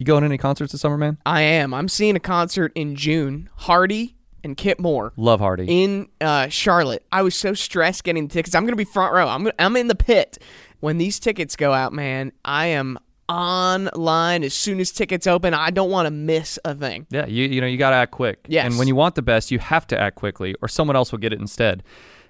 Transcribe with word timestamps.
You 0.00 0.06
going 0.06 0.22
to 0.22 0.24
any 0.24 0.38
concerts 0.38 0.72
this 0.72 0.80
summer, 0.80 0.96
man? 0.96 1.18
I 1.26 1.42
am. 1.42 1.74
I'm 1.74 1.86
seeing 1.86 2.16
a 2.16 2.20
concert 2.20 2.72
in 2.74 2.96
June. 2.96 3.50
Hardy 3.54 4.16
and 4.42 4.56
Kip 4.56 4.80
Moore 4.80 5.12
Love 5.18 5.40
Hardy. 5.40 5.66
in 5.68 6.08
uh, 6.22 6.48
Charlotte. 6.48 7.04
I 7.12 7.20
was 7.20 7.34
so 7.34 7.52
stressed 7.52 8.02
getting 8.02 8.26
the 8.26 8.32
tickets. 8.32 8.54
I'm 8.54 8.64
gonna 8.64 8.76
be 8.76 8.86
front 8.86 9.12
row. 9.12 9.28
I'm 9.28 9.50
I'm 9.58 9.76
in 9.76 9.88
the 9.88 9.94
pit 9.94 10.38
when 10.80 10.96
these 10.96 11.20
tickets 11.20 11.54
go 11.54 11.74
out, 11.74 11.92
man. 11.92 12.32
I 12.46 12.68
am 12.68 12.98
online 13.28 14.42
as 14.42 14.54
soon 14.54 14.80
as 14.80 14.90
tickets 14.90 15.26
open. 15.26 15.52
I 15.52 15.68
don't 15.68 15.90
want 15.90 16.06
to 16.06 16.10
miss 16.10 16.58
a 16.64 16.74
thing. 16.74 17.06
Yeah, 17.10 17.26
you 17.26 17.46
you 17.46 17.60
know 17.60 17.66
you 17.66 17.76
got 17.76 17.90
to 17.90 17.96
act 17.96 18.12
quick. 18.12 18.38
Yes. 18.48 18.64
And 18.64 18.78
when 18.78 18.88
you 18.88 18.94
want 18.94 19.16
the 19.16 19.22
best, 19.22 19.50
you 19.50 19.58
have 19.58 19.86
to 19.88 20.00
act 20.00 20.16
quickly, 20.16 20.54
or 20.62 20.68
someone 20.68 20.96
else 20.96 21.12
will 21.12 21.18
get 21.18 21.34
it 21.34 21.40
instead. 21.40 21.82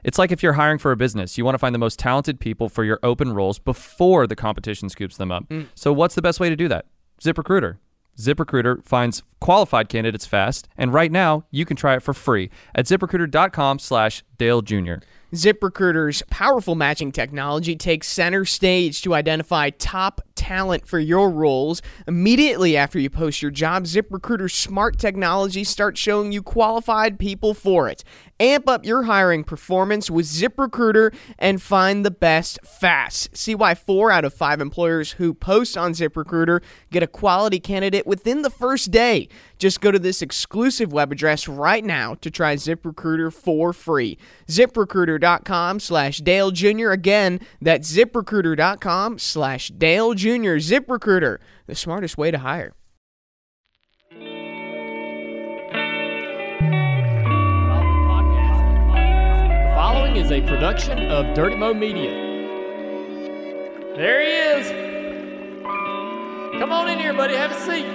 It's 0.03 0.19
like 0.19 0.33
if 0.33 0.43
you're 0.43 0.55
hiring 0.55 0.79
for 0.79 0.91
a 0.91 0.97
business, 0.97 1.39
you 1.39 1.45
want 1.45 1.55
to 1.55 1.61
find 1.61 1.73
the 1.73 1.79
most 1.79 2.01
talented 2.01 2.41
people 2.41 2.69
for 2.69 2.83
your 2.83 2.99
open 3.05 3.33
roles 3.33 3.61
before 3.61 4.27
the 4.27 4.35
competition 4.35 4.89
scoops 4.89 5.19
them 5.19 5.31
up. 5.31 5.45
So 5.77 5.93
what's 5.93 6.17
the 6.17 6.23
best 6.23 6.41
way 6.41 6.49
to 6.49 6.57
do 6.57 6.67
that? 6.67 6.87
ZipRecruiter. 7.21 7.79
ZipRecruiter 8.19 8.85
finds 8.85 9.23
qualified 9.41 9.89
candidates 9.89 10.27
fast, 10.27 10.69
and 10.77 10.93
right 10.93 11.11
now 11.11 11.45
you 11.51 11.65
can 11.65 11.77
try 11.77 11.95
it 11.97 12.03
for 12.03 12.13
free 12.13 12.51
at 12.75 12.87
ZipRecruiter.com/slash 12.87 14.25
Dale 14.37 14.63
Jr. 14.63 14.95
ZipRecruiter's 15.33 16.23
powerful 16.29 16.75
matching 16.75 17.13
technology 17.13 17.77
takes 17.77 18.09
center 18.09 18.45
stage 18.45 19.01
to 19.03 19.15
identify 19.15 19.71
top 19.71 20.21
talent 20.35 20.87
for 20.89 20.99
your 20.99 21.31
roles. 21.31 21.83
Immediately 22.09 22.77
after 22.77 22.99
you 22.99 23.09
post 23.09 23.41
your 23.41 23.53
job, 23.53 23.85
ZipRecruiter's 23.85 24.55
smart 24.55 24.99
technology 24.99 25.63
starts 25.63 26.01
showing 26.01 26.33
you 26.33 26.43
qualified 26.43 27.19
people 27.19 27.55
for 27.55 27.89
it. 27.89 28.03
Amp 28.41 28.71
up 28.71 28.87
your 28.87 29.03
hiring 29.03 29.45
performance 29.45 30.11
with 30.11 30.25
ZipRecruiter 30.25 31.15
and 31.39 31.61
find 31.61 32.07
the 32.07 32.11
best 32.11 32.59
fast. 32.65 33.37
See 33.37 33.55
why 33.55 33.75
four 33.75 34.11
out 34.11 34.25
of 34.25 34.33
five 34.33 34.63
employers 34.63 35.13
who 35.13 35.35
post 35.35 35.77
on 35.77 35.93
ZipRecruiter 35.93 36.63
get 36.91 37.03
a 37.03 37.07
quality 37.07 37.61
candidate 37.61 38.07
within 38.07 38.41
the 38.41 38.49
first 38.49 38.91
day. 38.91 39.29
Just 39.59 39.83
go 39.83 39.91
to 39.91 39.99
this 39.99 40.23
exclusive 40.23 40.91
web 40.91 41.13
address 41.13 41.49
right 41.49 41.85
now 41.85 42.15
to 42.15 42.31
try 42.31 42.57
ZipRecruiter 42.57 43.31
for 43.31 43.75
free. 43.75 44.17
ZipRecruiter.com 44.47 45.79
slash 45.79 46.19
Dale 46.19 46.51
Jr. 46.51 46.93
Again, 46.93 47.41
that's 47.61 47.95
ZipRecruiter.com 47.95 49.19
slash 49.19 49.69
Dale 49.69 50.15
Jr. 50.15 50.57
ZipRecruiter, 50.57 51.37
the 51.67 51.75
smartest 51.75 52.17
way 52.17 52.31
to 52.31 52.39
hire. 52.39 52.73
Is 60.15 60.33
a 60.33 60.41
production 60.43 61.07
of 61.07 61.35
Dirty 61.35 61.55
Mo 61.55 61.73
Media. 61.73 62.11
There 63.97 64.21
he 64.21 64.61
is. 64.61 64.69
Come 66.59 66.73
on 66.73 66.89
in 66.89 66.99
here, 66.99 67.13
buddy. 67.15 67.37
Have 67.37 67.53
a 67.53 67.61
seat. 67.61 67.87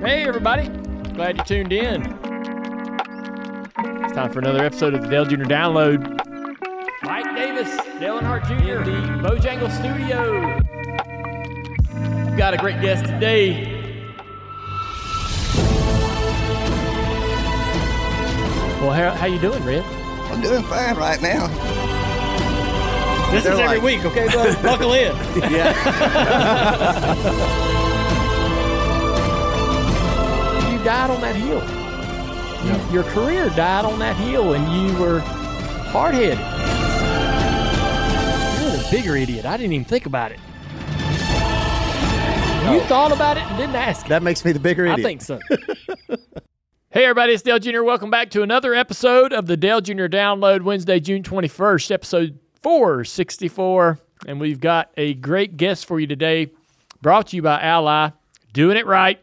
Hey, 0.00 0.26
everybody. 0.26 0.68
Glad 1.12 1.36
you 1.36 1.44
tuned 1.44 1.72
in. 1.74 2.02
It's 4.02 4.14
time 4.14 4.32
for 4.32 4.38
another 4.38 4.64
episode 4.64 4.94
of 4.94 5.02
the 5.02 5.08
Dale 5.08 5.26
Jr. 5.26 5.44
Download. 5.44 6.00
Mike 7.02 7.36
Davis, 7.36 7.68
Dale 8.00 8.20
Earnhardt 8.20 8.46
Jr., 8.46 8.82
in 8.88 9.22
the 9.22 9.28
Bojangle 9.28 9.70
Studio. 9.70 10.56
We've 12.24 12.38
got 12.38 12.54
a 12.54 12.56
great 12.56 12.80
guest 12.80 13.04
today. 13.04 13.73
Well, 18.84 18.92
how, 18.92 19.10
how 19.16 19.24
you 19.24 19.38
doing, 19.38 19.64
Red? 19.64 19.82
I'm 20.30 20.42
doing 20.42 20.62
fine 20.64 20.94
right 20.96 21.18
now. 21.22 21.46
This 23.32 23.44
They're 23.44 23.54
is 23.54 23.58
every 23.58 23.78
like- 23.78 23.82
week, 23.82 24.04
okay, 24.04 24.26
bud? 24.26 24.58
Buckle 24.62 24.92
in. 24.92 25.16
Yeah. 25.50 25.72
you 30.70 30.84
died 30.84 31.08
on 31.10 31.22
that 31.22 31.34
hill. 31.34 31.62
You, 32.66 32.92
Your 32.92 33.04
career 33.04 33.48
died 33.56 33.86
on 33.86 33.98
that 34.00 34.16
hill, 34.16 34.52
and 34.52 34.70
you 34.70 34.94
were 35.00 35.20
hard 35.20 36.14
headed. 36.14 36.38
You're 38.60 38.70
the 38.82 38.86
bigger 38.90 39.16
idiot. 39.16 39.46
I 39.46 39.56
didn't 39.56 39.72
even 39.72 39.86
think 39.86 40.04
about 40.04 40.30
it. 40.30 40.38
You 42.70 42.80
thought 42.82 43.12
about 43.12 43.38
it 43.38 43.44
and 43.44 43.56
didn't 43.56 43.76
ask. 43.76 44.06
That 44.08 44.22
makes 44.22 44.44
me 44.44 44.52
the 44.52 44.60
bigger 44.60 44.84
idiot. 44.84 45.00
I 45.00 45.02
think 45.02 45.22
so. 45.22 45.38
hey, 46.94 47.06
everybody, 47.06 47.32
it's 47.32 47.42
Dale 47.42 47.58
Jr. 47.58 47.82
Welcome 47.82 48.08
back 48.08 48.30
to 48.30 48.42
another 48.42 48.72
episode 48.72 49.32
of 49.32 49.46
the 49.46 49.56
Dale 49.56 49.80
Jr. 49.80 50.06
Download 50.06 50.62
Wednesday, 50.62 51.00
June 51.00 51.24
21st, 51.24 51.90
episode 51.90 52.38
464. 52.62 53.98
And 54.28 54.38
we've 54.38 54.60
got 54.60 54.92
a 54.96 55.14
great 55.14 55.56
guest 55.56 55.86
for 55.86 55.98
you 55.98 56.06
today, 56.06 56.52
brought 57.02 57.26
to 57.28 57.36
you 57.36 57.42
by 57.42 57.60
Ally. 57.60 58.10
Doing 58.52 58.76
it 58.76 58.86
right. 58.86 59.20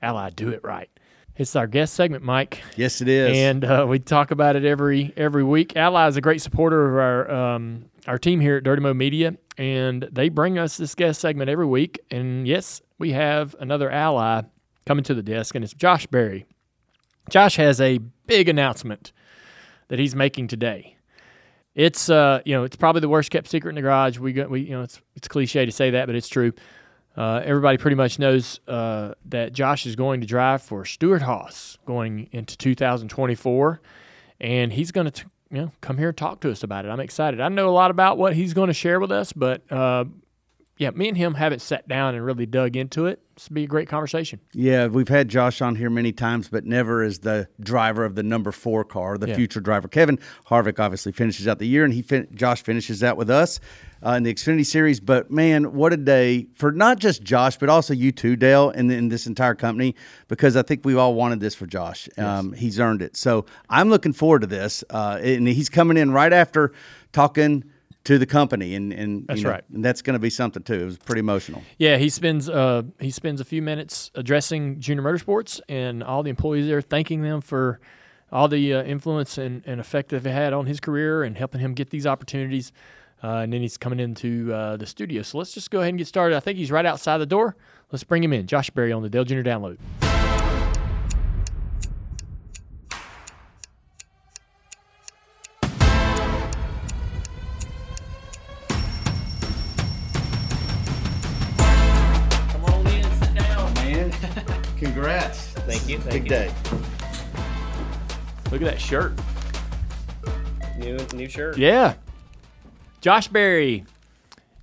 Ally, 0.00 0.30
do 0.30 0.48
it 0.48 0.64
right. 0.64 0.88
It's 1.36 1.54
our 1.54 1.66
guest 1.66 1.92
segment, 1.92 2.24
Mike. 2.24 2.62
Yes, 2.74 3.02
it 3.02 3.08
is. 3.08 3.36
And 3.36 3.66
uh, 3.66 3.84
we 3.86 3.98
talk 3.98 4.30
about 4.30 4.56
it 4.56 4.64
every 4.64 5.12
every 5.14 5.44
week. 5.44 5.76
Ally 5.76 6.08
is 6.08 6.16
a 6.16 6.22
great 6.22 6.40
supporter 6.40 6.88
of 6.88 6.96
our 6.96 7.30
um, 7.30 7.84
our 8.06 8.18
team 8.18 8.40
here 8.40 8.56
at 8.56 8.64
Dirty 8.64 8.80
Mo 8.80 8.94
Media, 8.94 9.36
and 9.58 10.08
they 10.10 10.30
bring 10.30 10.58
us 10.58 10.78
this 10.78 10.94
guest 10.94 11.20
segment 11.20 11.50
every 11.50 11.66
week. 11.66 12.00
And 12.10 12.48
yes, 12.48 12.80
we 12.98 13.12
have 13.12 13.54
another 13.60 13.90
ally 13.90 14.40
coming 14.86 15.04
to 15.04 15.12
the 15.12 15.22
desk, 15.22 15.54
and 15.54 15.62
it's 15.62 15.74
Josh 15.74 16.06
Berry. 16.06 16.46
Josh 17.30 17.56
has 17.56 17.80
a 17.80 17.98
big 18.26 18.48
announcement 18.48 19.12
that 19.88 19.98
he's 19.98 20.14
making 20.14 20.48
today. 20.48 20.96
It's 21.74 22.08
uh 22.08 22.40
you 22.44 22.54
know 22.54 22.64
it's 22.64 22.76
probably 22.76 23.00
the 23.00 23.08
worst 23.08 23.30
kept 23.30 23.48
secret 23.48 23.70
in 23.70 23.74
the 23.74 23.82
garage. 23.82 24.18
We 24.18 24.32
go, 24.32 24.46
we 24.46 24.60
you 24.60 24.70
know 24.70 24.82
it's 24.82 25.00
it's 25.16 25.28
cliche 25.28 25.64
to 25.66 25.72
say 25.72 25.90
that, 25.90 26.06
but 26.06 26.14
it's 26.14 26.28
true. 26.28 26.52
Uh, 27.16 27.40
everybody 27.44 27.78
pretty 27.78 27.94
much 27.94 28.18
knows 28.18 28.58
uh, 28.66 29.14
that 29.26 29.52
Josh 29.52 29.86
is 29.86 29.94
going 29.94 30.20
to 30.20 30.26
drive 30.26 30.60
for 30.62 30.84
Stewart-Haas 30.84 31.78
going 31.86 32.28
into 32.32 32.58
2024, 32.58 33.80
and 34.40 34.72
he's 34.72 34.90
going 34.90 35.08
to 35.08 35.24
you 35.50 35.58
know 35.58 35.72
come 35.80 35.96
here 35.96 36.08
and 36.08 36.16
talk 36.16 36.40
to 36.40 36.50
us 36.50 36.64
about 36.64 36.84
it. 36.84 36.88
I'm 36.88 37.00
excited. 37.00 37.40
I 37.40 37.48
know 37.48 37.68
a 37.68 37.70
lot 37.70 37.92
about 37.92 38.18
what 38.18 38.34
he's 38.34 38.52
going 38.52 38.66
to 38.66 38.74
share 38.74 38.98
with 38.98 39.12
us, 39.12 39.32
but 39.32 39.62
uh, 39.70 40.04
yeah, 40.76 40.90
me 40.90 41.08
and 41.08 41.16
him 41.16 41.34
haven't 41.34 41.60
sat 41.60 41.86
down 41.86 42.14
and 42.14 42.24
really 42.24 42.46
dug 42.46 42.76
into 42.76 43.06
it. 43.06 43.20
This 43.36 43.48
will 43.48 43.54
be 43.54 43.64
a 43.64 43.66
great 43.66 43.88
conversation. 43.88 44.38
yeah, 44.52 44.86
we've 44.86 45.08
had 45.08 45.28
Josh 45.28 45.60
on 45.60 45.74
here 45.74 45.90
many 45.90 46.12
times, 46.12 46.48
but 46.48 46.64
never 46.64 47.02
as 47.02 47.18
the 47.20 47.48
driver 47.60 48.04
of 48.04 48.14
the 48.14 48.22
number 48.22 48.52
four 48.52 48.84
car, 48.84 49.18
the 49.18 49.28
Yeah. 49.28 49.34
future 49.36 49.60
driver. 49.60 49.88
Kevin 49.88 50.18
Harvick 50.48 50.78
obviously 50.78 51.10
finishes 51.10 51.48
out 51.48 51.58
the 51.58 51.66
year, 51.66 51.84
and 51.84 51.92
he 51.94 52.02
fin- 52.02 52.28
Josh 52.34 52.62
finishes 52.62 53.02
out 53.02 53.16
with 53.16 53.28
us 53.30 53.58
uh, 54.06 54.10
in 54.12 54.22
the 54.22 54.32
Xfinity 54.32 54.64
Series. 54.64 55.00
But 55.00 55.32
man, 55.32 55.72
what 55.74 55.92
a 55.92 55.96
day 55.96 56.46
for 56.54 56.70
not 56.70 57.00
just 57.00 57.24
Josh, 57.24 57.56
but 57.56 57.68
also 57.68 57.92
you 57.92 58.12
too, 58.12 58.36
Dale, 58.36 58.70
and, 58.70 58.88
and 58.92 59.10
this 59.10 59.26
entire 59.26 59.54
company, 59.56 59.96
because 60.28 60.56
I 60.56 60.62
think 60.62 60.84
we 60.84 60.94
all 60.94 61.14
wanted 61.14 61.40
this 61.40 61.56
for 61.56 61.66
Josh. 61.66 62.08
Um, 62.18 62.52
He's 62.52 62.78
earned 62.78 63.02
it. 63.02 63.16
So 63.16 63.46
I'm 63.68 63.88
looking 63.90 64.12
forward 64.12 64.42
to 64.42 64.46
this, 64.46 64.84
uh, 64.90 65.18
and 65.20 65.48
he's 65.48 65.68
coming 65.68 65.96
in 65.96 66.12
right 66.12 66.32
after 66.32 66.72
talking. 67.12 67.64
To 68.04 68.18
the 68.18 68.26
company, 68.26 68.74
and 68.74 68.92
and 68.92 69.20
you 69.20 69.24
That's 69.26 69.42
know, 69.42 69.50
right. 69.50 69.64
and 69.72 69.82
that's 69.84 70.02
going 70.02 70.12
to 70.12 70.18
be 70.18 70.28
something 70.30 70.62
too. 70.62 70.74
It 70.74 70.84
was 70.84 70.98
pretty 70.98 71.20
emotional. 71.20 71.62
Yeah, 71.78 71.96
he 71.96 72.10
spends 72.10 72.48
uh, 72.50 72.82
he 73.00 73.10
spends 73.10 73.40
a 73.40 73.44
few 73.44 73.62
minutes 73.62 74.10
addressing 74.14 74.78
Junior 74.78 75.02
Motorsports 75.02 75.60
and 75.70 76.02
all 76.02 76.22
the 76.22 76.28
employees 76.30 76.66
there, 76.66 76.82
thanking 76.82 77.22
them 77.22 77.40
for 77.40 77.80
all 78.30 78.46
the 78.48 78.74
uh, 78.74 78.82
influence 78.82 79.38
and, 79.38 79.62
and 79.64 79.80
effect 79.80 80.10
they've 80.10 80.24
had 80.24 80.52
on 80.52 80.66
his 80.66 80.80
career 80.80 81.22
and 81.22 81.38
helping 81.38 81.60
him 81.60 81.72
get 81.72 81.88
these 81.90 82.06
opportunities. 82.06 82.72
uh, 83.22 83.38
and 83.38 83.52
then 83.54 83.62
he's 83.62 83.78
coming 83.78 84.00
into 84.00 84.52
uh, 84.52 84.76
the 84.76 84.84
studio. 84.86 85.22
So 85.22 85.38
let's 85.38 85.54
just 85.54 85.70
go 85.70 85.78
ahead 85.78 85.88
and 85.90 85.98
get 85.98 86.06
started. 86.06 86.36
I 86.36 86.40
think 86.40 86.58
he's 86.58 86.70
right 86.70 86.84
outside 86.84 87.18
the 87.18 87.26
door. 87.26 87.56
Let's 87.90 88.04
bring 88.04 88.22
him 88.22 88.32
in. 88.34 88.46
Josh 88.46 88.68
Berry 88.70 88.92
on 88.92 89.02
the 89.02 89.08
Dale 89.08 89.24
Jr. 89.24 89.36
Download. 89.40 89.78
Congrats. 104.84 105.46
Thank 105.66 105.88
you. 105.88 105.98
Thank 105.98 106.12
Big 106.12 106.22
you. 106.24 106.28
day. 106.28 106.52
Look 108.50 108.60
at 108.62 108.66
that 108.66 108.80
shirt. 108.80 109.12
New 110.78 110.98
new 111.14 111.28
shirt. 111.28 111.56
Yeah. 111.56 111.94
Josh 113.00 113.28
Berry 113.28 113.84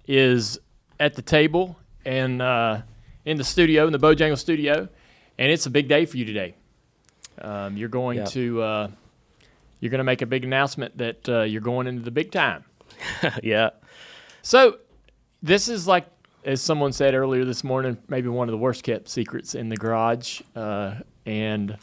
is 0.08 0.60
at 1.00 1.16
the 1.16 1.22
table 1.22 1.78
and 2.06 2.42
uh, 2.42 2.82
in 3.26 3.38
the 3.38 3.44
studio, 3.44 3.86
in 3.88 3.92
the 3.94 4.00
Bojangle 4.00 4.38
studio, 4.38 4.88
and 5.38 5.52
it's 5.52 5.66
a 5.66 5.70
big 5.70 5.88
day 5.88 6.06
for 6.06 6.18
you 6.18 6.26
today. 6.26 6.56
Um, 7.40 7.76
you're 7.78 7.90
going 7.90 8.18
Yeah. 8.20 8.26
to 8.26 8.62
uh, 8.62 8.88
you're 9.80 9.90
going 9.92 10.00
to 10.00 10.04
make 10.04 10.22
a 10.22 10.26
big 10.28 10.44
announcement 10.44 10.98
that 11.00 11.28
uh, 11.30 11.42
you're 11.42 11.62
going 11.62 11.88
into 11.88 12.04
the 12.04 12.12
big 12.12 12.32
time. 12.32 12.64
yeah. 13.44 13.72
So 14.44 14.78
this 15.42 15.68
is 15.68 15.88
like, 15.88 16.06
as 16.44 16.62
someone 16.62 16.92
said 16.92 17.14
earlier 17.14 17.46
this 17.46 17.64
morning, 17.64 17.98
maybe 18.08 18.28
one 18.28 18.48
of 18.48 18.52
the 18.52 18.58
worst 18.58 18.84
kept 18.84 19.10
secrets 19.10 19.56
in 19.56 19.70
the 19.70 19.78
garage, 19.78 20.42
uh, 20.56 20.96
and 21.26 21.78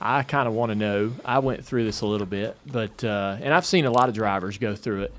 I 0.00 0.22
kind 0.22 0.48
of 0.48 0.54
want 0.54 0.70
to 0.70 0.76
know. 0.76 1.12
I 1.24 1.40
went 1.40 1.64
through 1.64 1.84
this 1.84 2.00
a 2.00 2.06
little 2.06 2.26
bit, 2.26 2.56
but 2.66 3.02
uh, 3.04 3.36
and 3.40 3.52
I've 3.52 3.66
seen 3.66 3.84
a 3.84 3.90
lot 3.90 4.08
of 4.08 4.14
drivers 4.14 4.58
go 4.58 4.74
through 4.74 5.02
it. 5.02 5.14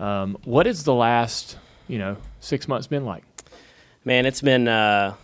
Um, 0.00 0.36
what 0.44 0.66
has 0.66 0.84
the 0.84 0.94
last, 0.94 1.56
you 1.88 1.98
know, 1.98 2.16
six 2.40 2.68
months 2.68 2.86
been 2.86 3.04
like? 3.04 3.24
Man, 4.04 4.26
it's 4.26 4.40
been 4.40 4.68
uh, 4.68 5.14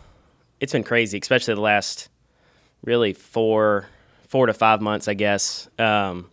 it's 0.60 0.72
been 0.72 0.84
crazy, 0.84 1.18
especially 1.18 1.54
the 1.54 1.60
last 1.60 2.08
really 2.82 3.12
four 3.12 3.86
four 4.28 4.46
to 4.46 4.54
five 4.54 4.80
months, 4.80 5.06
I 5.06 5.14
guess. 5.14 5.68
Um, 5.78 6.30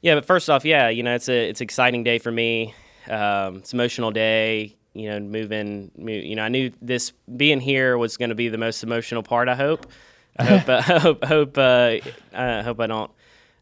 yeah, 0.00 0.14
but 0.14 0.24
first 0.24 0.48
off, 0.48 0.64
yeah, 0.64 0.88
you 0.88 1.02
know, 1.02 1.14
it's 1.14 1.28
a 1.28 1.48
it's 1.48 1.60
an 1.60 1.64
exciting 1.64 2.04
day 2.04 2.18
for 2.18 2.32
me. 2.32 2.74
Um, 3.08 3.56
it's 3.56 3.72
an 3.72 3.80
emotional 3.80 4.10
day. 4.10 4.76
You 4.94 5.10
know, 5.10 5.20
moving. 5.20 5.90
mo- 5.96 6.10
You 6.12 6.36
know, 6.36 6.42
I 6.42 6.48
knew 6.48 6.72
this 6.82 7.12
being 7.36 7.60
here 7.60 7.96
was 7.96 8.16
going 8.16 8.30
to 8.30 8.34
be 8.34 8.48
the 8.48 8.58
most 8.58 8.82
emotional 8.82 9.22
part. 9.22 9.48
I 9.48 9.54
hope. 9.54 9.86
I 10.38 10.44
hope. 10.44 10.68
I 10.68 10.80
hope. 10.98 11.24
Hope. 11.24 11.58
Uh, 11.58 11.96
I 12.34 12.62
hope 12.62 12.80
I 12.80 12.86
don't 12.86 13.10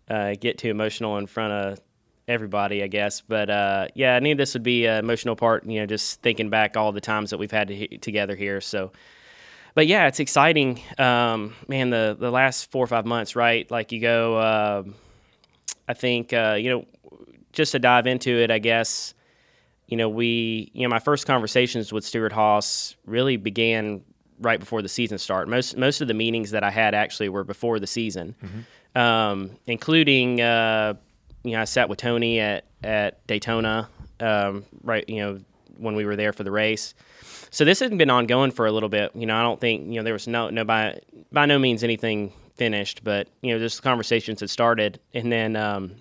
uh, 0.08 0.34
get 0.40 0.58
too 0.58 0.70
emotional 0.70 1.19
in 1.19 1.26
front 1.26 1.52
of 1.52 1.80
everybody, 2.26 2.82
I 2.82 2.86
guess. 2.86 3.20
But 3.20 3.50
uh, 3.50 3.88
yeah, 3.94 4.14
I 4.16 4.20
knew 4.20 4.34
this 4.34 4.54
would 4.54 4.62
be 4.62 4.86
an 4.86 4.98
emotional 5.04 5.36
part. 5.36 5.64
You 5.66 5.80
know, 5.80 5.86
just 5.86 6.22
thinking 6.22 6.48
back 6.50 6.76
all 6.76 6.92
the 6.92 7.00
times 7.00 7.30
that 7.30 7.38
we've 7.38 7.50
had 7.50 7.69
to, 7.69 7.75
he- 7.75 7.98
together 7.98 8.34
here. 8.34 8.60
So, 8.60 8.92
but 9.75 9.86
yeah, 9.86 10.06
it's 10.06 10.20
exciting. 10.20 10.80
Um, 10.98 11.54
man, 11.69 11.90
the 11.90 12.16
the 12.19 12.30
last 12.30 12.70
four 12.70 12.84
or 12.84 12.88
five 12.88 13.04
months, 13.06 13.36
right? 13.36 13.70
Like 13.70 13.92
you 13.92 14.00
go. 14.00 14.40
um 14.40 14.94
I 15.90 15.94
think 15.94 16.32
uh, 16.34 16.56
you 16.60 16.70
know, 16.70 16.84
just 17.52 17.72
to 17.72 17.78
dive 17.78 18.06
into 18.06 18.30
it, 18.30 18.50
I 18.50 18.58
guess. 18.58 19.14
You 19.88 19.96
know, 19.96 20.08
we 20.08 20.70
you 20.75 20.82
know 20.82 20.90
my 20.90 20.99
first 20.99 21.26
conversations 21.26 21.93
with 21.93 22.05
Stewart-Haas 22.05 22.94
really 23.06 23.37
began 23.37 24.02
right 24.40 24.61
before 24.61 24.82
the 24.82 24.88
season 24.88 25.19
started. 25.19 25.50
Most 25.50 25.76
most 25.76 26.00
of 26.00 26.08
the 26.08 26.14
meetings 26.14 26.50
that 26.50 26.62
I 26.62 26.70
had 26.70 26.94
actually 26.94 27.31
were 27.31 27.43
before 27.43 27.81
the 27.81 27.87
season, 27.87 28.35
um, 28.94 29.50
including 29.67 30.40
uh, 30.43 30.94
you 31.43 31.52
know 31.52 31.62
I 31.62 31.64
sat 31.64 31.88
with 31.88 31.99
Tony 31.99 32.38
at 32.38 32.64
at 32.85 33.26
Daytona, 33.26 33.88
um, 34.20 34.64
right? 34.82 35.08
You 35.08 35.20
know 35.20 35.40
when 35.79 35.94
we 35.94 36.05
were 36.05 36.17
there 36.17 36.32
for 36.32 36.44
the 36.44 36.50
race. 36.50 36.94
So 37.50 37.64
this 37.64 37.81
has 37.81 37.90
been 37.90 38.11
ongoing 38.11 38.50
for 38.50 38.67
a 38.67 38.73
little 38.73 38.88
bit. 38.90 39.12
You 39.14 39.25
know, 39.25 39.37
I 39.37 39.43
don't 39.43 39.58
think 39.58 39.87
you 39.87 39.94
know 39.94 40.02
there 40.02 40.12
was 40.12 40.29
no 40.29 40.50
no 40.50 40.64
by 40.64 41.00
by 41.32 41.46
no 41.46 41.58
means 41.58 41.82
anything 41.82 42.32
finished, 42.56 43.02
but 43.02 43.29
you 43.40 43.55
know 43.55 43.58
just 43.58 43.82
conversations 43.82 44.40
had 44.40 44.50
started, 44.50 45.00
and 45.14 45.32
then 45.32 45.56
um, 45.56 45.96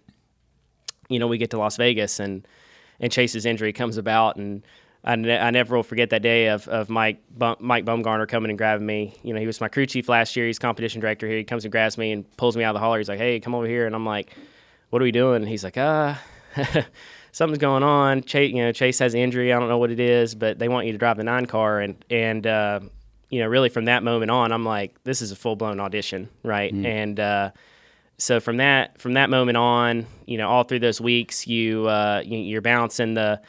you 1.07 1.19
know 1.19 1.27
we 1.27 1.37
get 1.37 1.51
to 1.51 1.57
Las 1.57 1.77
Vegas 1.77 2.19
and 2.19 2.45
and 2.99 3.11
Chase's 3.11 3.45
injury 3.45 3.73
comes 3.73 3.97
about, 3.97 4.35
and 4.37 4.63
I, 5.03 5.15
ne- 5.15 5.37
I 5.37 5.51
never 5.51 5.75
will 5.75 5.83
forget 5.83 6.09
that 6.09 6.21
day 6.21 6.47
of, 6.47 6.67
of 6.67 6.89
Mike 6.89 7.21
Bum- 7.35 7.57
Mike 7.59 7.85
Bumgarner 7.85 8.27
coming 8.27 8.49
and 8.49 8.57
grabbing 8.57 8.85
me. 8.85 9.15
You 9.23 9.33
know, 9.33 9.39
he 9.39 9.47
was 9.47 9.61
my 9.61 9.67
crew 9.67 9.85
chief 9.85 10.09
last 10.09 10.35
year. 10.35 10.47
He's 10.47 10.59
competition 10.59 11.01
director 11.01 11.27
here. 11.27 11.37
He 11.37 11.43
comes 11.43 11.65
and 11.65 11.71
grabs 11.71 11.97
me 11.97 12.11
and 12.11 12.37
pulls 12.37 12.57
me 12.57 12.63
out 12.63 12.75
of 12.75 12.75
the 12.75 12.79
hauler. 12.79 12.97
He's 12.97 13.09
like, 13.09 13.19
"Hey, 13.19 13.39
come 13.39 13.55
over 13.55 13.67
here," 13.67 13.85
and 13.85 13.95
I'm 13.95 14.05
like, 14.05 14.35
"What 14.89 15.01
are 15.01 15.05
we 15.05 15.11
doing?" 15.11 15.37
And 15.37 15.47
he's 15.47 15.63
like, 15.63 15.77
"Ah." 15.77 16.21
Something's 17.31 17.59
going 17.59 17.83
on. 17.83 18.23
Chase, 18.23 18.51
you 18.51 18.63
know, 18.63 18.71
Chase 18.71 18.97
has 18.97 19.13
an 19.13 19.19
injury. 19.19 19.53
I 19.53 19.59
don't 19.59 19.69
know 19.69 19.77
what 19.77 19.91
it 19.91 19.99
is, 19.99 20.33
but 20.33 20.57
they 20.57 20.67
want 20.69 20.87
you 20.87 20.91
to 20.93 20.97
drive 20.97 21.17
the 21.17 21.23
nine 21.23 21.45
car, 21.45 21.79
and 21.81 22.03
and 22.09 22.47
uh, 22.47 22.79
you 23.29 23.39
know, 23.41 23.47
really 23.47 23.69
from 23.69 23.85
that 23.85 24.01
moment 24.01 24.31
on, 24.31 24.51
I'm 24.51 24.65
like, 24.65 25.03
this 25.03 25.21
is 25.21 25.31
a 25.31 25.35
full 25.35 25.55
blown 25.55 25.79
audition, 25.79 26.29
right? 26.43 26.73
And 26.73 27.19
uh, 27.19 27.51
so 28.17 28.39
from 28.39 28.57
that 28.57 28.99
from 28.99 29.13
that 29.13 29.29
moment 29.29 29.57
on, 29.57 30.05
you 30.25 30.37
know, 30.37 30.49
all 30.49 30.63
through 30.63 30.79
those 30.79 30.99
weeks, 30.99 31.47
you, 31.47 31.87
uh, 31.87 32.21
you 32.25 32.37
you're 32.39 32.61
balancing 32.61 33.13
the 33.13 33.41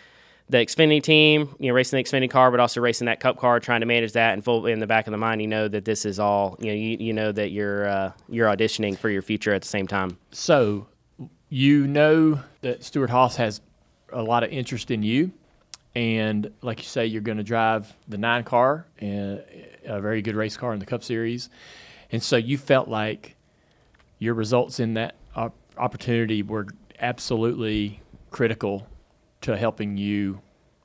the 0.51 0.59
Xfinity 0.59 1.03
team, 1.03 1.55
you 1.59 1.69
know, 1.69 1.75
racing 1.75 1.99
the 1.99 2.05
Xfinity 2.05 2.31
car, 2.31 2.51
but 2.51 2.59
also 2.59 2.81
racing 2.81 3.07
that 3.07 3.21
Cup 3.21 3.39
car, 3.39 3.61
trying 3.61 3.81
to 3.81 3.87
manage 3.87 4.13
that, 4.13 4.33
and 4.33 4.43
full 4.43 4.67
in 4.67 4.79
the 4.79 4.87
back 4.87 5.07
of 5.07 5.11
the 5.11 5.19
mind, 5.19 5.43
you 5.43 5.47
know 5.47 5.69
that 5.69 5.85
this 5.85 6.07
is 6.07 6.19
all, 6.19 6.57
you 6.59 6.67
know, 6.67 6.73
you, 6.73 6.97
you 6.99 7.13
know 7.13 7.33
that 7.33 7.51
you're 7.51 7.87
uh, 7.89 8.13
you're 8.29 8.49
auditioning 8.49 8.97
for 8.97 9.11
your 9.11 9.23
future 9.23 9.53
at 9.53 9.63
the 9.63 9.69
same 9.69 9.87
time. 9.87 10.19
So 10.31 10.87
you 11.49 11.87
know 11.87 12.41
that 12.61 12.85
Stewart-Haas 12.85 13.37
has 13.37 13.61
a 14.13 14.23
lot 14.23 14.43
of 14.43 14.51
interest 14.51 14.91
in 14.91 15.03
you, 15.03 15.33
and 15.95 16.51
like 16.63 16.79
you 16.79 16.87
say, 16.87 17.07
you're 17.07 17.23
going 17.23 17.39
to 17.39 17.45
drive 17.45 17.95
the 18.07 18.19
nine 18.19 18.45
car, 18.45 18.87
and 18.99 19.43
a 19.85 20.01
very 20.01 20.21
good 20.23 20.37
race 20.37 20.57
car 20.57 20.73
in 20.75 20.79
the 20.79 20.87
Cup 20.87 21.03
Series, 21.03 21.49
and 22.13 22.23
so 22.23 22.37
you 22.37 22.59
felt 22.59 22.89
like 22.89 23.35
your 24.19 24.35
results 24.35 24.81
in 24.81 24.95
that 24.95 25.15
op- 25.35 25.57
opportunity 25.77 26.43
were 26.43 26.67
absolutely 27.01 28.01
critical 28.31 28.87
to 29.41 29.57
helping 29.57 29.97
you 29.97 30.41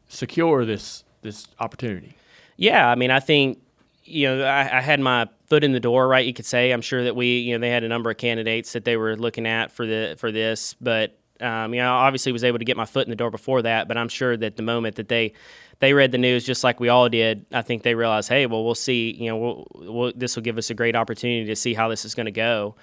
secure 0.07 0.65
this 0.65 1.03
this 1.21 1.47
opportunity. 1.59 2.15
Yeah, 2.57 2.87
I 2.87 2.95
mean, 2.95 3.11
I 3.11 3.19
think 3.19 3.59
you 4.03 4.27
know 4.27 4.43
I, 4.43 4.77
I 4.77 4.81
had 4.81 4.99
my 4.99 5.27
foot 5.47 5.63
in 5.63 5.71
the 5.71 5.79
door, 5.79 6.07
right? 6.07 6.25
You 6.25 6.33
could 6.33 6.45
say. 6.45 6.71
I'm 6.71 6.81
sure 6.81 7.03
that 7.03 7.15
we, 7.15 7.39
you 7.39 7.53
know, 7.53 7.59
they 7.59 7.69
had 7.69 7.83
a 7.83 7.87
number 7.87 8.09
of 8.09 8.17
candidates 8.17 8.73
that 8.73 8.85
they 8.85 8.97
were 8.97 9.15
looking 9.15 9.47
at 9.47 9.71
for 9.71 9.85
the 9.85 10.15
for 10.17 10.31
this, 10.31 10.75
but 10.75 11.17
um, 11.41 11.73
you 11.73 11.81
know, 11.81 11.87
I 11.87 12.05
obviously 12.05 12.31
was 12.31 12.43
able 12.43 12.59
to 12.59 12.65
get 12.65 12.77
my 12.77 12.85
foot 12.85 13.05
in 13.05 13.09
the 13.09 13.15
door 13.15 13.31
before 13.31 13.61
that. 13.63 13.87
But 13.87 13.97
I'm 13.97 14.09
sure 14.09 14.37
that 14.37 14.55
the 14.55 14.63
moment 14.63 14.95
that 14.95 15.09
they 15.09 15.33
they 15.79 15.93
read 15.93 16.11
the 16.11 16.17
news, 16.17 16.45
just 16.45 16.63
like 16.63 16.79
we 16.79 16.89
all 16.89 17.09
did, 17.09 17.45
I 17.51 17.61
think 17.61 17.83
they 17.83 17.95
realized, 17.95 18.29
hey, 18.29 18.45
well, 18.45 18.63
we'll 18.63 18.75
see. 18.75 19.11
You 19.11 19.29
know, 19.29 19.37
we'll, 19.37 19.67
we'll, 19.75 20.13
this 20.15 20.35
will 20.35 20.43
give 20.43 20.57
us 20.57 20.69
a 20.69 20.73
great 20.73 20.95
opportunity 20.95 21.45
to 21.45 21.55
see 21.55 21.73
how 21.73 21.87
this 21.87 22.05
is 22.05 22.15
going 22.15 22.27
to 22.27 22.31
go, 22.31 22.75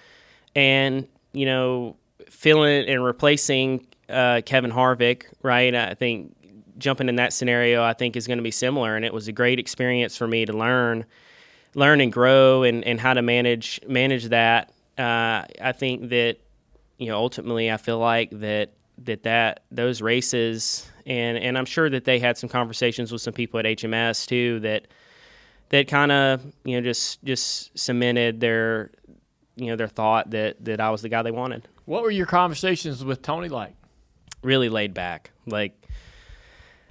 and 0.54 1.06
you 1.32 1.46
know, 1.46 1.96
filling 2.28 2.88
and 2.88 3.04
replacing 3.04 3.86
uh, 4.08 4.42
Kevin 4.44 4.72
Harvick, 4.72 5.24
right? 5.42 5.74
I 5.74 5.94
think 5.94 6.34
jumping 6.78 7.08
in 7.08 7.16
that 7.16 7.32
scenario, 7.32 7.82
I 7.82 7.92
think 7.92 8.16
is 8.16 8.26
going 8.26 8.38
to 8.38 8.42
be 8.42 8.50
similar, 8.50 8.96
and 8.96 9.04
it 9.04 9.12
was 9.12 9.28
a 9.28 9.32
great 9.32 9.58
experience 9.58 10.16
for 10.16 10.26
me 10.26 10.44
to 10.46 10.52
learn, 10.52 11.04
learn 11.74 12.00
and 12.00 12.12
grow, 12.12 12.62
and, 12.62 12.84
and 12.84 13.00
how 13.00 13.14
to 13.14 13.22
manage 13.22 13.80
manage 13.86 14.26
that. 14.26 14.72
Uh, 14.98 15.44
I 15.60 15.72
think 15.72 16.10
that 16.10 16.38
you 16.98 17.06
know 17.06 17.16
ultimately, 17.16 17.70
I 17.70 17.76
feel 17.76 17.98
like 17.98 18.30
that 18.40 18.72
that 19.04 19.22
that 19.22 19.64
those 19.70 20.02
races, 20.02 20.90
and 21.06 21.38
and 21.38 21.56
I'm 21.56 21.66
sure 21.66 21.88
that 21.88 22.04
they 22.04 22.18
had 22.18 22.36
some 22.36 22.48
conversations 22.48 23.12
with 23.12 23.22
some 23.22 23.34
people 23.34 23.60
at 23.60 23.66
HMS 23.66 24.26
too 24.26 24.60
that 24.60 24.88
that 25.68 25.86
kind 25.86 26.10
of 26.10 26.44
you 26.64 26.76
know 26.76 26.82
just 26.82 27.22
just 27.22 27.78
cemented 27.78 28.40
their 28.40 28.90
you 29.60 29.70
know 29.70 29.76
their 29.76 29.88
thought 29.88 30.30
that 30.30 30.64
that 30.64 30.80
I 30.80 30.90
was 30.90 31.02
the 31.02 31.08
guy 31.08 31.22
they 31.22 31.30
wanted. 31.30 31.68
What 31.84 32.02
were 32.02 32.10
your 32.10 32.26
conversations 32.26 33.04
with 33.04 33.22
Tony 33.22 33.48
like? 33.48 33.74
Really 34.42 34.68
laid 34.68 34.94
back, 34.94 35.30
like. 35.46 35.74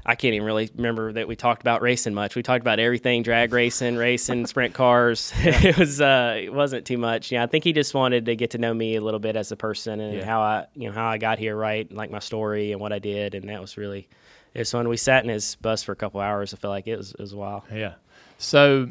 I 0.05 0.15
can't 0.15 0.33
even 0.33 0.45
really 0.47 0.69
remember 0.75 1.11
that 1.13 1.27
we 1.27 1.35
talked 1.35 1.61
about 1.61 1.81
racing 1.83 2.13
much. 2.15 2.35
We 2.35 2.41
talked 2.41 2.61
about 2.61 2.79
everything: 2.79 3.21
drag 3.21 3.51
racing, 3.53 3.95
racing, 3.97 4.47
sprint 4.47 4.73
cars. 4.73 5.31
it 5.39 5.77
was 5.77 5.99
uh, 6.01 6.35
it 6.41 6.53
wasn't 6.53 6.85
too 6.85 6.97
much. 6.97 7.31
Yeah, 7.31 7.43
I 7.43 7.47
think 7.47 7.63
he 7.65 7.73
just 7.73 7.93
wanted 7.93 8.25
to 8.25 8.35
get 8.35 8.51
to 8.51 8.57
know 8.57 8.73
me 8.73 8.95
a 8.95 9.01
little 9.01 9.19
bit 9.19 9.35
as 9.35 9.51
a 9.51 9.55
person 9.57 9.99
and 9.99 10.17
Yeah. 10.17 10.25
how 10.25 10.41
I, 10.41 10.65
you 10.73 10.88
know, 10.88 10.93
how 10.93 11.07
I 11.07 11.17
got 11.17 11.38
here, 11.38 11.55
right? 11.55 11.91
Like 11.91 12.09
my 12.11 12.19
story 12.19 12.71
and 12.71 12.79
what 12.81 12.91
I 12.93 12.97
did, 12.99 13.35
and 13.35 13.49
that 13.49 13.59
was 13.61 13.77
really. 13.77 14.07
It 14.55 14.59
was 14.59 14.71
fun. 14.71 14.88
We 14.88 14.97
sat 14.97 15.23
in 15.23 15.29
his 15.29 15.55
bus 15.57 15.83
for 15.83 15.91
a 15.91 15.95
couple 15.97 16.21
hours. 16.21 16.53
I 16.55 16.57
feel 16.57 16.71
like 16.71 16.88
it 16.88 16.95
was 16.97 17.11
it 17.11 17.19
was 17.19 17.33
a 17.33 17.38
while. 17.38 17.65
Yeah. 17.71 17.95
So, 18.39 18.89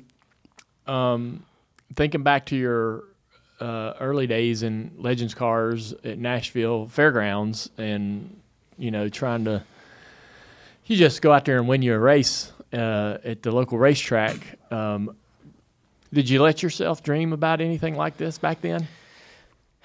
um, 0.86 1.42
thinking 1.96 2.22
back 2.22 2.46
to 2.46 2.56
your 2.56 3.04
uh, 3.60 3.94
early 4.00 4.26
days 4.26 4.62
in 4.62 4.92
Legends 4.98 5.34
Cars 5.34 5.92
at 6.04 6.18
Nashville 6.18 6.86
Fairgrounds, 6.86 7.70
and 7.78 8.40
you 8.78 8.90
know, 8.90 9.08
trying 9.08 9.44
to, 9.44 9.62
you 10.86 10.96
just 10.96 11.22
go 11.22 11.32
out 11.32 11.44
there 11.44 11.58
and 11.58 11.68
win 11.68 11.82
you 11.82 11.94
a 11.94 11.98
race 11.98 12.52
uh, 12.72 13.18
at 13.24 13.42
the 13.42 13.50
local 13.50 13.78
racetrack. 13.78 14.36
Um, 14.70 15.16
did 16.12 16.28
you 16.28 16.40
let 16.40 16.62
yourself 16.62 17.02
dream 17.02 17.32
about 17.32 17.60
anything 17.60 17.94
like 17.94 18.16
this 18.16 18.38
back 18.38 18.60
then? 18.60 18.86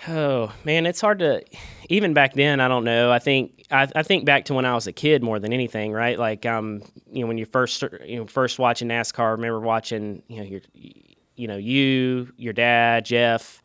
Oh 0.08 0.54
man, 0.66 0.86
it's 0.86 1.00
hard 1.00 1.20
to 1.20 1.44
even 1.90 2.14
back 2.14 2.34
then. 2.34 2.60
I 2.60 2.68
don't 2.68 2.84
know. 2.84 3.12
I 3.12 3.20
think 3.20 3.66
I, 3.72 3.88
I 3.96 4.04
think 4.04 4.26
back 4.26 4.46
to 4.46 4.54
when 4.54 4.66
I 4.66 4.76
was 4.76 4.88
a 4.88 4.92
kid 4.92 5.24
more 5.24 5.40
than 5.40 5.54
anything, 5.54 5.94
right? 5.94 6.20
Like 6.20 6.46
um, 6.46 6.82
you 7.12 7.22
know, 7.22 7.28
when 7.28 7.38
you 7.38 7.46
first 7.46 7.82
you 8.06 8.18
know 8.18 8.28
first 8.28 8.60
watching 8.60 8.90
NASCAR. 8.90 9.20
I 9.20 9.30
remember 9.30 9.60
watching 9.60 10.22
you 10.28 10.38
know 10.38 10.44
your 10.44 10.62
you 11.36 11.48
know 11.48 11.58
you, 11.58 12.34
your 12.38 12.54
dad, 12.54 13.06
Jeff, 13.06 13.63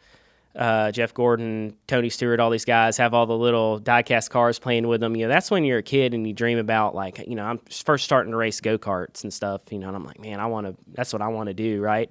uh, 0.56 0.90
Jeff 0.90 1.14
Gordon, 1.14 1.76
Tony 1.86 2.08
Stewart, 2.08 2.40
all 2.40 2.50
these 2.50 2.64
guys 2.64 2.96
have 2.96 3.14
all 3.14 3.26
the 3.26 3.36
little 3.36 3.80
diecast 3.80 4.30
cars 4.30 4.58
playing 4.58 4.88
with 4.88 5.00
them. 5.00 5.14
You 5.14 5.26
know, 5.26 5.32
that's 5.32 5.50
when 5.50 5.64
you're 5.64 5.78
a 5.78 5.82
kid 5.82 6.14
and 6.14 6.26
you 6.26 6.32
dream 6.32 6.58
about 6.58 6.94
like, 6.94 7.18
you 7.26 7.34
know, 7.34 7.44
I'm 7.44 7.58
first 7.70 8.04
starting 8.04 8.32
to 8.32 8.36
race 8.36 8.60
go 8.60 8.78
karts 8.78 9.22
and 9.22 9.32
stuff. 9.32 9.62
You 9.70 9.78
know, 9.78 9.88
and 9.88 9.96
I'm 9.96 10.04
like, 10.04 10.20
man, 10.20 10.40
I 10.40 10.46
want 10.46 10.66
to. 10.66 10.76
That's 10.92 11.12
what 11.12 11.22
I 11.22 11.28
want 11.28 11.48
to 11.48 11.54
do, 11.54 11.80
right? 11.80 12.10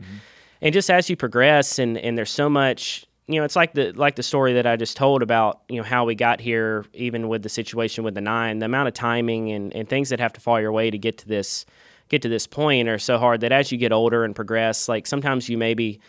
And 0.62 0.74
just 0.74 0.89
as 0.89 1.10
you 1.10 1.15
progress, 1.15 1.79
and 1.79 1.98
and 1.98 2.17
there's 2.17 2.32
so 2.32 2.50
much. 2.50 3.06
You 3.29 3.41
know, 3.41 3.44
it's 3.44 3.58
like 3.58 3.74
the 3.74 3.91
like 3.91 4.15
the 4.15 4.24
story 4.24 4.53
that 4.53 4.65
I 4.65 4.77
just 4.77 4.96
told 4.96 5.22
about. 5.22 5.62
You 5.67 5.77
know 5.77 5.84
how 5.84 6.06
we 6.06 6.15
got 6.15 6.39
here, 6.39 6.86
even 6.94 7.27
with 7.27 7.44
the 7.44 7.50
situation 7.50 8.06
with 8.06 8.15
the 8.15 8.22
nine, 8.22 8.60
the 8.60 8.65
amount 8.67 8.88
of 8.88 8.94
timing 8.94 9.51
and, 9.51 9.75
and 9.75 9.89
things 9.89 10.10
that 10.10 10.22
have 10.22 10.32
to 10.34 10.41
fall 10.41 10.62
your 10.62 10.72
way 10.72 10.89
to 10.89 10.98
get 10.98 11.17
to 11.17 11.27
this 11.27 11.65
get 12.10 12.22
to 12.22 12.29
this 12.29 12.48
point 12.48 12.88
are 12.88 12.98
so 12.98 13.17
hard 13.17 13.41
that 13.41 13.51
as 13.51 13.72
you 13.72 13.77
get 13.77 13.91
older 13.91 14.24
and 14.24 14.36
progress, 14.36 14.88
like 14.88 15.06
sometimes 15.06 15.50
you 15.50 15.58
maybe 15.58 16.00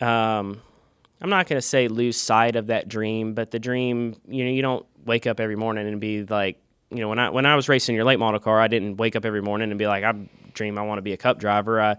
um, 0.00 0.60
I'm 1.20 1.30
not 1.30 1.48
going 1.48 1.58
to 1.58 1.66
say 1.66 1.88
lose 1.88 2.16
sight 2.16 2.56
of 2.56 2.66
that 2.68 2.88
dream, 2.88 3.34
but 3.34 3.50
the 3.50 3.58
dream, 3.58 4.16
you 4.28 4.44
know, 4.44 4.50
you 4.50 4.62
don't 4.62 4.86
wake 5.04 5.26
up 5.26 5.40
every 5.40 5.56
morning 5.56 5.86
and 5.86 6.00
be 6.00 6.24
like, 6.24 6.60
you 6.90 6.98
know, 6.98 7.08
when 7.08 7.18
I 7.18 7.30
when 7.30 7.46
I 7.46 7.56
was 7.56 7.68
racing 7.68 7.94
your 7.94 8.04
late 8.04 8.18
model 8.18 8.38
car, 8.38 8.60
I 8.60 8.68
didn't 8.68 8.96
wake 8.96 9.16
up 9.16 9.24
every 9.24 9.42
morning 9.42 9.70
and 9.70 9.78
be 9.78 9.86
like, 9.86 10.04
I 10.04 10.12
dream 10.52 10.78
I 10.78 10.82
want 10.82 10.98
to 10.98 11.02
be 11.02 11.12
a 11.12 11.16
cup 11.16 11.38
driver. 11.38 11.80
I, 11.80 11.96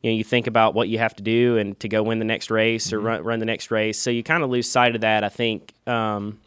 you 0.00 0.10
know, 0.10 0.16
you 0.16 0.24
think 0.24 0.46
about 0.46 0.74
what 0.74 0.88
you 0.88 0.98
have 0.98 1.14
to 1.16 1.22
do 1.22 1.58
and 1.58 1.78
to 1.80 1.88
go 1.88 2.02
win 2.02 2.18
the 2.18 2.24
next 2.24 2.50
race 2.50 2.92
or 2.92 3.00
run, 3.00 3.22
run 3.22 3.38
the 3.38 3.46
next 3.46 3.70
race. 3.70 3.98
So 3.98 4.10
you 4.10 4.22
kind 4.22 4.42
of 4.42 4.50
lose 4.50 4.68
sight 4.68 4.94
of 4.94 5.02
that, 5.02 5.22
I 5.22 5.28
think. 5.28 5.72
Um, 5.86 6.40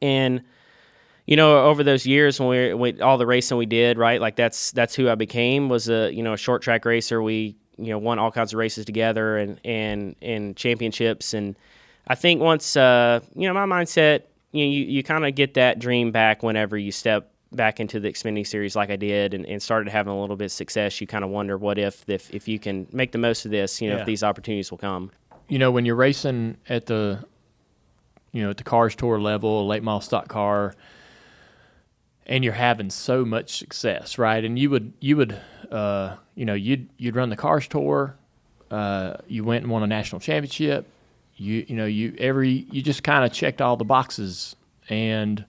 and 0.00 0.42
you 1.26 1.36
know, 1.36 1.66
over 1.66 1.84
those 1.84 2.06
years 2.06 2.40
when 2.40 2.48
we, 2.48 2.74
we 2.74 3.00
all 3.00 3.18
the 3.18 3.26
racing 3.26 3.56
we 3.56 3.66
did, 3.66 3.98
right? 3.98 4.20
Like 4.20 4.36
that's 4.36 4.72
that's 4.72 4.94
who 4.94 5.08
I 5.08 5.14
became 5.14 5.68
was 5.68 5.88
a 5.88 6.12
you 6.12 6.22
know 6.22 6.32
a 6.32 6.38
short 6.38 6.62
track 6.62 6.84
racer. 6.84 7.22
We 7.22 7.56
you 7.80 7.90
know 7.90 7.98
won 7.98 8.18
all 8.18 8.30
kinds 8.30 8.52
of 8.52 8.58
races 8.58 8.84
together 8.84 9.38
and 9.38 9.60
and 9.64 10.16
and 10.22 10.56
championships. 10.56 11.34
And 11.34 11.56
I 12.06 12.14
think 12.14 12.40
once 12.40 12.76
uh, 12.76 13.20
you 13.34 13.48
know 13.48 13.54
my 13.54 13.66
mindset, 13.66 14.22
you 14.52 14.64
know, 14.64 14.70
you, 14.70 14.84
you 14.84 15.02
kind 15.02 15.26
of 15.26 15.34
get 15.34 15.54
that 15.54 15.78
dream 15.78 16.10
back 16.12 16.42
whenever 16.42 16.76
you 16.78 16.92
step 16.92 17.30
back 17.52 17.80
into 17.80 17.98
the 17.98 18.08
Xfinity 18.08 18.46
series 18.46 18.76
like 18.76 18.90
I 18.90 18.96
did 18.96 19.34
and, 19.34 19.44
and 19.46 19.60
started 19.60 19.90
having 19.90 20.12
a 20.12 20.20
little 20.20 20.36
bit 20.36 20.44
of 20.46 20.52
success. 20.52 21.00
You 21.00 21.06
kind 21.08 21.24
of 21.24 21.30
wonder 21.30 21.58
what 21.58 21.78
if 21.78 22.08
if 22.08 22.32
if 22.32 22.46
you 22.48 22.58
can 22.58 22.86
make 22.92 23.12
the 23.12 23.18
most 23.18 23.44
of 23.44 23.50
this, 23.50 23.80
you 23.80 23.88
know, 23.88 23.96
Yeah. 23.96 24.00
if 24.02 24.06
these 24.06 24.22
opportunities 24.22 24.70
will 24.70 24.78
come. 24.78 25.10
you 25.48 25.58
know, 25.58 25.70
when 25.72 25.84
you're 25.84 25.96
racing 25.96 26.56
at 26.68 26.86
the, 26.86 27.24
you 28.32 28.40
know, 28.42 28.50
at 28.50 28.56
the 28.56 28.62
cars 28.62 28.94
tour 28.94 29.18
level, 29.20 29.66
late 29.66 29.82
model 29.82 30.00
stock 30.00 30.28
car, 30.28 30.74
and 32.26 32.44
you're 32.44 32.52
having 32.52 32.90
so 32.90 33.24
much 33.24 33.58
success, 33.58 34.16
right? 34.18 34.44
And 34.44 34.56
you 34.56 34.70
would, 34.70 34.92
you 35.00 35.16
would, 35.16 35.36
uh, 35.70 36.16
you 36.34 36.44
know, 36.44 36.54
you'd 36.54 36.88
you'd 36.98 37.16
run 37.16 37.30
the 37.30 37.36
cars 37.36 37.66
tour, 37.68 38.16
uh, 38.70 39.14
you 39.28 39.44
went 39.44 39.62
and 39.64 39.72
won 39.72 39.82
a 39.82 39.86
national 39.86 40.20
championship, 40.20 40.86
you 41.36 41.64
you 41.68 41.76
know, 41.76 41.86
you 41.86 42.14
every 42.18 42.66
you 42.70 42.82
just 42.82 43.02
kind 43.02 43.24
of 43.24 43.32
checked 43.32 43.60
all 43.60 43.76
the 43.76 43.84
boxes, 43.84 44.56
and 44.88 45.44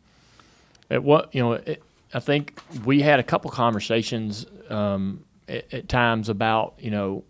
at 0.89 1.03
what 1.03 1.33
you 1.33 1.41
know, 1.41 1.53
it, 1.53 1.83
I 2.13 2.19
think 2.19 2.59
we 2.85 3.01
had 3.01 3.19
a 3.19 3.23
couple 3.23 3.51
conversations 3.51 4.45
um, 4.69 5.23
at, 5.47 5.73
at 5.73 5.89
times 5.89 6.29
about 6.29 6.75
you 6.79 6.91
know 6.91 7.23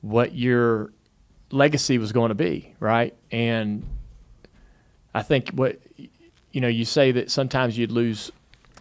what 0.00 0.34
your 0.34 0.92
legacy 1.50 1.98
was 1.98 2.12
going 2.12 2.30
to 2.30 2.34
be, 2.34 2.74
right? 2.80 3.14
And 3.30 3.84
I 5.14 5.22
think 5.22 5.50
what 5.50 5.78
you 6.52 6.60
know, 6.60 6.68
you 6.68 6.84
say 6.84 7.12
that 7.12 7.30
sometimes 7.30 7.78
you'd 7.78 7.92
lose, 7.92 8.32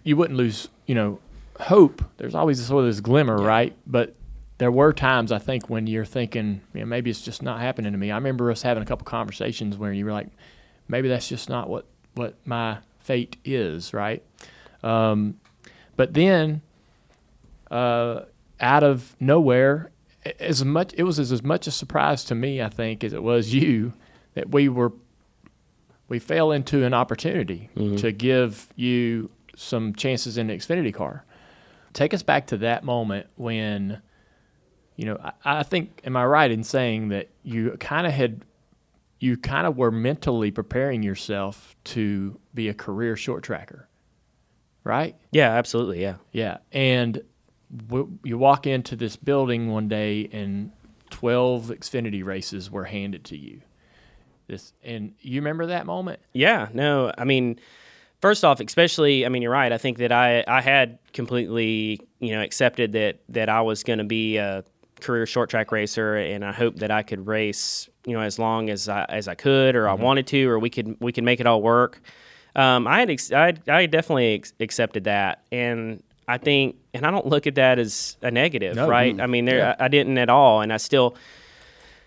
you 0.04 0.16
wouldn't 0.16 0.38
lose, 0.38 0.70
you 0.88 0.96
know, 0.96 1.20
hope. 1.60 2.04
There's 2.18 2.36
always 2.36 2.64
sort 2.66 2.86
of 2.86 2.90
this 2.90 3.00
glimmer, 3.00 3.38
right? 3.38 3.76
But 3.86 4.16
there 4.58 4.72
were 4.72 4.94
times 4.94 5.32
I 5.32 5.40
think 5.40 5.70
when 5.70 5.88
you're 5.88 6.06
thinking, 6.06 6.62
you 6.74 6.82
know, 6.82 6.86
maybe 6.86 7.10
it's 7.10 7.22
just 7.22 7.42
not 7.42 7.60
happening 7.60 7.92
to 7.92 7.98
me. 7.98 8.12
I 8.12 8.16
remember 8.16 8.52
us 8.52 8.62
having 8.62 8.84
a 8.84 8.86
couple 8.86 9.06
conversations 9.06 9.78
where 9.78 9.94
you 9.94 10.06
were 10.06 10.12
like, 10.12 10.28
maybe 10.88 11.08
that's 11.08 11.28
just 11.28 11.50
not 11.50 11.70
what 11.70 11.86
what 12.16 12.36
my 12.46 12.80
fate 13.00 13.38
is, 13.46 13.94
right? 13.94 14.24
Um, 14.84 15.40
but 15.96 16.14
then, 16.14 16.62
uh, 17.72 18.22
out 18.60 18.84
of 18.84 19.16
nowhere, 19.20 19.92
as 20.40 20.64
much 20.66 20.94
it 20.98 21.04
was 21.04 21.20
as, 21.20 21.32
as 21.32 21.44
much 21.44 21.68
a 21.68 21.72
surprise 21.72 22.24
to 22.26 22.36
me, 22.36 22.62
I 22.62 22.70
think, 22.70 23.04
as 23.04 23.14
it 23.14 23.24
was 23.24 23.54
you, 23.54 23.94
that 24.34 24.52
we 24.52 24.70
were 24.70 24.92
we 26.08 26.20
fell 26.20 26.52
into 26.52 26.84
an 26.84 26.94
opportunity 26.94 27.70
to 27.98 28.12
give 28.12 28.68
you 28.76 29.30
some 29.56 29.94
chances 29.94 30.38
in 30.38 30.48
the 30.48 30.54
Xfinity 30.56 30.94
car. 30.94 31.24
Take 31.94 32.14
us 32.14 32.24
back 32.24 32.48
to 32.48 32.58
that 32.58 32.84
moment 32.84 33.28
when, 33.36 34.02
you 34.96 35.06
know, 35.06 35.18
I, 35.24 35.60
I 35.60 35.64
think, 35.64 36.02
am 36.06 36.16
I 36.16 36.26
right 36.26 36.50
in 36.52 36.64
saying 36.64 37.10
that 37.10 37.30
you 37.44 37.76
kind 37.80 38.06
of 38.06 38.14
had, 38.14 38.46
you 39.20 39.38
kind 39.38 39.68
of 39.68 39.78
were 39.78 39.92
mentally 39.92 40.52
preparing 40.52 41.04
yourself 41.04 41.76
to 41.86 42.40
be 42.54 42.70
a 42.70 42.74
career 42.74 43.16
short 43.16 43.44
tracker, 43.44 43.90
right? 44.84 45.16
Yeah, 45.32 45.50
absolutely. 45.52 46.02
Yeah. 46.02 46.16
Yeah, 46.32 46.58
and 46.72 47.22
w- 47.88 48.18
you 48.24 48.38
walk 48.38 48.66
into 48.68 48.96
this 48.96 49.16
building 49.16 49.70
one 49.70 49.88
day, 49.88 50.30
and 50.32 50.72
twelve 51.10 51.66
Xfinity 51.66 52.24
races 52.24 52.72
were 52.72 52.86
handed 52.86 53.26
to 53.26 53.38
you. 53.38 53.62
This, 54.48 54.74
and 54.84 55.14
you 55.20 55.42
remember 55.42 55.66
that 55.68 55.86
moment? 55.86 56.20
Yeah, 56.34 56.70
no, 56.74 57.12
I 57.18 57.24
mean, 57.24 57.60
first 58.22 58.44
off, 58.46 58.60
especially, 58.60 59.26
I 59.26 59.30
mean, 59.30 59.42
you're 59.42 59.52
right. 59.52 59.72
I 59.72 59.78
think 59.78 59.98
that 60.00 60.12
I 60.12 60.44
I 60.48 60.62
had 60.62 61.00
completely, 61.14 62.00
you 62.20 62.32
know, 62.32 62.42
accepted 62.42 62.94
that 62.94 63.20
that 63.30 63.50
I 63.50 63.62
was 63.62 63.84
going 63.84 64.00
to 64.00 64.06
be 64.06 64.38
a 64.38 64.64
career 65.02 65.26
short 65.26 65.50
track 65.50 65.72
racer, 65.72 66.18
and 66.18 66.44
I 66.44 66.52
hoped 66.52 66.80
that 66.80 66.92
I 66.92 67.04
could 67.04 67.26
race, 67.28 67.88
you 68.06 68.14
know, 68.14 68.22
as 68.22 68.38
long 68.40 68.70
as 68.70 68.90
I 68.90 69.06
as 69.10 69.28
I 69.28 69.36
could, 69.36 69.76
or 69.76 69.88
I 69.88 69.94
wanted 69.94 70.28
to, 70.28 70.50
or 70.50 70.60
we 70.60 70.70
could 70.70 70.98
we 71.00 71.12
could 71.12 71.24
make 71.24 71.40
it 71.40 71.46
all 71.48 71.62
work. 71.62 72.02
Um, 72.56 72.88
I 72.88 73.00
had 73.00 73.10
ex- 73.10 73.32
I 73.32 73.54
I 73.68 73.86
definitely 73.86 74.36
ex- 74.36 74.54
accepted 74.60 75.06
that, 75.06 75.44
and 75.52 76.02
I 76.28 76.38
think, 76.38 76.76
and 76.94 77.06
I 77.06 77.12
don't 77.12 77.26
look 77.28 77.48
at 77.48 77.56
that 77.56 77.80
as 77.80 78.18
a 78.22 78.30
negative, 78.32 78.76
No. 78.76 78.88
right? 78.88 79.20
I 79.20 79.26
mean, 79.28 79.46
there 79.46 79.76
I, 79.80 79.86
I 79.86 79.88
didn't 79.88 80.18
at 80.18 80.30
all, 80.30 80.62
and 80.62 80.74
I 80.74 80.78
still 80.78 81.16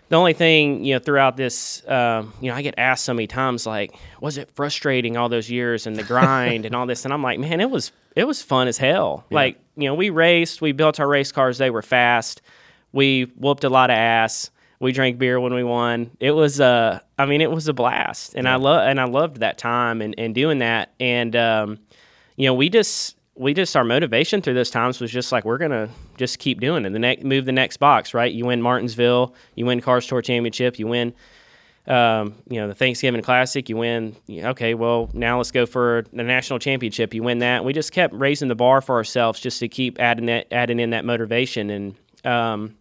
the 0.09 0.15
only 0.15 0.33
thing 0.33 0.83
you 0.83 0.93
know 0.93 0.99
throughout 0.99 1.37
this 1.37 1.87
um, 1.87 2.33
you 2.41 2.49
know 2.49 2.55
i 2.55 2.61
get 2.61 2.75
asked 2.77 3.05
so 3.05 3.13
many 3.13 3.27
times 3.27 3.65
like 3.65 3.95
was 4.21 4.37
it 4.37 4.49
frustrating 4.51 5.17
all 5.17 5.29
those 5.29 5.49
years 5.49 5.87
and 5.87 5.95
the 5.95 6.03
grind 6.03 6.65
and 6.65 6.75
all 6.75 6.85
this? 6.85 7.05
And 7.05 7.13
i'm 7.13 7.23
like 7.23 7.39
man 7.39 7.59
it 7.61 7.69
was 7.69 7.91
it 8.15 8.25
was 8.25 8.41
fun 8.41 8.67
as 8.67 8.77
hell. 8.77 9.25
Like 9.31 9.59
you 9.75 9.85
know 9.85 9.95
we 9.95 10.09
raced 10.09 10.61
we 10.61 10.71
built 10.71 10.99
our 10.99 11.07
race 11.07 11.31
cars 11.31 11.57
they 11.57 11.69
were 11.69 11.81
fast. 11.81 12.41
We 12.91 13.23
whooped 13.37 13.63
a 13.63 13.69
lot 13.69 13.89
of 13.89 13.95
ass. 13.95 14.51
We 14.79 14.91
drank 14.91 15.17
beer 15.17 15.39
when 15.39 15.53
we 15.53 15.63
won. 15.63 16.11
It 16.19 16.31
was 16.31 16.59
uh 16.61 16.99
i 17.17 17.25
mean 17.25 17.41
it 17.41 17.49
was 17.51 17.67
a 17.67 17.73
blast. 17.73 18.35
And 18.35 18.47
i 18.47 18.55
love 18.55 18.87
and 18.87 18.99
i 18.99 19.05
loved 19.05 19.37
that 19.37 19.57
time 19.57 20.01
and, 20.01 20.13
and 20.17 20.35
doing 20.35 20.59
that. 20.59 20.93
And 20.99 21.35
um 21.35 21.79
you 22.35 22.45
know 22.45 22.53
we 22.53 22.69
just 22.69 23.15
we 23.35 23.53
just 23.53 23.75
our 23.75 23.83
motivation 23.83 24.41
through 24.41 24.53
those 24.53 24.69
times 24.69 24.99
was 24.99 25.11
just 25.11 25.31
like 25.31 25.43
we're 25.43 25.57
gonna 25.57 25.89
just 26.17 26.39
keep 26.39 26.59
doing 26.59 26.85
it. 26.85 26.91
The 26.91 26.99
next 26.99 27.23
move 27.23 27.45
the 27.45 27.51
next 27.51 27.77
box, 27.77 28.13
right? 28.13 28.31
You 28.31 28.45
win 28.45 28.61
Martinsville, 28.61 29.33
you 29.55 29.65
win 29.65 29.81
Cars 29.81 30.05
Tour 30.05 30.21
Championship, 30.21 30.77
you 30.77 30.87
win, 30.87 31.13
um, 31.87 32.35
you 32.47 32.59
know, 32.59 32.67
the 32.67 32.75
Thanksgiving 32.75 33.21
Classic, 33.21 33.67
you 33.69 33.77
win. 33.77 34.15
Okay, 34.29 34.75
well 34.75 35.09
now 35.13 35.37
let's 35.37 35.51
go 35.51 35.65
for 35.65 36.05
the 36.13 36.23
national 36.23 36.59
championship. 36.59 37.13
You 37.13 37.23
win 37.23 37.39
that. 37.39 37.65
We 37.65 37.73
just 37.73 37.91
kept 37.91 38.13
raising 38.13 38.49
the 38.49 38.55
bar 38.55 38.81
for 38.81 38.95
ourselves 38.95 39.39
just 39.39 39.59
to 39.59 39.67
keep 39.67 39.99
adding 39.99 40.27
that 40.27 40.47
adding 40.51 40.79
in 40.79 40.91
that 40.91 41.05
motivation 41.05 41.69
and. 41.69 41.95
Um, 42.25 42.77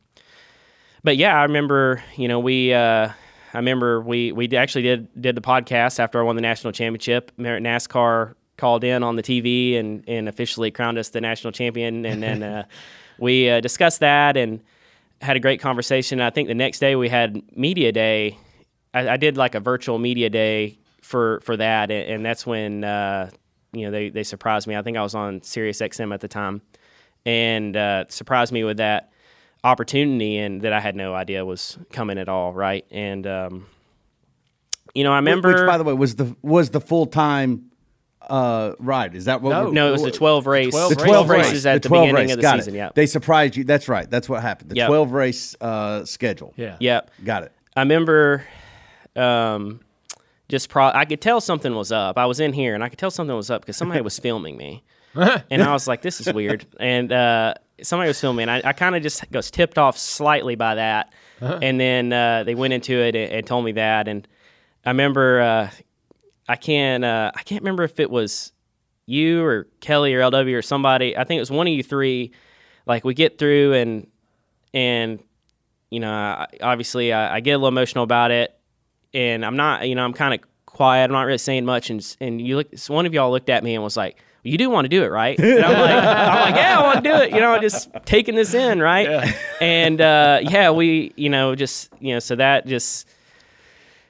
but 1.04 1.16
yeah, 1.16 1.36
I 1.36 1.42
remember, 1.42 2.00
you 2.16 2.28
know, 2.28 2.38
we, 2.38 2.72
uh, 2.72 3.08
I 3.54 3.58
remember 3.58 4.00
we 4.00 4.32
we 4.32 4.48
actually 4.56 4.82
did 4.82 5.20
did 5.20 5.34
the 5.34 5.40
podcast 5.40 5.98
after 5.98 6.20
I 6.20 6.22
won 6.22 6.36
the 6.36 6.42
national 6.42 6.72
championship. 6.72 7.32
NASCAR 7.38 8.34
called 8.56 8.84
in 8.84 9.02
on 9.02 9.16
the 9.16 9.22
TV 9.22 9.78
and 9.78 10.04
and 10.06 10.28
officially 10.28 10.70
crowned 10.70 10.98
us 10.98 11.10
the 11.10 11.20
national 11.20 11.52
champion, 11.52 12.04
and 12.04 12.22
then 12.22 12.42
uh, 12.42 12.64
we 13.18 13.48
uh, 13.48 13.60
discussed 13.60 14.00
that 14.00 14.36
and 14.36 14.60
had 15.20 15.36
a 15.36 15.40
great 15.40 15.60
conversation. 15.60 16.20
I 16.20 16.30
think 16.30 16.48
the 16.48 16.54
next 16.54 16.78
day 16.78 16.96
we 16.96 17.08
had 17.08 17.42
media 17.56 17.92
day. 17.92 18.38
I, 18.94 19.10
I 19.10 19.16
did 19.16 19.36
like 19.36 19.54
a 19.54 19.60
virtual 19.60 19.98
media 19.98 20.28
day 20.30 20.78
for 21.00 21.40
for 21.40 21.56
that, 21.56 21.90
and, 21.90 22.10
and 22.10 22.26
that's 22.26 22.46
when 22.46 22.84
uh, 22.84 23.30
you 23.72 23.86
know 23.86 23.90
they 23.90 24.10
they 24.10 24.22
surprised 24.22 24.66
me. 24.66 24.76
I 24.76 24.82
think 24.82 24.96
I 24.96 25.02
was 25.02 25.14
on 25.14 25.42
Sirius 25.42 25.80
XM 25.80 26.12
at 26.12 26.20
the 26.20 26.28
time, 26.28 26.62
and 27.24 27.76
uh, 27.76 28.04
surprised 28.08 28.52
me 28.52 28.64
with 28.64 28.78
that 28.78 29.12
opportunity 29.64 30.38
and 30.38 30.62
that 30.62 30.72
I 30.72 30.80
had 30.80 30.96
no 30.96 31.14
idea 31.14 31.44
was 31.44 31.78
coming 31.92 32.18
at 32.18 32.28
all, 32.28 32.52
right? 32.52 32.84
And 32.90 33.26
um, 33.26 33.66
you 34.94 35.04
know, 35.04 35.12
I 35.12 35.16
remember. 35.16 35.48
Which, 35.48 35.66
by 35.66 35.78
the 35.78 35.84
way, 35.84 35.94
was 35.94 36.16
the 36.16 36.36
was 36.42 36.70
the 36.70 36.80
full 36.80 37.06
time 37.06 37.71
uh, 38.30 38.74
ride? 38.78 39.14
Is 39.14 39.24
that 39.26 39.42
what? 39.42 39.50
No. 39.50 39.62
we're- 39.64 39.72
no, 39.72 39.88
it 39.88 39.92
was 39.92 40.02
the 40.02 40.10
twelve 40.10 40.46
race. 40.46 40.70
12 40.72 40.90
the 40.90 40.96
12 40.96 41.28
race, 41.28 41.46
races 41.46 41.66
at 41.66 41.82
the, 41.82 41.88
12 41.88 42.02
beginning 42.06 42.22
race, 42.22 42.30
of 42.32 42.36
the 42.38 42.42
got 42.42 42.56
season. 42.58 42.74
It. 42.74 42.78
Yeah. 42.78 42.90
They 42.94 43.06
surprised 43.06 43.56
you. 43.56 43.64
That's 43.64 43.88
right. 43.88 44.08
That's 44.10 44.28
what 44.28 44.42
happened. 44.42 44.70
The 44.70 44.76
Yep. 44.76 44.88
12 44.88 45.12
race 45.12 45.56
uh, 45.60 46.04
schedule. 46.04 46.52
Yeah. 46.56 46.76
Yep. 46.80 47.10
Got 47.24 47.42
it. 47.44 47.52
I 47.76 47.80
remember 47.80 48.44
Um, 49.16 49.80
just 50.48 50.68
pro, 50.68 50.86
I 50.86 51.04
could 51.04 51.20
tell 51.20 51.40
something 51.40 51.74
was 51.74 51.92
up. 51.92 52.18
I 52.18 52.26
was 52.26 52.40
in 52.40 52.52
here 52.52 52.74
and 52.74 52.84
I 52.84 52.88
could 52.88 52.98
tell 52.98 53.10
something 53.10 53.34
was 53.34 53.50
up 53.50 53.62
because 53.62 53.76
somebody 53.76 54.00
was 54.02 54.18
filming 54.26 54.56
me, 54.56 54.82
and 55.14 55.62
I 55.62 55.72
was 55.72 55.86
like, 55.88 56.02
"This 56.02 56.20
is 56.20 56.32
weird." 56.32 56.66
And 56.80 57.12
uh, 57.12 57.54
somebody 57.82 58.08
was 58.08 58.20
filming. 58.20 58.48
And 58.48 58.50
I, 58.64 58.70
I 58.70 58.72
kind 58.72 58.94
of 58.96 59.02
just 59.02 59.24
was 59.32 59.50
tipped 59.50 59.78
off 59.78 59.96
slightly 59.98 60.54
by 60.54 60.74
that, 60.76 61.12
and 61.40 61.80
then 61.80 62.12
uh, 62.12 62.44
they 62.44 62.54
went 62.54 62.72
into 62.74 62.94
it 62.98 63.14
and, 63.16 63.32
and 63.32 63.46
told 63.46 63.64
me 63.64 63.72
that. 63.72 64.08
And 64.08 64.26
I 64.84 64.90
remember 64.90 65.40
uh, 65.40 65.70
I 66.52 66.56
can't 66.56 67.02
uh, 67.02 67.32
I 67.34 67.42
can't 67.44 67.62
remember 67.62 67.82
if 67.82 67.98
it 67.98 68.10
was 68.10 68.52
you 69.06 69.42
or 69.42 69.68
Kelly 69.80 70.12
or 70.12 70.20
LW 70.20 70.54
or 70.54 70.60
somebody. 70.60 71.16
I 71.16 71.24
think 71.24 71.38
it 71.38 71.40
was 71.40 71.50
one 71.50 71.66
of 71.66 71.72
you 71.72 71.82
three. 71.82 72.32
Like 72.84 73.04
we 73.04 73.14
get 73.14 73.38
through 73.38 73.72
and 73.72 74.06
and 74.74 75.18
you 75.88 75.98
know 75.98 76.12
I, 76.12 76.46
obviously 76.60 77.10
I, 77.10 77.36
I 77.36 77.40
get 77.40 77.52
a 77.52 77.56
little 77.56 77.68
emotional 77.68 78.04
about 78.04 78.32
it, 78.32 78.54
and 79.14 79.46
I'm 79.46 79.56
not 79.56 79.88
you 79.88 79.94
know 79.94 80.04
I'm 80.04 80.12
kind 80.12 80.34
of 80.34 80.40
quiet. 80.66 81.04
I'm 81.06 81.12
not 81.12 81.22
really 81.22 81.38
saying 81.38 81.64
much. 81.64 81.88
And 81.88 82.16
and 82.20 82.38
you 82.38 82.56
look, 82.56 82.68
one 82.88 83.06
of 83.06 83.14
y'all 83.14 83.30
looked 83.30 83.48
at 83.48 83.64
me 83.64 83.74
and 83.74 83.82
was 83.82 83.96
like. 83.96 84.18
You 84.44 84.58
do 84.58 84.68
want 84.70 84.86
to 84.86 84.88
do 84.88 85.04
it, 85.04 85.12
right? 85.12 85.38
And 85.38 85.64
I'm 85.64 85.78
like, 85.78 86.04
I'm 86.04 86.52
like, 86.52 86.54
yeah, 86.56 86.80
I 86.80 86.82
want 86.82 87.04
to 87.04 87.08
do 87.08 87.14
it. 87.14 87.30
You 87.30 87.38
know, 87.38 87.60
just 87.60 87.90
taking 88.04 88.34
this 88.34 88.54
in, 88.54 88.80
right? 88.80 89.32
And 89.60 90.00
uh, 90.00 90.40
yeah, 90.42 90.72
we, 90.72 91.12
you 91.14 91.28
know, 91.28 91.54
just 91.54 91.92
you 92.00 92.12
know, 92.14 92.18
so 92.18 92.34
that 92.34 92.66
just 92.66 93.08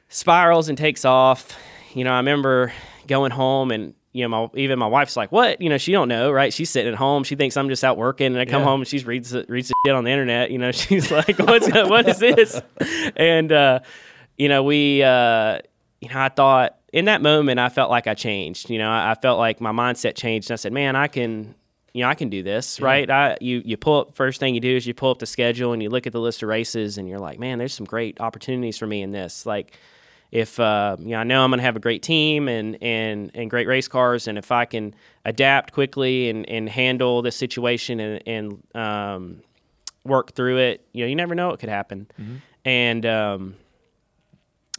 spirals 0.09 0.71
and 0.71 0.79
takes 0.79 1.05
off. 1.05 1.55
You 1.95 2.05
know, 2.05 2.13
I 2.13 2.17
remember 2.19 2.73
going 3.07 3.31
home 3.33 3.71
and 3.71 3.95
you 4.15 4.29
know, 4.29 4.29
my, 4.29 4.61
even 4.61 4.79
my 4.79 4.87
wife's 4.87 5.17
like, 5.17 5.33
"What?" 5.33 5.63
You 5.63 5.71
know, 5.71 5.79
she 5.79 5.91
don't 5.93 6.09
know, 6.09 6.31
right? 6.31 6.53
She's 6.53 6.69
sitting 6.69 6.93
at 6.93 6.99
home. 6.99 7.25
She 7.25 7.35
thinks 7.35 7.57
I'm 7.57 7.71
just 7.71 7.83
out 7.83 7.97
working, 7.97 8.27
and 8.27 8.39
I 8.39 8.45
come 8.45 8.61
Yeah. 8.61 8.67
home 8.69 8.83
and 8.83 8.89
she 8.89 8.99
reads 8.99 9.31
the, 9.31 9.47
reads 9.49 9.69
the 9.69 9.75
shit 9.87 9.95
on 9.95 10.05
the 10.05 10.11
internet. 10.11 10.51
You 10.51 10.59
know, 10.59 10.71
she's 10.73 11.11
like, 11.11 11.39
"What's 11.39 11.71
what 11.73 12.07
is 12.09 12.19
this?" 12.19 12.61
And 13.17 13.51
uh, 13.51 13.81
you 14.37 14.49
know, 14.51 14.63
we, 14.65 15.03
uh, 15.03 15.61
you 16.03 16.11
know, 16.11 16.19
I 16.21 16.29
thought 16.29 16.77
in 16.93 17.07
that 17.07 17.23
moment, 17.23 17.59
I 17.59 17.71
felt 17.71 17.91
like 17.91 18.07
I 18.07 18.13
changed. 18.13 18.69
You 18.69 18.77
know, 18.79 18.91
I, 18.91 19.13
I 19.13 19.15
felt 19.15 19.39
like 19.39 19.63
my 19.63 19.73
mindset 19.73 20.15
changed. 20.15 20.51
And 20.51 20.55
I 20.55 20.57
said, 20.57 20.73
"Man, 20.75 20.95
I 20.97 21.07
can." 21.09 21.55
You 21.95 22.03
know, 22.05 22.09
I 22.09 22.15
can 22.15 22.31
do 22.31 22.43
this, 22.43 22.81
right? 22.81 23.11
I 23.11 23.37
you 23.43 23.61
you 23.67 23.77
pull 23.79 24.01
up 24.01 24.15
first 24.15 24.41
thing 24.41 24.55
you 24.55 24.61
do 24.63 24.77
is 24.77 24.87
you 24.87 24.95
pull 24.95 25.11
up 25.11 25.19
the 25.19 25.27
schedule 25.27 25.73
and 25.75 25.83
you 25.83 25.91
look 25.91 26.07
at 26.07 26.13
the 26.15 26.21
list 26.21 26.43
of 26.43 26.49
races 26.49 26.97
and 26.97 27.07
you're 27.07 27.19
like, 27.19 27.39
man, 27.39 27.59
there's 27.59 27.75
some 27.75 27.85
great 27.85 28.19
opportunities 28.19 28.79
for 28.79 28.87
me 28.87 29.03
in 29.03 29.11
this. 29.11 29.45
Like, 29.45 29.77
if 30.33 30.59
uh, 30.59 30.97
you 30.99 31.11
know, 31.11 31.19
I 31.19 31.25
know 31.25 31.45
I'm 31.45 31.51
going 31.51 31.59
to 31.59 31.65
have 31.65 31.77
a 31.77 31.81
great 31.81 32.03
team 32.03 32.49
and, 32.49 32.83
and 32.83 33.31
and 33.35 33.51
great 33.51 33.69
race 33.69 33.87
cars, 33.87 34.27
and 34.27 34.39
if 34.39 34.51
I 34.51 34.65
can 34.65 34.95
adapt 35.27 35.73
quickly 35.73 36.31
and, 36.31 36.49
and 36.49 36.69
handle 36.69 37.21
this 37.23 37.37
situation 37.37 38.01
and, 38.01 38.23
and 38.27 38.63
um, 38.75 39.43
work 40.05 40.33
through 40.33 40.57
it, 40.57 40.87
you 40.93 41.05
know, 41.05 41.09
you 41.09 41.15
never 41.15 41.35
know 41.35 41.49
what 41.49 41.61
could 41.61 41.69
happen. 41.69 42.07
And 42.65 43.05
um, 43.07 43.57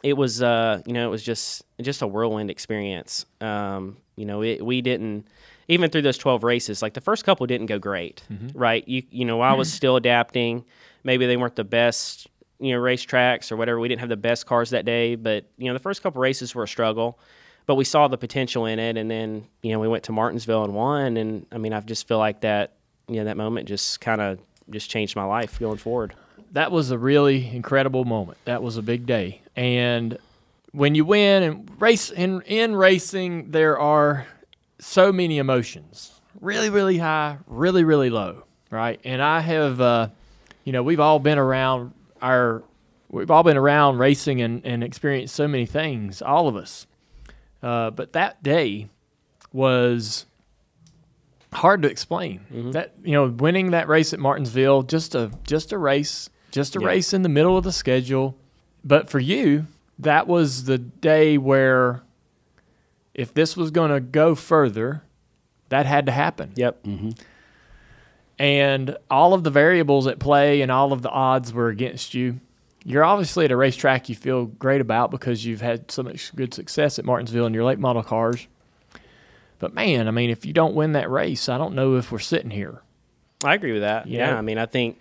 it 0.01 0.13
was, 0.13 0.41
uh, 0.41 0.81
you 0.87 0.93
know, 0.93 1.07
it 1.07 1.11
was 1.11 1.23
just 1.23 1.63
just 1.81 2.01
a 2.01 2.07
whirlwind 2.07 2.49
experience. 2.49 3.25
Um, 3.39 3.97
you 4.15 4.25
know, 4.25 4.41
it, 4.41 4.65
we 4.65 4.81
didn't 4.81 5.27
even 5.67 5.89
through 5.91 6.01
those 6.01 6.17
12 6.17 6.43
races. 6.43 6.81
Like 6.81 6.93
the 6.93 7.01
first 7.01 7.25
couple 7.25 7.45
didn't 7.45 7.67
go 7.67 7.77
great, 7.77 8.23
right? 8.55 8.85
You 8.87 9.03
you 9.11 9.23
know, 9.25 9.39
I 9.41 9.53
was 9.53 9.71
still 9.79 9.97
adapting. 9.97 10.65
Maybe 11.03 11.25
they 11.27 11.37
weren't 11.37 11.55
the 11.55 11.63
best 11.65 12.27
you 12.63 12.73
know 12.73 12.81
racetracks 12.81 13.51
or 13.51 13.57
whatever. 13.57 13.79
We 13.79 13.87
didn't 13.87 13.99
have 13.99 14.09
the 14.09 14.17
best 14.17 14.45
cars 14.45 14.69
that 14.71 14.85
day, 14.85 15.15
but 15.15 15.45
you 15.57 15.67
know 15.67 15.73
the 15.73 15.79
first 15.79 16.01
couple 16.01 16.21
races 16.21 16.55
were 16.55 16.63
a 16.63 16.67
struggle, 16.67 17.19
but 17.65 17.75
we 17.75 17.83
saw 17.83 18.07
the 18.07 18.17
potential 18.17 18.65
in 18.65 18.79
it, 18.79 18.97
and 18.97 19.11
then 19.11 19.47
you 19.61 19.71
know 19.71 19.79
we 19.79 19.87
went 19.87 20.03
to 20.05 20.11
Martinsville 20.11 20.63
and 20.63 20.73
won, 20.73 21.17
and 21.17 21.45
I 21.51 21.57
mean 21.57 21.73
I 21.73 21.79
just 21.81 22.07
feel 22.07 22.19
like 22.19 22.41
that 22.41 22.73
you 23.07 23.17
know 23.17 23.25
that 23.25 23.37
moment 23.37 23.67
just 23.67 23.99
kind 24.01 24.21
of 24.21 24.39
just 24.69 24.89
changed 24.89 25.15
my 25.15 25.25
life 25.25 25.59
going 25.59 25.77
forward. 25.77 26.13
that 26.53 26.71
was 26.71 26.91
a 26.91 26.97
really 26.97 27.53
incredible 27.53 28.05
moment. 28.05 28.37
That 28.45 28.63
was 28.63 28.77
a 28.77 28.81
big 28.81 29.05
day. 29.05 29.41
And 29.55 30.17
when 30.71 30.95
you 30.95 31.03
win 31.05 31.43
and 31.43 31.81
race 31.81 32.09
in 32.11 32.41
in 32.43 32.75
racing, 32.75 33.51
there 33.51 33.77
are 33.77 34.25
so 34.79 35.11
many 35.11 35.37
emotions. 35.37 36.11
Really, 36.39 36.69
really 36.69 36.97
high, 36.97 37.37
really, 37.47 37.83
really 37.83 38.09
low. 38.09 38.43
Right. 38.69 38.99
And 39.03 39.21
I 39.21 39.41
have 39.41 39.81
uh, 39.81 40.07
you 40.63 40.71
know, 40.71 40.81
we've 40.81 40.99
all 40.99 41.19
been 41.19 41.37
around 41.37 41.93
our 42.23 42.63
we've 43.09 43.29
all 43.29 43.43
been 43.43 43.57
around 43.57 43.99
racing 43.99 44.41
and, 44.41 44.65
and 44.65 44.83
experienced 44.83 45.35
so 45.35 45.47
many 45.47 45.67
things, 45.67 46.21
all 46.23 46.47
of 46.47 46.55
us. 46.55 46.87
Uh, 47.61 47.91
but 47.91 48.13
that 48.13 48.41
day 48.41 48.89
was 49.51 50.25
hard 51.53 51.83
to 51.83 51.89
explain. 51.91 52.71
That 52.71 52.93
you 53.03 53.11
know, 53.13 53.27
winning 53.27 53.71
that 53.71 53.87
race 53.87 54.13
at 54.13 54.19
Martinsville, 54.19 54.83
just 54.83 55.13
a 55.15 55.31
just 55.45 55.71
a 55.71 55.77
race, 55.77 56.29
just 56.51 56.75
a 56.75 56.79
Yeah. 56.79 56.87
race 56.87 57.13
in 57.13 57.21
the 57.21 57.29
middle 57.29 57.57
of 57.57 57.63
the 57.63 57.71
schedule. 57.71 58.35
But 58.83 59.09
for 59.09 59.19
you, 59.19 59.67
that 59.99 60.27
was 60.27 60.63
the 60.65 60.77
day 60.79 61.37
where 61.37 62.01
if 63.13 63.33
this 63.33 63.55
was 63.55 63.69
going 63.71 63.91
to 63.91 63.99
go 63.99 64.33
further, 64.33 65.03
that 65.69 65.85
had 65.85 66.05
to 66.07 66.11
happen. 66.11 66.51
Yep. 66.55 66.85
And 68.43 68.97
all 69.09 69.33
of 69.33 69.45
the 69.45 69.49
variables 69.49 70.05
at 70.05 70.19
play 70.19 70.59
and 70.59 70.69
all 70.69 70.91
of 70.91 71.01
the 71.01 71.09
odds 71.09 71.53
were 71.53 71.69
against 71.69 72.13
you. 72.13 72.41
You're 72.83 73.05
obviously 73.05 73.45
at 73.45 73.51
a 73.51 73.55
racetrack 73.55 74.09
you 74.09 74.15
feel 74.15 74.47
great 74.47 74.81
about 74.81 75.11
because 75.11 75.45
you've 75.45 75.61
had 75.61 75.89
so 75.89 76.03
much 76.03 76.35
good 76.35 76.53
success 76.53 76.99
at 76.99 77.05
Martinsville 77.05 77.45
in 77.45 77.53
your 77.53 77.63
late 77.63 77.79
model 77.79 78.03
cars. 78.03 78.45
But 79.59 79.73
man, 79.73 80.09
I 80.09 80.11
mean, 80.11 80.29
if 80.29 80.45
you 80.45 80.51
don't 80.51 80.75
win 80.75 80.91
that 80.91 81.09
race, 81.09 81.47
I 81.47 81.57
don't 81.57 81.73
know 81.73 81.95
if 81.95 82.11
we're 82.11 82.19
sitting 82.19 82.49
here. 82.49 82.81
I 83.45 83.53
agree 83.53 83.71
with 83.71 83.83
that. 83.83 84.07
You 84.07 84.17
yeah, 84.17 84.31
know? 84.31 84.37
I 84.39 84.41
mean, 84.41 84.57
I 84.57 84.65
think 84.65 84.99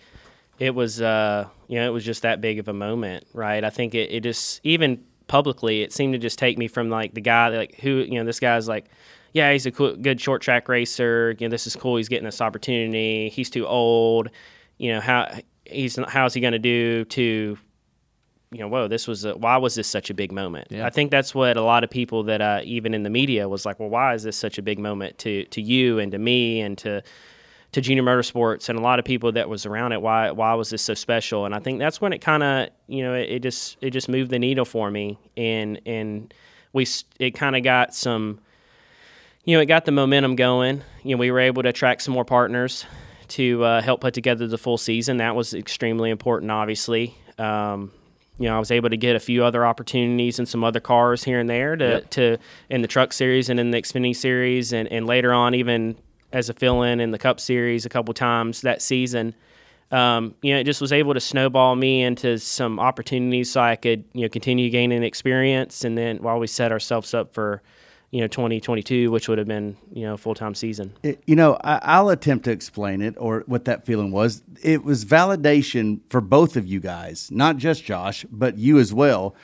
it 0.61 0.73
was, 0.73 1.03
uh, 1.03 1.49
you 1.67 1.81
know, 1.81 1.87
it 1.89 1.93
was 1.93 2.05
just 2.05 2.23
that 2.23 2.41
big 2.41 2.61
of 2.61 2.69
a 2.69 2.73
moment, 2.73 3.27
right? 3.35 3.65
I 3.65 3.71
think 3.71 3.97
it, 3.97 4.13
it 4.13 4.23
just 4.23 4.61
even 4.63 5.03
publicly, 5.27 5.83
it 5.83 5.93
seemed 5.93 6.13
to 6.13 6.19
just 6.21 6.39
take 6.39 6.59
me 6.59 6.69
from 6.69 6.91
like 6.91 7.13
the 7.13 7.21
guy 7.21 7.51
that, 7.51 7.57
like 7.57 7.81
who, 7.81 7.97
you 8.09 8.21
know, 8.21 8.25
this 8.25 8.39
guy's 8.39 8.69
like, 8.69 8.85
yeah, 9.33 9.53
he's 9.53 9.66
a 9.66 9.71
cool, 9.71 9.97
good 9.97 10.21
short 10.21 10.42
track 10.42 10.68
racer. 10.68 11.35
You 11.38 11.49
know, 11.49 11.51
this 11.51 11.66
is 11.66 11.77
cool. 11.77 11.97
He's 11.97 12.09
getting 12.09 12.25
this 12.27 12.40
opportunity. 12.40 13.29
He's 13.31 13.51
too 13.51 13.66
old. 13.66 14.31
You 14.79 14.92
know 14.92 15.01
how 15.01 15.33
he's 15.64 15.99
how's 16.09 16.35
he 16.35 16.40
going 16.40 16.53
to 16.53 16.59
do 16.59 17.05
to 17.07 17.59
you 18.53 18.59
know, 18.59 18.68
whoa, 18.68 18.87
this 18.87 19.09
was 19.09 19.25
a, 19.25 19.35
why 19.35 19.57
was 19.57 19.75
this 19.75 19.88
such 19.88 20.11
a 20.11 20.14
big 20.14 20.31
moment? 20.31 20.68
Yeah. 20.71 20.87
I 20.87 20.90
think 20.90 21.11
that's 21.11 21.35
what 21.35 21.57
a 21.57 21.62
lot 21.62 21.85
of 21.85 21.90
people 21.90 22.23
that 22.25 22.42
uh, 22.42 22.61
even 22.64 22.92
in 22.92 23.03
the 23.03 23.09
media 23.11 23.49
was 23.49 23.64
like, 23.64 23.81
well, 23.81 23.88
why 23.88 24.14
is 24.14 24.23
this 24.25 24.37
such 24.37 24.59
a 24.59 24.62
big 24.62 24.79
moment 24.79 25.18
to 25.18 25.45
to 25.47 25.62
you 25.62 25.99
and 25.99 26.12
to 26.12 26.18
me 26.18 26.61
and 26.61 26.77
to 26.79 27.03
to 27.73 27.81
junior 27.81 28.03
motorsports 28.03 28.68
and 28.68 28.79
a 28.79 28.83
lot 28.83 28.99
of 28.99 29.07
people 29.07 29.33
that 29.33 29.49
was 29.49 29.64
around 29.64 29.92
it? 29.92 30.03
Why 30.03 30.31
why 30.31 30.53
was 30.55 30.68
this 30.68 30.83
so 30.83 30.92
special? 30.92 31.47
And 31.47 31.55
I 31.55 31.61
think 31.61 31.79
that's 31.79 32.01
when 32.01 32.12
it 32.12 32.21
kind 32.21 32.42
of 32.42 32.68
you 32.88 33.03
know 33.03 33.14
it, 33.14 33.31
it 33.31 33.42
just 33.42 33.79
it 33.81 33.90
just 33.90 34.11
moved 34.11 34.31
the 34.31 34.38
needle 34.38 34.66
for 34.66 34.90
me 34.90 35.18
and 35.37 35.81
and 35.87 36.35
we 36.75 36.87
it 37.18 37.31
kind 37.31 37.57
of 37.57 37.62
got 37.62 37.95
some 37.95 38.38
you 39.45 39.57
know 39.57 39.61
it 39.61 39.67
got 39.67 39.85
the 39.85 39.93
momentum 39.93 40.37
going. 40.37 40.83
You 41.03 41.17
know, 41.17 41.21
we 41.21 41.31
were 41.31 41.41
able 41.41 41.63
to 41.63 41.69
attract 41.69 42.03
some 42.03 42.15
more 42.15 42.25
partners 42.25 42.85
to 43.29 43.65
uh, 43.65 43.83
help 43.83 44.01
put 44.01 44.15
together 44.15 44.47
the 44.47 44.59
full 44.59 44.79
season. 44.79 45.17
That 45.17 45.35
was 45.35 45.55
extremely 45.55 46.11
important, 46.11 46.51
obviously. 46.51 47.17
Um, 47.39 47.91
you 48.39 48.49
know, 48.49 48.57
I 48.57 48.59
was 48.59 48.71
able 48.71 48.91
to 48.91 48.97
get 48.97 49.17
a 49.17 49.21
few 49.21 49.45
other 49.45 49.65
opportunities 49.65 50.39
and 50.39 50.49
some 50.49 50.65
other 50.65 50.81
cars 50.81 51.23
here 51.23 51.39
and 51.39 51.49
there 51.49 51.77
to, 51.77 52.01
to 52.01 52.39
in 52.71 52.83
the 52.83 52.89
truck 52.89 53.13
series 53.13 53.49
and 53.49 53.61
in 53.61 53.71
the 53.71 53.81
Xfinity 53.81 54.17
series, 54.17 54.73
and, 54.73 54.91
and 54.91 55.07
later 55.07 55.33
on 55.33 55.55
even 55.55 55.97
as 56.33 56.49
a 56.49 56.55
fill-in 56.55 57.01
in 57.01 57.11
the 57.11 57.19
Cup 57.19 57.41
series 57.41 57.85
a 57.85 57.89
couple 57.89 58.15
times 58.15 58.63
that 58.63 58.81
season. 58.81 59.35
Um, 59.91 60.35
you 60.41 60.55
know, 60.55 60.61
it 60.61 60.65
just 60.65 60.81
was 60.81 60.93
able 60.93 61.13
to 61.13 61.21
snowball 61.21 61.77
me 61.77 62.03
into 62.03 62.39
some 62.39 62.81
opportunities 62.81 63.51
so 63.53 63.61
I 63.61 63.77
could 63.77 64.05
you 64.15 64.23
know 64.23 64.29
continue 64.29 64.71
gaining 64.71 65.03
experience, 65.03 65.85
and 65.85 65.97
then 65.97 66.19
while 66.19 66.39
we 66.39 66.47
set 66.47 66.73
ourselves 66.73 67.13
up 67.13 67.35
for 67.35 67.63
you 68.12 68.20
know 68.20 68.29
2022, 68.29 69.11
which 69.11 69.27
would 69.29 69.38
have 69.38 69.48
been 69.48 69.77
you 69.92 70.05
know 70.05 70.16
full 70.16 70.35
time 70.35 70.55
season. 70.55 70.92
It- 71.03 71.20
you 71.27 71.35
know, 71.35 71.59
I, 71.64 71.81
I'll 71.83 72.11
attempt 72.11 72.44
to 72.44 72.53
explain 72.53 73.03
it 73.03 73.14
or 73.18 73.42
what 73.46 73.64
that 73.64 73.85
feeling 73.85 74.12
was. 74.12 74.44
It 74.62 74.85
was 74.85 75.05
validation 75.05 76.01
for 76.11 76.20
both 76.20 76.57
of 76.57 76.66
you 76.66 76.79
guys, 76.79 77.31
not 77.33 77.57
just 77.57 77.83
Josh, 77.85 78.25
but 78.31 78.57
you 78.59 78.79
as 78.79 78.92
well. 78.94 79.35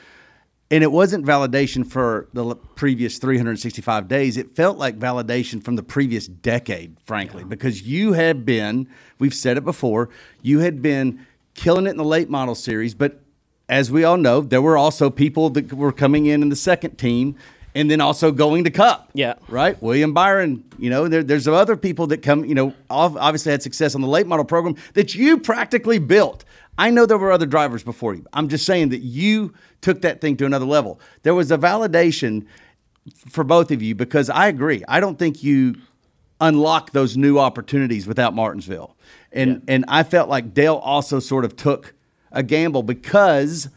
And 0.71 0.83
it 0.83 0.91
wasn't 0.91 1.25
validation 1.25 1.83
for 1.85 2.27
the 2.33 2.55
previous 2.55 3.17
365 3.17 4.07
days. 4.07 4.37
It 4.37 4.55
felt 4.55 4.77
like 4.77 4.99
validation 4.99 5.63
from 5.63 5.75
the 5.75 5.81
previous 5.81 6.27
decade, 6.27 6.95
frankly, 7.03 7.43
because 7.43 7.81
you 7.81 8.13
had 8.13 8.45
been, 8.45 8.87
we've 9.17 9.33
said 9.33 9.57
it 9.57 9.65
before, 9.65 10.09
you 10.43 10.59
had 10.59 10.83
been 10.83 11.25
killing 11.55 11.87
it 11.87 11.89
in 11.89 11.97
the 11.97 12.03
late 12.03 12.29
model 12.29 12.53
series. 12.53 12.93
But 12.93 13.19
as 13.67 13.91
we 13.91 14.03
all 14.03 14.17
know, 14.17 14.41
there 14.41 14.61
were 14.61 14.77
also 14.77 15.09
people 15.09 15.49
that 15.49 15.73
were 15.73 15.91
coming 15.91 16.27
in 16.27 16.43
in 16.43 16.49
the 16.49 16.55
second 16.55 16.97
team 16.97 17.35
and 17.79 17.89
then 17.89 18.01
also 18.01 18.31
going 18.31 18.63
to 18.65 18.69
Cup 18.69 19.09
Yeah. 19.13 19.35
right? 19.47 19.81
William 19.81 20.13
Byron, 20.13 20.63
you 20.77 20.89
know, 20.89 21.07
there, 21.07 21.23
there's 21.23 21.47
other 21.47 21.77
people 21.77 22.07
that 22.07 22.21
come, 22.21 22.45
you 22.45 22.55
know, 22.55 22.73
obviously 22.89 23.51
had 23.51 23.63
success 23.63 23.95
on 23.95 24.01
the 24.01 24.07
late 24.07 24.27
model 24.27 24.45
program 24.45 24.75
that 24.93 25.15
you 25.15 25.37
practically 25.39 25.99
built. 25.99 26.43
I 26.77 26.89
know 26.89 27.05
there 27.05 27.17
were 27.17 27.31
other 27.31 27.45
drivers 27.45 27.83
before 27.83 28.13
you. 28.13 28.25
I'm 28.33 28.47
just 28.49 28.65
saying 28.65 28.89
that 28.89 28.99
you 29.01 29.53
took 29.81 30.01
that 30.01 30.21
thing 30.21 30.37
to 30.37 30.45
another 30.45 30.65
level. 30.65 30.99
There 31.23 31.35
was 31.35 31.51
a 31.51 31.57
validation 31.57 32.45
for 33.29 33.43
both 33.43 33.71
of 33.71 33.81
you 33.81 33.95
because 33.95 34.29
I 34.29 34.47
agree. 34.47 34.83
I 34.87 34.99
don't 34.99 35.17
think 35.19 35.43
you 35.43 35.75
unlock 36.41 36.91
those 36.91 37.17
new 37.17 37.37
opportunities 37.37 38.07
without 38.07 38.33
Martinsville. 38.33 38.95
And 39.31 39.61
and 39.67 39.85
I 39.87 40.03
felt 40.03 40.29
like 40.29 40.53
Dale 40.53 40.75
also 40.75 41.19
sort 41.19 41.45
of 41.45 41.55
took 41.55 41.93
a 42.31 42.41
gamble 42.43 42.83
because 42.83 43.69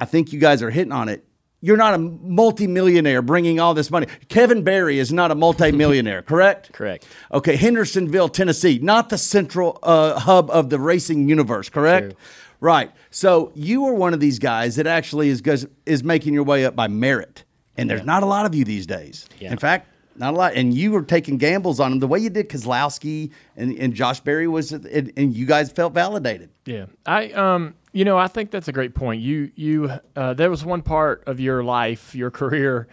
I 0.00 0.04
think 0.04 0.32
you 0.32 0.38
guys 0.38 0.62
are 0.62 0.70
hitting 0.70 0.92
on 0.92 1.08
it. 1.08 1.24
You're 1.60 1.76
not 1.76 1.94
a 1.94 1.98
multimillionaire 1.98 3.20
bringing 3.20 3.58
all 3.58 3.74
this 3.74 3.90
money. 3.90 4.06
Kevin 4.28 4.62
Berry 4.62 4.98
is 4.98 5.12
not 5.12 5.30
a 5.30 5.34
multimillionaire, 5.34 6.22
correct? 6.26 6.72
Correct. 6.72 7.06
Okay, 7.32 7.56
Hendersonville, 7.56 8.28
Tennessee, 8.28 8.78
not 8.80 9.08
the 9.08 9.18
central 9.18 9.78
uh, 9.82 10.20
hub 10.20 10.50
of 10.50 10.70
the 10.70 10.78
racing 10.78 11.28
universe, 11.28 11.68
correct? 11.68 12.10
True. 12.10 12.18
Right. 12.60 12.92
So 13.10 13.52
you 13.54 13.86
are 13.86 13.94
one 13.94 14.14
of 14.14 14.20
these 14.20 14.38
guys 14.38 14.76
that 14.76 14.86
actually 14.86 15.28
is 15.28 15.42
is 15.86 16.04
making 16.04 16.34
your 16.34 16.42
way 16.42 16.64
up 16.64 16.74
by 16.74 16.88
merit, 16.88 17.44
and 17.76 17.88
there's 17.88 18.04
not 18.04 18.22
a 18.22 18.26
lot 18.26 18.46
of 18.46 18.54
you 18.54 18.64
these 18.64 18.86
days. 18.86 19.26
Yeah. 19.38 19.52
In 19.52 19.58
fact, 19.58 19.86
not 20.18 20.34
a 20.34 20.36
lot. 20.36 20.54
And 20.54 20.74
you 20.74 20.90
were 20.92 21.02
taking 21.02 21.38
gambles 21.38 21.80
on 21.80 21.90
them 21.90 22.00
the 22.00 22.06
way 22.06 22.18
you 22.18 22.30
did 22.30 22.48
Kozlowski 22.48 23.30
and, 23.56 23.76
and 23.78 23.94
Josh 23.94 24.20
Berry 24.20 24.48
was, 24.48 24.72
and, 24.72 25.12
and 25.16 25.34
you 25.34 25.46
guys 25.46 25.70
felt 25.70 25.94
validated. 25.94 26.50
Yeah, 26.64 26.86
I 27.06 27.30
um, 27.32 27.74
you 27.92 28.04
know, 28.04 28.18
I 28.18 28.28
think 28.28 28.50
that's 28.50 28.68
a 28.68 28.72
great 28.72 28.94
point. 28.94 29.22
You 29.22 29.50
you 29.54 29.92
uh, 30.16 30.34
there 30.34 30.50
was 30.50 30.64
one 30.64 30.82
part 30.82 31.24
of 31.26 31.40
your 31.40 31.62
life, 31.62 32.14
your 32.14 32.30
career, 32.30 32.88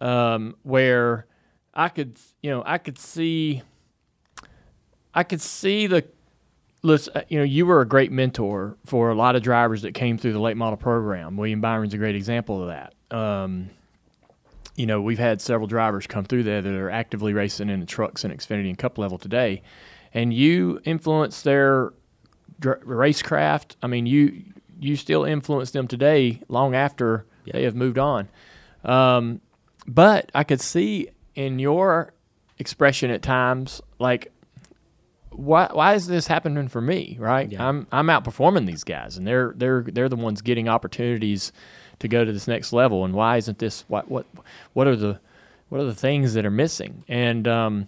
um, 0.00 0.56
where 0.62 1.26
I 1.74 1.88
could 1.88 2.16
you 2.42 2.50
know 2.50 2.62
I 2.66 2.78
could 2.78 2.98
see, 2.98 3.62
I 5.14 5.22
could 5.22 5.40
see 5.40 5.86
the. 5.86 6.04
Listen, 6.82 7.12
uh, 7.14 7.22
you 7.28 7.36
know, 7.36 7.44
you 7.44 7.66
were 7.66 7.82
a 7.82 7.86
great 7.86 8.10
mentor 8.10 8.74
for 8.86 9.10
a 9.10 9.14
lot 9.14 9.36
of 9.36 9.42
drivers 9.42 9.82
that 9.82 9.92
came 9.92 10.16
through 10.16 10.32
the 10.32 10.40
late 10.40 10.56
model 10.56 10.78
program. 10.78 11.36
William 11.36 11.60
Byron's 11.60 11.92
a 11.92 11.98
great 11.98 12.14
example 12.16 12.62
of 12.62 12.68
that. 12.68 12.94
Um, 13.14 13.68
you 14.80 14.86
know, 14.86 14.98
we've 14.98 15.18
had 15.18 15.42
several 15.42 15.66
drivers 15.66 16.06
come 16.06 16.24
through 16.24 16.42
there 16.42 16.62
that 16.62 16.72
are 16.72 16.88
actively 16.88 17.34
racing 17.34 17.68
in 17.68 17.80
the 17.80 17.86
trucks 17.86 18.24
and 18.24 18.32
Xfinity 18.32 18.70
and 18.70 18.78
Cup 18.78 18.96
level 18.96 19.18
today, 19.18 19.60
and 20.14 20.32
you 20.32 20.80
influence 20.84 21.42
their 21.42 21.92
dr- 22.58 22.80
racecraft. 22.80 23.76
I 23.82 23.88
mean, 23.88 24.06
you 24.06 24.42
you 24.80 24.96
still 24.96 25.24
influence 25.24 25.72
them 25.72 25.86
today, 25.86 26.40
long 26.48 26.74
after 26.74 27.26
they 27.44 27.64
have 27.64 27.74
moved 27.74 27.98
on. 27.98 28.30
Um, 28.82 29.42
but 29.86 30.30
I 30.34 30.44
could 30.44 30.62
see 30.62 31.10
in 31.34 31.58
your 31.58 32.14
expression 32.58 33.10
at 33.10 33.20
times, 33.20 33.82
like, 33.98 34.32
why 35.28 35.68
why 35.70 35.92
is 35.92 36.06
this 36.06 36.26
happening 36.26 36.68
for 36.68 36.80
me? 36.80 37.18
Right? 37.20 37.52
Yeah. 37.52 37.68
I'm 37.68 37.86
I'm 37.92 38.06
outperforming 38.06 38.64
these 38.64 38.84
guys, 38.84 39.18
and 39.18 39.26
they're 39.26 39.52
they're 39.54 39.82
they're 39.82 40.08
the 40.08 40.16
ones 40.16 40.40
getting 40.40 40.70
opportunities 40.70 41.52
to 42.00 42.08
go 42.08 42.24
to 42.24 42.32
this 42.32 42.48
next 42.48 42.72
level. 42.72 43.04
And 43.04 43.14
why 43.14 43.36
isn't 43.36 43.58
this? 43.58 43.84
What 43.88 44.10
what 44.10 44.26
what 44.72 44.86
are 44.86 44.96
the 44.96 45.20
what 45.68 45.80
are 45.80 45.84
the 45.84 45.94
things 45.94 46.34
that 46.34 46.44
are 46.44 46.50
missing? 46.50 47.04
And 47.08 47.46
um, 47.46 47.86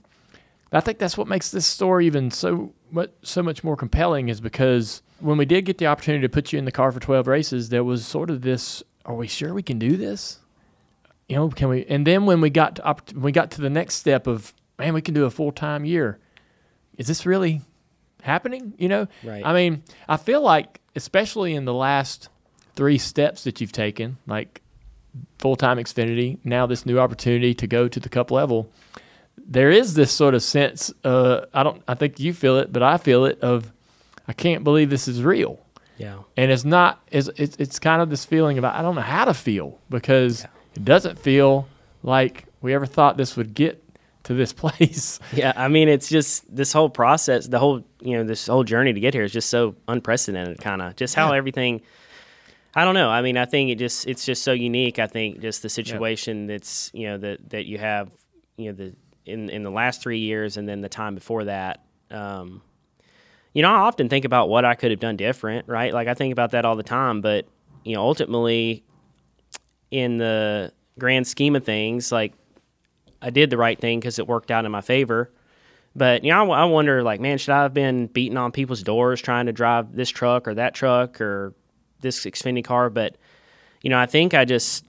I 0.73 0.81
think 0.81 0.99
that's 0.99 1.19
what 1.19 1.29
makes 1.29 1.51
this 1.51 1.67
story 1.67 2.07
even 2.07 2.31
so 2.31 2.73
much 2.91 3.11
so 3.23 3.43
much 3.43 3.65
more 3.65 3.77
compelling 3.77 4.29
is 4.29 4.41
because 4.41 5.03
when 5.21 5.37
we 5.37 5.45
did 5.45 5.65
get 5.65 5.79
the 5.79 5.87
opportunity 5.87 6.23
to 6.23 6.29
put 6.29 6.53
you 6.53 6.59
in 6.59 6.65
the 6.65 6.73
car 6.73 6.91
for 6.93 7.01
12 7.01 7.27
races, 7.27 7.69
there 7.69 7.85
was 7.85 8.07
sort 8.07 8.31
of 8.31 8.43
this: 8.43 8.83
Are 9.05 9.15
we 9.15 9.27
sure 9.27 9.53
we 9.53 9.63
can 9.63 9.79
do 9.79 9.97
this? 9.97 10.39
You 11.29 11.37
know, 11.37 11.49
can 11.49 11.69
we? 11.69 11.85
And 11.87 12.07
then 12.07 12.27
when 12.27 12.41
we 12.41 12.51
got 12.51 12.77
to 12.77 12.97
we 13.15 13.33
got 13.33 13.51
to 13.53 13.61
the 13.61 13.71
next 13.71 13.97
step 13.97 14.27
of 14.27 14.55
man, 14.79 14.95
we 14.95 15.03
can 15.03 15.15
do 15.15 15.25
a 15.25 15.31
full 15.31 15.53
time 15.53 15.85
year. 15.85 16.19
Is 16.99 17.07
this 17.07 17.25
really 17.25 17.63
happening? 18.23 18.75
You 18.79 18.89
know, 18.89 19.09
Right. 19.25 19.45
I 19.45 19.53
mean, 19.55 19.83
I 20.09 20.17
feel 20.19 20.43
like 20.43 20.81
especially 20.95 21.55
in 21.55 21.65
the 21.65 21.75
last 21.75 22.29
three 22.77 22.99
steps 22.99 23.45
that 23.45 23.61
you've 23.61 23.73
taken, 23.73 24.17
like 24.27 24.61
full 25.39 25.57
time 25.57 25.79
Xfinity, 25.79 26.39
now 26.45 26.67
this 26.67 26.87
new 26.87 26.99
opportunity 26.99 27.55
to 27.55 27.67
go 27.67 27.89
to 27.89 28.01
the 28.01 28.09
Cup 28.09 28.31
level 28.31 28.71
there 29.45 29.71
is 29.71 29.95
this 29.95 30.13
sort 30.13 30.35
of 30.35 30.43
sense 30.43 30.93
uh, 31.05 31.47
I 31.55 31.63
don't 31.63 31.83
I 31.89 31.95
think 31.95 32.21
you 32.21 32.33
feel 32.35 32.59
it 32.59 32.73
but 32.73 32.83
I 32.83 32.97
feel 32.99 33.25
it 33.25 33.41
of 33.41 33.73
I 34.29 34.35
can't 34.35 34.63
believe 34.63 34.91
this 34.91 35.09
is 35.09 35.23
real 35.23 35.59
Yeah. 35.99 36.19
and 36.37 36.51
it's 36.53 36.65
not 36.65 37.03
it's 37.11 37.29
it's, 37.37 37.57
it's 37.57 37.79
kind 37.79 38.03
of 38.03 38.11
this 38.11 38.25
feeling 38.27 38.59
of 38.59 38.65
I 38.65 38.83
don't 38.83 38.95
know 38.95 39.01
how 39.01 39.25
to 39.25 39.35
feel 39.35 39.79
because 39.89 40.45
it 40.77 40.85
doesn't 40.85 41.19
feel 41.19 41.67
like 42.03 42.45
we 42.61 42.75
ever 42.75 42.87
thought 42.87 43.17
this 43.17 43.35
would 43.37 43.55
get 43.55 43.83
to 44.25 44.35
this 44.35 44.53
place 44.63 45.19
Yeah, 45.33 45.53
I 45.57 45.69
mean, 45.69 45.89
it's 45.89 46.09
just 46.09 46.55
this 46.55 46.73
whole 46.73 46.91
process, 46.91 47.49
the 47.49 47.59
whole 47.59 47.83
you 48.01 48.17
know, 48.19 48.25
this 48.25 48.47
whole 48.47 48.65
journey 48.65 48.93
to 48.93 49.01
get 49.01 49.15
here 49.15 49.25
is 49.25 49.33
just 49.33 49.49
so 49.49 49.75
unprecedented. 49.89 50.59
Kind 50.61 50.83
of 50.83 50.95
just 50.97 51.15
how 51.15 51.33
everything. 51.33 51.81
I 52.75 52.85
don't 52.85 52.95
know. 52.95 53.11
I 53.11 53.21
mean, 53.23 53.37
I 53.37 53.45
think 53.45 53.71
it 53.71 53.79
just 53.79 54.07
it's 54.07 54.25
just 54.25 54.43
so 54.43 54.53
unique. 54.53 54.99
I 54.99 55.07
think 55.07 55.41
just 55.41 55.63
the 55.63 55.69
situation 55.69 56.47
that's 56.47 56.91
you 56.95 57.07
know 57.07 57.19
that 57.19 57.51
that 57.51 57.67
you 57.67 57.79
have 57.79 58.11
you 58.57 58.67
know 58.67 58.73
the 58.73 58.95
in 59.27 59.51
in 59.51 59.63
the 59.63 59.71
last 59.71 60.03
three 60.03 60.21
years 60.21 60.57
and 60.57 60.69
then 60.69 60.81
the 60.81 60.89
time 60.89 61.15
before 61.15 61.45
that. 61.45 61.85
Um, 62.11 62.63
you 63.53 63.63
know, 63.63 63.71
I 63.71 63.81
often 63.81 64.09
think 64.09 64.25
about 64.25 64.49
what 64.49 64.65
I 64.65 64.75
could 64.75 64.91
have 64.91 65.01
done 65.01 65.17
different, 65.17 65.69
right? 65.69 65.93
Like 65.93 66.09
I 66.09 66.15
think 66.15 66.33
about 66.33 66.53
that 66.53 66.65
all 66.65 66.77
the 66.77 66.83
time, 66.83 67.21
but 67.21 67.47
you 67.85 67.95
know, 67.95 68.03
ultimately, 68.03 68.85
in 69.91 70.17
the 70.17 70.73
grand 70.99 71.27
scheme 71.27 71.57
of 71.57 71.65
things, 71.65 72.11
like 72.11 72.33
I 73.21 73.31
did 73.31 73.51
the 73.51 73.59
right 73.59 73.79
thing 73.79 74.01
because 74.01 74.19
it 74.19 74.27
worked 74.27 74.51
out 74.51 74.65
in 74.65 74.73
my 74.73 74.81
favor. 74.81 75.31
But 75.95 76.25
you 76.25 76.33
know, 76.33 76.51
I, 76.53 76.63
I 76.63 76.65
wonder, 76.65 77.03
like, 77.03 77.21
man, 77.21 77.37
should 77.37 77.53
I 77.53 77.63
have 77.65 77.75
been 77.75 78.07
beating 78.07 78.39
on 78.39 78.51
people's 78.51 78.83
doors 78.83 79.21
trying 79.21 79.47
to 79.47 79.53
drive 79.53 79.95
this 79.95 80.09
truck 80.09 80.49
or 80.49 80.55
that 80.55 80.75
truck 80.75 81.21
or 81.21 81.55
this 82.03 82.25
Xfinity 82.25 82.65
car? 82.65 82.91
But 82.91 83.17
you 83.83 83.91
know, 83.91 83.99
I 83.99 84.07
think 84.07 84.35
I 84.35 84.45
just, 84.45 84.85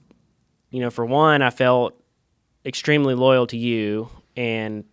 you 0.70 0.80
know, 0.80 0.90
for 0.90 1.04
one, 1.04 1.42
I 1.42 1.50
felt 1.50 2.00
extremely 2.64 3.14
loyal 3.14 3.46
to 3.48 3.56
you 3.56 4.08
and 4.36 4.84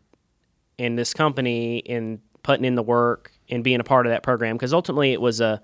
and 0.78 0.98
this 0.98 1.14
company 1.14 1.84
and 1.88 2.20
putting 2.44 2.66
in 2.66 2.76
the 2.76 2.84
work 2.84 3.32
and 3.50 3.64
being 3.64 3.80
a 3.80 3.84
part 3.84 4.06
of 4.06 4.12
that 4.12 4.24
program 4.24 4.56
because 4.56 4.74
ultimately 4.74 5.14
it 5.14 5.22
was 5.22 5.40
a 5.40 5.62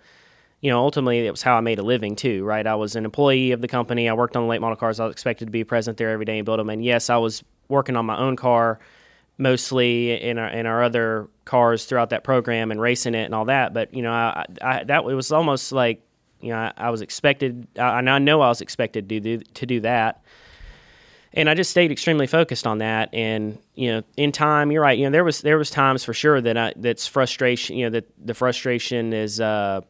you 0.61 0.69
know 0.69 0.79
ultimately 0.79 1.25
it 1.25 1.31
was 1.31 1.41
how 1.41 1.57
i 1.57 1.61
made 1.61 1.79
a 1.79 1.83
living 1.83 2.15
too 2.15 2.43
right? 2.43 2.65
I 2.65 2.75
was 2.75 2.95
an 2.95 3.05
employee 3.05 3.51
of 3.51 3.61
the 3.61 3.67
company. 3.67 4.07
I 4.07 4.13
worked 4.13 4.35
on 4.35 4.43
the 4.43 4.49
late 4.49 4.61
model 4.61 4.77
cars. 4.77 4.99
I 4.99 5.05
was 5.05 5.11
expected 5.11 5.45
to 5.45 5.51
be 5.51 5.63
present 5.63 5.97
there 5.97 6.11
every 6.11 6.25
day 6.25 6.37
and 6.37 6.45
build 6.45 6.59
them. 6.59 6.69
And 6.69 6.83
yes 6.83 7.09
i 7.09 7.17
was 7.17 7.43
working 7.67 7.95
on 7.95 8.05
my 8.05 8.17
own 8.17 8.35
car 8.35 8.79
mostly 9.37 10.19
in 10.21 10.37
our 10.37 10.49
in 10.49 10.65
our 10.65 10.83
other 10.83 11.27
cars 11.45 11.85
throughout 11.85 12.09
that 12.11 12.23
program 12.23 12.71
and 12.71 12.79
racing 12.79 13.15
it 13.15 13.25
and 13.25 13.35
all 13.35 13.45
that. 13.45 13.73
But 13.73 13.93
you 13.93 14.01
know 14.01 14.11
i, 14.11 14.45
I 14.61 14.83
that 14.85 15.03
it 15.03 15.13
was 15.13 15.31
almost 15.31 15.71
like 15.71 16.01
you 16.41 16.49
know 16.49 16.57
i, 16.57 16.73
I 16.77 16.89
was 16.89 17.01
expected 17.01 17.67
I, 17.77 17.99
and 17.99 18.09
i 18.09 18.19
know 18.19 18.41
i 18.41 18.49
was 18.49 18.61
expected 18.61 19.09
to 19.09 19.19
do 19.19 19.37
to 19.39 19.65
do 19.65 19.79
that 19.81 20.23
and 21.33 21.51
I 21.51 21.53
just 21.53 21.69
stayed 21.69 21.91
extremely 21.91 22.25
focused 22.25 22.65
on 22.65 22.79
that. 22.79 23.13
And 23.13 23.59
you 23.75 23.91
know, 23.91 24.01
in 24.15 24.31
time, 24.31 24.71
you're 24.71 24.81
right. 24.81 24.97
You 24.97 25.05
know, 25.05 25.11
there 25.11 25.23
was 25.23 25.41
there 25.41 25.57
was 25.57 25.69
times 25.69 26.03
for 26.03 26.11
sure 26.11 26.41
that 26.41 26.57
I 26.57 26.73
that's 26.75 27.05
frustration. 27.05 27.77
You 27.77 27.85
know, 27.85 27.89
that 27.91 28.25
the 28.25 28.33
frustration 28.33 29.13
is. 29.13 29.39
Uh, 29.39 29.81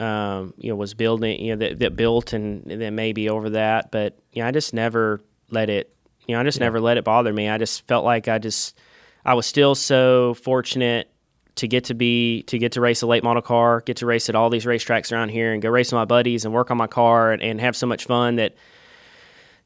um, 0.00 0.54
you 0.58 0.68
know, 0.68 0.76
was 0.76 0.94
building, 0.94 1.40
you 1.40 1.56
know, 1.56 1.58
that, 1.58 1.80
that 1.80 1.96
built 1.96 2.32
and 2.32 2.62
then 2.64 2.94
maybe 2.94 3.28
over 3.28 3.50
that, 3.50 3.90
but 3.90 4.16
you 4.32 4.42
know, 4.42 4.48
I 4.48 4.52
just 4.52 4.72
never 4.72 5.20
let 5.50 5.68
it, 5.68 5.92
you 6.26 6.36
know, 6.36 6.40
I 6.40 6.44
just 6.44 6.60
never 6.60 6.80
let 6.80 6.98
it 6.98 7.04
bother 7.04 7.32
me. 7.32 7.48
I 7.48 7.58
just 7.58 7.84
felt 7.88 8.04
like 8.04 8.28
I 8.28 8.38
just, 8.38 8.78
I 9.24 9.34
was 9.34 9.44
still 9.44 9.74
so 9.74 10.34
fortunate 10.34 11.10
to 11.58 11.68
get 11.68 11.84
to 11.84 11.94
be 11.94 12.42
to 12.44 12.58
get 12.58 12.72
to 12.72 12.80
race 12.80 13.02
a 13.02 13.06
late 13.06 13.22
model 13.22 13.42
car, 13.42 13.80
get 13.80 13.98
to 13.98 14.06
race 14.06 14.28
at 14.28 14.34
all 14.34 14.50
these 14.50 14.64
racetracks 14.64 15.12
around 15.12 15.28
here, 15.28 15.52
and 15.52 15.62
go 15.62 15.68
race 15.68 15.92
with 15.92 15.98
my 15.98 16.04
buddies 16.04 16.44
and 16.44 16.54
work 16.54 16.70
on 16.70 16.76
my 16.76 16.86
car 16.86 17.32
and, 17.32 17.42
and 17.42 17.60
have 17.60 17.76
so 17.76 17.86
much 17.86 18.04
fun 18.06 18.36
that, 18.36 18.54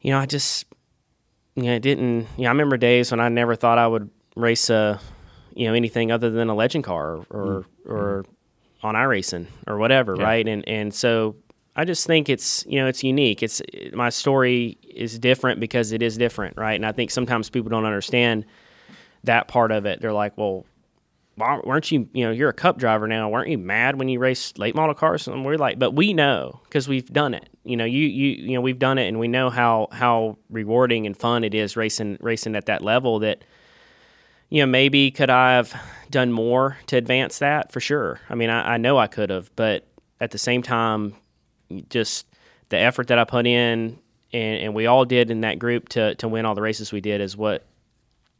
you 0.00 0.10
know, 0.10 0.18
I 0.18 0.26
just, 0.26 0.66
you 1.54 1.64
know, 1.64 1.74
it 1.74 1.80
didn't. 1.80 2.26
You 2.36 2.44
know, 2.44 2.48
I 2.48 2.52
remember 2.52 2.76
days 2.76 3.10
when 3.10 3.20
I 3.20 3.28
never 3.28 3.54
thought 3.54 3.78
I 3.78 3.86
would 3.86 4.10
race 4.36 4.70
a, 4.70 5.00
you 5.54 5.66
know, 5.66 5.74
anything 5.74 6.10
other 6.10 6.30
than 6.30 6.48
a 6.48 6.54
legend 6.54 6.84
car 6.84 7.16
or 7.16 7.26
or, 7.30 7.64
mm. 7.86 7.90
or 7.90 8.24
on 8.82 8.94
iRacing 8.94 9.46
or 9.66 9.78
whatever, 9.78 10.14
right? 10.14 10.46
And 10.46 10.66
and 10.68 10.92
so 10.92 11.36
I 11.76 11.84
just 11.84 12.06
think 12.06 12.28
it's 12.28 12.64
you 12.68 12.78
know 12.78 12.86
it's 12.86 13.02
unique. 13.02 13.42
It's 13.42 13.62
my 13.92 14.08
story 14.08 14.78
is 14.82 15.18
different 15.18 15.60
because 15.60 15.92
it 15.92 16.02
is 16.02 16.16
different, 16.16 16.56
right? 16.56 16.74
And 16.74 16.84
I 16.84 16.92
think 16.92 17.10
sometimes 17.10 17.48
people 17.50 17.70
don't 17.70 17.86
understand 17.86 18.44
that 19.24 19.48
part 19.48 19.70
of 19.70 19.86
it. 19.86 20.00
They're 20.00 20.12
like, 20.12 20.36
well, 20.36 20.66
weren't 21.36 21.90
you, 21.90 22.08
you 22.12 22.24
know, 22.24 22.30
you're 22.30 22.50
a 22.50 22.54
cup 22.54 22.78
driver 22.78 23.08
now. 23.08 23.28
Weren't 23.28 23.48
you 23.48 23.58
mad 23.58 23.98
when 23.98 24.08
you 24.08 24.18
raced 24.18 24.58
late 24.58 24.74
model 24.74 24.94
cars? 24.94 25.26
And 25.26 25.44
we're 25.44 25.56
like, 25.56 25.78
but 25.78 25.92
we 25.92 26.12
know 26.12 26.60
because 26.64 26.88
we've 26.88 27.10
done 27.12 27.34
it. 27.34 27.48
You 27.64 27.76
know, 27.76 27.84
you, 27.84 28.06
you, 28.06 28.30
you 28.48 28.54
know, 28.54 28.60
we've 28.60 28.78
done 28.78 28.98
it 28.98 29.08
and 29.08 29.18
we 29.18 29.28
know 29.28 29.48
how, 29.48 29.88
how 29.92 30.36
rewarding 30.50 31.06
and 31.06 31.16
fun 31.16 31.44
it 31.44 31.54
is 31.54 31.76
racing, 31.76 32.18
racing 32.20 32.56
at 32.56 32.66
that 32.66 32.82
level 32.82 33.20
that, 33.20 33.44
you 34.50 34.60
know, 34.60 34.66
maybe 34.66 35.10
could 35.10 35.30
I 35.30 35.52
have 35.52 35.74
done 36.10 36.32
more 36.32 36.76
to 36.88 36.96
advance 36.96 37.38
that 37.38 37.72
for 37.72 37.80
sure. 37.80 38.20
I 38.28 38.34
mean, 38.34 38.50
I, 38.50 38.74
I 38.74 38.76
know 38.76 38.98
I 38.98 39.06
could 39.06 39.30
have, 39.30 39.50
but 39.56 39.86
at 40.20 40.32
the 40.32 40.38
same 40.38 40.62
time, 40.62 41.14
just 41.88 42.26
the 42.68 42.78
effort 42.78 43.08
that 43.08 43.18
I 43.18 43.24
put 43.24 43.46
in 43.46 43.98
and, 44.34 44.58
and 44.60 44.74
we 44.74 44.86
all 44.86 45.04
did 45.04 45.30
in 45.30 45.40
that 45.42 45.58
group 45.58 45.88
to, 45.90 46.14
to 46.16 46.28
win 46.28 46.44
all 46.44 46.54
the 46.54 46.62
races 46.62 46.92
we 46.92 47.00
did 47.00 47.20
is 47.20 47.36
what 47.36 47.64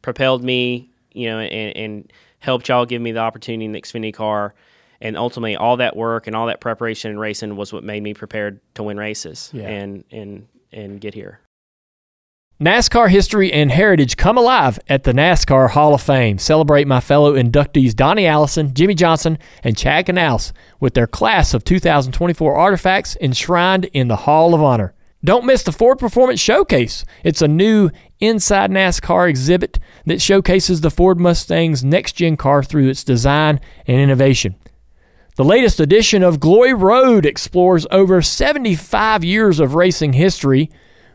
propelled 0.02 0.42
me, 0.42 0.90
you 1.12 1.28
know, 1.28 1.38
and, 1.38 1.76
and 1.76 2.12
helped 2.42 2.68
y'all 2.68 2.84
give 2.84 3.00
me 3.00 3.12
the 3.12 3.20
opportunity 3.20 3.64
in 3.64 3.72
the 3.72 3.80
Xfinity 3.80 4.12
car. 4.12 4.54
And 5.00 5.16
ultimately, 5.16 5.56
all 5.56 5.78
that 5.78 5.96
work 5.96 6.26
and 6.26 6.36
all 6.36 6.46
that 6.46 6.60
preparation 6.60 7.10
and 7.10 7.18
racing 7.18 7.56
was 7.56 7.72
what 7.72 7.82
made 7.82 8.02
me 8.02 8.14
prepared 8.14 8.60
to 8.74 8.82
win 8.84 8.96
races 8.98 9.50
Yeah. 9.52 9.68
and 9.68 10.04
and 10.12 10.46
and 10.72 11.00
get 11.00 11.14
here. 11.14 11.40
NASCAR 12.60 13.08
history 13.08 13.52
and 13.52 13.72
heritage 13.72 14.16
come 14.16 14.38
alive 14.38 14.78
at 14.88 15.02
the 15.02 15.12
NASCAR 15.12 15.70
Hall 15.70 15.94
of 15.94 16.00
Fame. 16.02 16.38
Celebrate 16.38 16.86
my 16.86 17.00
fellow 17.00 17.34
inductees 17.34 17.96
Donnie 17.96 18.26
Allison, 18.26 18.72
Jimmie 18.72 18.94
Johnson, 18.94 19.36
and 19.64 19.76
Chad 19.76 20.06
Knaus 20.06 20.52
with 20.78 20.94
their 20.94 21.08
class 21.08 21.54
of 21.54 21.64
2024 21.64 22.54
artifacts 22.54 23.16
enshrined 23.20 23.86
in 23.86 24.06
the 24.06 24.14
Hall 24.16 24.54
of 24.54 24.62
Honor. 24.62 24.94
Don't 25.24 25.46
miss 25.46 25.64
the 25.64 25.72
Ford 25.72 25.98
Performance 25.98 26.38
Showcase. 26.40 27.04
It's 27.24 27.42
a 27.42 27.48
new 27.48 27.90
inside 28.22 28.70
NASCAR 28.70 29.28
exhibit 29.28 29.78
that 30.06 30.22
showcases 30.22 30.80
the 30.80 30.90
Ford 30.90 31.18
Mustang's 31.18 31.84
next 31.84 32.12
gen 32.12 32.36
car 32.36 32.62
through 32.62 32.88
its 32.88 33.04
design 33.04 33.60
and 33.86 34.00
innovation. 34.00 34.54
The 35.36 35.44
latest 35.44 35.80
edition 35.80 36.22
of 36.22 36.40
Glory 36.40 36.74
Road 36.74 37.26
explores 37.26 37.86
over 37.90 38.22
75 38.22 39.24
years 39.24 39.60
of 39.60 39.74
racing 39.74 40.12
history 40.12 40.70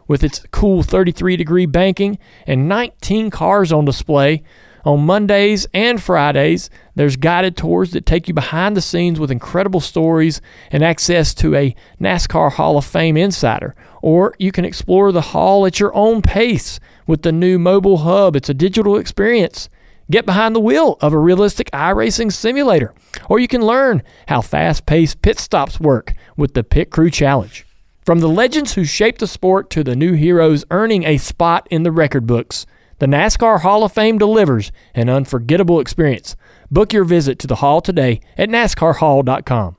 with 0.07 0.23
its 0.23 0.43
cool 0.51 0.83
33 0.83 1.37
degree 1.37 1.65
banking 1.65 2.17
and 2.45 2.67
19 2.67 3.29
cars 3.29 3.71
on 3.71 3.85
display. 3.85 4.43
On 4.85 5.05
Mondays 5.05 5.67
and 5.73 6.01
Fridays, 6.01 6.69
there's 6.95 7.17
guided 7.17 7.57
tours 7.57 7.91
that 7.91 8.05
take 8.05 8.27
you 8.27 8.33
behind 8.33 8.75
the 8.75 8.81
scenes 8.81 9.19
with 9.19 9.31
incredible 9.31 9.81
stories 9.81 10.39
and 10.71 10.81
access 10.81 11.33
to 11.35 11.55
a 11.55 11.75
NASCAR 11.99 12.53
Hall 12.53 12.77
of 12.77 12.85
Fame 12.85 13.17
insider. 13.17 13.75
Or 14.01 14.33
you 14.39 14.51
can 14.51 14.65
explore 14.65 15.11
the 15.11 15.21
hall 15.21 15.65
at 15.65 15.79
your 15.79 15.93
own 15.93 16.21
pace 16.21 16.79
with 17.07 17.23
the 17.23 17.31
new 17.31 17.57
mobile 17.57 17.97
hub. 17.97 18.35
It's 18.35 18.49
a 18.49 18.53
digital 18.53 18.97
experience. 18.97 19.69
Get 20.11 20.25
behind 20.25 20.55
the 20.55 20.61
wheel 20.61 20.97
of 21.01 21.13
a 21.13 21.17
realistic 21.17 21.71
iRacing 21.71 22.31
simulator. 22.31 22.93
Or 23.29 23.39
you 23.39 23.47
can 23.47 23.61
learn 23.61 24.03
how 24.27 24.41
fast 24.41 24.85
paced 24.85 25.21
pit 25.21 25.39
stops 25.39 25.79
work 25.79 26.13
with 26.35 26.53
the 26.53 26.63
Pit 26.63 26.91
Crew 26.91 27.09
Challenge. 27.09 27.65
From 28.05 28.19
the 28.19 28.29
legends 28.29 28.75
who 28.75 28.85
shaped 28.85 29.19
the 29.19 29.27
sport 29.27 29.69
to 29.71 29.83
the 29.83 29.95
new 29.95 30.13
heroes 30.13 30.63
earning 30.71 31.03
a 31.03 31.17
spot 31.17 31.67
in 31.69 31.83
the 31.83 31.91
record 31.91 32.27
books, 32.27 32.65
the 32.99 33.05
NASCAR 33.05 33.61
Hall 33.61 33.83
of 33.83 33.91
Fame 33.91 34.17
delivers 34.17 34.71
an 34.95 35.09
unforgettable 35.09 35.79
experience. 35.79 36.35
Book 36.71 36.93
your 36.93 37.03
visit 37.03 37.37
to 37.39 37.47
the 37.47 37.55
hall 37.55 37.81
today 37.81 38.21
at 38.37 38.49
NASCARHall.com. 38.49 39.76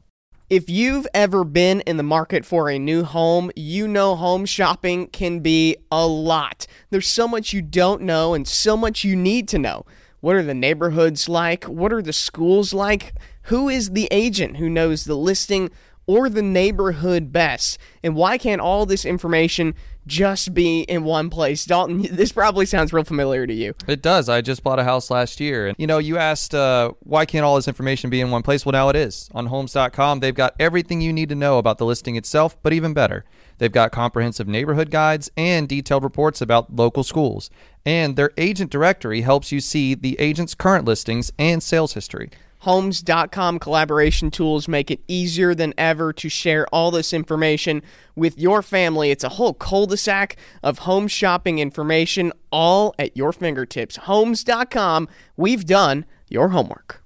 If 0.50 0.70
you've 0.70 1.06
ever 1.12 1.44
been 1.44 1.82
in 1.82 1.98
the 1.98 2.02
market 2.02 2.42
for 2.42 2.70
a 2.70 2.78
new 2.78 3.04
home, 3.04 3.50
you 3.54 3.86
know 3.86 4.16
home 4.16 4.46
shopping 4.46 5.08
can 5.08 5.40
be 5.40 5.76
a 5.92 6.06
lot. 6.06 6.66
There's 6.88 7.06
so 7.06 7.28
much 7.28 7.52
you 7.52 7.60
don't 7.60 8.00
know 8.00 8.32
and 8.32 8.48
so 8.48 8.74
much 8.74 9.04
you 9.04 9.14
need 9.14 9.46
to 9.48 9.58
know. 9.58 9.84
What 10.20 10.36
are 10.36 10.42
the 10.42 10.54
neighborhoods 10.54 11.28
like? 11.28 11.64
What 11.64 11.92
are 11.92 12.00
the 12.00 12.14
schools 12.14 12.72
like? 12.72 13.12
Who 13.42 13.68
is 13.68 13.90
the 13.90 14.08
agent 14.10 14.56
who 14.56 14.70
knows 14.70 15.04
the 15.04 15.16
listing 15.16 15.70
or 16.06 16.30
the 16.30 16.40
neighborhood 16.40 17.30
best? 17.30 17.76
And 18.02 18.14
why 18.16 18.38
can't 18.38 18.62
all 18.62 18.86
this 18.86 19.04
information 19.04 19.74
just 20.08 20.54
be 20.54 20.80
in 20.80 21.04
one 21.04 21.30
place? 21.30 21.64
Dalton, 21.64 22.02
this 22.10 22.32
probably 22.32 22.66
sounds 22.66 22.92
real 22.92 23.04
familiar 23.04 23.46
to 23.46 23.54
you. 23.54 23.74
It 23.86 24.02
does. 24.02 24.28
I 24.28 24.40
just 24.40 24.64
bought 24.64 24.78
a 24.78 24.84
house 24.84 25.10
last 25.10 25.38
year. 25.38 25.68
And, 25.68 25.76
you 25.78 25.86
know, 25.86 25.98
you 25.98 26.16
asked, 26.16 26.54
uh, 26.54 26.92
why 27.00 27.26
can't 27.26 27.44
all 27.44 27.56
this 27.56 27.68
information 27.68 28.10
be 28.10 28.20
in 28.20 28.30
one 28.30 28.42
place? 28.42 28.66
Well, 28.66 28.72
now 28.72 28.88
it 28.88 28.96
is. 28.96 29.28
On 29.34 29.46
homes.com, 29.46 30.20
they've 30.20 30.34
got 30.34 30.56
everything 30.58 31.00
you 31.00 31.12
need 31.12 31.28
to 31.28 31.34
know 31.34 31.58
about 31.58 31.78
the 31.78 31.86
listing 31.86 32.16
itself, 32.16 32.60
but 32.62 32.72
even 32.72 32.94
better. 32.94 33.24
They've 33.58 33.70
got 33.70 33.92
comprehensive 33.92 34.48
neighborhood 34.48 34.90
guides 34.90 35.30
and 35.36 35.68
detailed 35.68 36.04
reports 36.04 36.40
about 36.40 36.74
local 36.74 37.04
schools. 37.04 37.50
And 37.84 38.16
their 38.16 38.30
agent 38.36 38.70
directory 38.70 39.22
helps 39.22 39.52
you 39.52 39.60
see 39.60 39.94
the 39.94 40.18
agent's 40.18 40.54
current 40.54 40.84
listings 40.84 41.32
and 41.38 41.62
sales 41.62 41.94
history. 41.94 42.30
Homes.com 42.60 43.58
collaboration 43.58 44.30
tools 44.30 44.66
make 44.66 44.90
it 44.90 45.00
easier 45.06 45.54
than 45.54 45.72
ever 45.78 46.12
to 46.14 46.28
share 46.28 46.66
all 46.68 46.90
this 46.90 47.12
information 47.12 47.82
with 48.16 48.38
your 48.38 48.62
family. 48.62 49.10
It's 49.10 49.24
a 49.24 49.28
whole 49.30 49.54
cul 49.54 49.86
de 49.86 49.96
sac 49.96 50.36
of 50.62 50.80
home 50.80 51.06
shopping 51.08 51.60
information 51.60 52.32
all 52.50 52.94
at 52.98 53.16
your 53.16 53.32
fingertips. 53.32 53.96
Homes.com, 53.96 55.08
we've 55.36 55.64
done 55.64 56.04
your 56.28 56.48
homework. 56.48 57.02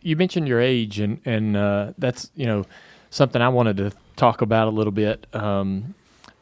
You 0.00 0.16
mentioned 0.16 0.48
your 0.48 0.60
age, 0.60 1.00
and, 1.00 1.20
and 1.24 1.56
uh, 1.56 1.92
that's, 1.98 2.30
you 2.34 2.46
know, 2.46 2.64
something 3.10 3.42
I 3.42 3.48
wanted 3.48 3.76
to 3.78 3.92
talk 4.16 4.40
about 4.42 4.68
a 4.68 4.70
little 4.70 4.92
bit. 4.92 5.26
Um, 5.34 5.94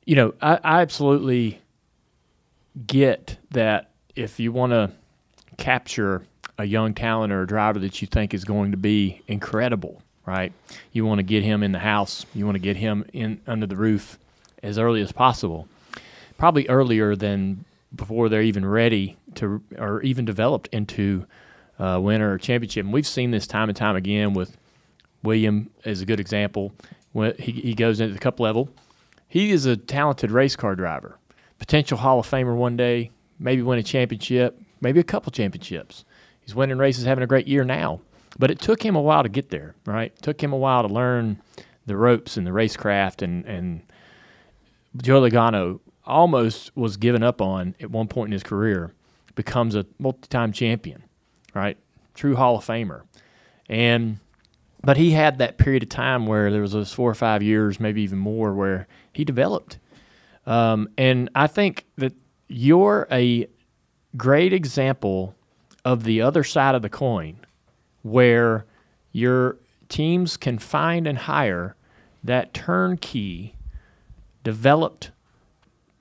you 0.04 0.14
know, 0.14 0.34
I, 0.40 0.58
I 0.62 0.82
absolutely 0.82 1.60
get 2.86 3.38
that 3.50 3.90
if 4.14 4.38
you 4.38 4.52
want 4.52 4.72
to 4.72 4.92
capture 5.56 6.22
a 6.58 6.64
young 6.64 6.94
talent 6.94 7.32
or 7.32 7.42
a 7.42 7.46
driver 7.46 7.78
that 7.80 8.00
you 8.00 8.08
think 8.08 8.32
is 8.32 8.44
going 8.44 8.70
to 8.70 8.76
be 8.76 9.22
incredible, 9.26 10.02
right? 10.24 10.52
You 10.92 11.04
want 11.04 11.18
to 11.18 11.22
get 11.22 11.42
him 11.42 11.62
in 11.62 11.72
the 11.72 11.78
house. 11.78 12.24
You 12.34 12.44
want 12.46 12.56
to 12.56 12.60
get 12.60 12.76
him 12.76 13.04
in 13.12 13.40
under 13.46 13.66
the 13.66 13.76
roof 13.76 14.18
as 14.62 14.78
early 14.78 15.02
as 15.02 15.12
possible. 15.12 15.68
Probably 16.38 16.68
earlier 16.68 17.14
than 17.16 17.64
before 17.94 18.28
they're 18.28 18.42
even 18.42 18.64
ready 18.66 19.16
to 19.36 19.62
or 19.78 20.02
even 20.02 20.24
developed 20.24 20.68
into 20.72 21.26
uh, 21.78 21.98
winner 22.02 22.32
or 22.32 22.38
championship. 22.38 22.84
And 22.84 22.92
we've 22.92 23.06
seen 23.06 23.30
this 23.30 23.46
time 23.46 23.68
and 23.68 23.76
time 23.76 23.96
again 23.96 24.32
with 24.34 24.56
William 25.22 25.70
as 25.84 26.00
a 26.00 26.06
good 26.06 26.20
example. 26.20 26.72
When 27.12 27.34
he, 27.38 27.52
he 27.52 27.74
goes 27.74 28.00
into 28.00 28.14
the 28.14 28.20
cup 28.20 28.40
level, 28.40 28.68
he 29.28 29.50
is 29.50 29.66
a 29.66 29.76
talented 29.76 30.30
race 30.30 30.56
car 30.56 30.74
driver, 30.74 31.18
potential 31.58 31.98
Hall 31.98 32.20
of 32.20 32.28
Famer 32.28 32.54
one 32.54 32.76
day, 32.76 33.10
maybe 33.38 33.62
win 33.62 33.78
a 33.78 33.82
championship, 33.82 34.60
maybe 34.80 35.00
a 35.00 35.04
couple 35.04 35.30
championships. 35.32 36.04
He's 36.46 36.54
winning 36.54 36.78
races, 36.78 37.04
having 37.04 37.24
a 37.24 37.26
great 37.26 37.48
year 37.48 37.64
now. 37.64 38.00
But 38.38 38.50
it 38.50 38.60
took 38.60 38.84
him 38.84 38.94
a 38.94 39.02
while 39.02 39.22
to 39.24 39.28
get 39.28 39.50
there, 39.50 39.74
right? 39.84 40.12
It 40.14 40.22
took 40.22 40.42
him 40.42 40.52
a 40.52 40.56
while 40.56 40.86
to 40.86 40.92
learn 40.92 41.42
the 41.86 41.96
ropes 41.96 42.36
and 42.36 42.46
the 42.46 42.52
racecraft. 42.52 43.20
And, 43.22 43.44
and 43.46 43.82
Joe 44.96 45.20
Logano 45.20 45.80
almost 46.04 46.74
was 46.76 46.96
given 46.96 47.22
up 47.22 47.42
on 47.42 47.74
at 47.80 47.90
one 47.90 48.06
point 48.06 48.28
in 48.28 48.32
his 48.32 48.44
career, 48.44 48.94
becomes 49.34 49.74
a 49.74 49.86
multi 49.98 50.28
time 50.28 50.52
champion, 50.52 51.02
right? 51.52 51.76
True 52.14 52.36
Hall 52.36 52.56
of 52.56 52.64
Famer. 52.64 53.02
And 53.68 54.20
but 54.84 54.96
he 54.96 55.10
had 55.10 55.38
that 55.38 55.58
period 55.58 55.82
of 55.82 55.88
time 55.88 56.26
where 56.26 56.52
there 56.52 56.60
was 56.60 56.70
those 56.70 56.92
four 56.92 57.10
or 57.10 57.14
five 57.14 57.42
years, 57.42 57.80
maybe 57.80 58.02
even 58.02 58.18
more, 58.18 58.54
where 58.54 58.86
he 59.12 59.24
developed. 59.24 59.78
Um, 60.46 60.88
and 60.96 61.28
I 61.34 61.48
think 61.48 61.86
that 61.96 62.12
you're 62.46 63.08
a 63.10 63.48
great 64.16 64.52
example 64.52 65.34
of 65.86 66.02
the 66.02 66.20
other 66.20 66.42
side 66.42 66.74
of 66.74 66.82
the 66.82 66.88
coin 66.90 67.36
where 68.02 68.66
your 69.12 69.56
teams 69.88 70.36
can 70.36 70.58
find 70.58 71.06
and 71.06 71.16
hire 71.16 71.76
that 72.24 72.52
turnkey, 72.52 73.54
developed, 74.42 75.12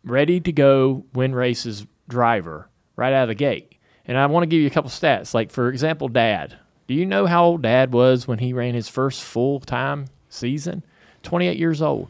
ready 0.03 0.39
to 0.39 0.51
go 0.51 1.05
win 1.13 1.35
races 1.35 1.85
driver 2.07 2.67
right 2.95 3.13
out 3.13 3.23
of 3.23 3.27
the 3.27 3.35
gate. 3.35 3.73
And 4.07 4.17
I 4.17 4.25
want 4.25 4.41
to 4.41 4.47
give 4.47 4.59
you 4.59 4.65
a 4.65 4.71
couple 4.71 4.89
stats. 4.89 5.35
Like, 5.35 5.51
for 5.51 5.69
example, 5.69 6.07
Dad. 6.07 6.57
Do 6.87 6.95
you 6.95 7.05
know 7.05 7.27
how 7.27 7.45
old 7.45 7.61
Dad 7.61 7.93
was 7.93 8.27
when 8.27 8.39
he 8.39 8.53
ran 8.53 8.73
his 8.73 8.89
first 8.89 9.23
full 9.23 9.59
time 9.59 10.07
season? 10.29 10.83
28 11.21 11.59
years 11.59 11.83
old. 11.83 12.09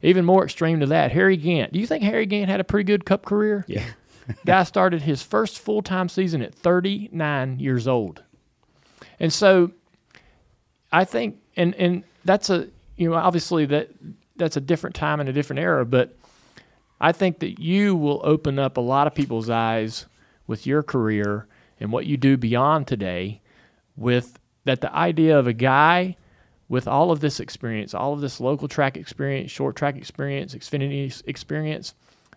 Even 0.00 0.24
more 0.24 0.44
extreme 0.44 0.78
to 0.78 0.86
that, 0.86 1.10
Harry 1.10 1.36
Gant. 1.36 1.72
Do 1.72 1.80
you 1.80 1.88
think 1.88 2.04
Harry 2.04 2.26
Gant 2.26 2.50
had 2.50 2.60
a 2.60 2.64
pretty 2.64 2.84
good 2.84 3.04
cup 3.04 3.24
career? 3.24 3.64
Yeah. 3.66 3.84
Guy 4.44 4.62
started 4.64 5.02
his 5.02 5.22
first 5.22 5.58
full 5.58 5.82
time 5.82 6.08
season 6.08 6.42
at 6.42 6.54
39 6.54 7.58
years 7.58 7.88
old. 7.88 8.22
And 9.18 9.32
so 9.32 9.72
I 10.92 11.04
think 11.04 11.38
and 11.56 11.74
and 11.74 12.04
that's 12.24 12.50
a 12.50 12.68
you 12.96 13.10
know 13.10 13.16
obviously 13.16 13.66
that 13.66 13.90
that's 14.36 14.56
a 14.56 14.60
different 14.60 14.96
time 14.96 15.20
and 15.20 15.28
a 15.28 15.32
different 15.32 15.60
era, 15.60 15.84
but 15.84 16.16
I 17.00 17.12
think 17.12 17.38
that 17.40 17.58
you 17.58 17.94
will 17.94 18.20
open 18.24 18.58
up 18.58 18.76
a 18.76 18.80
lot 18.80 19.06
of 19.06 19.14
people's 19.14 19.50
eyes 19.50 20.06
with 20.46 20.66
your 20.66 20.82
career 20.82 21.46
and 21.78 21.92
what 21.92 22.06
you 22.06 22.16
do 22.16 22.36
beyond 22.36 22.86
today 22.86 23.40
with 23.96 24.38
that 24.64 24.80
the 24.80 24.94
idea 24.94 25.38
of 25.38 25.46
a 25.46 25.52
guy 25.52 26.16
with 26.68 26.86
all 26.86 27.10
of 27.10 27.20
this 27.20 27.40
experience, 27.40 27.94
all 27.94 28.12
of 28.12 28.20
this 28.20 28.38
local 28.40 28.68
track 28.68 28.96
experience, 28.96 29.50
short 29.50 29.76
track 29.76 29.96
experience, 29.96 30.54
Xfinity 30.54 31.22
experience, 31.26 31.94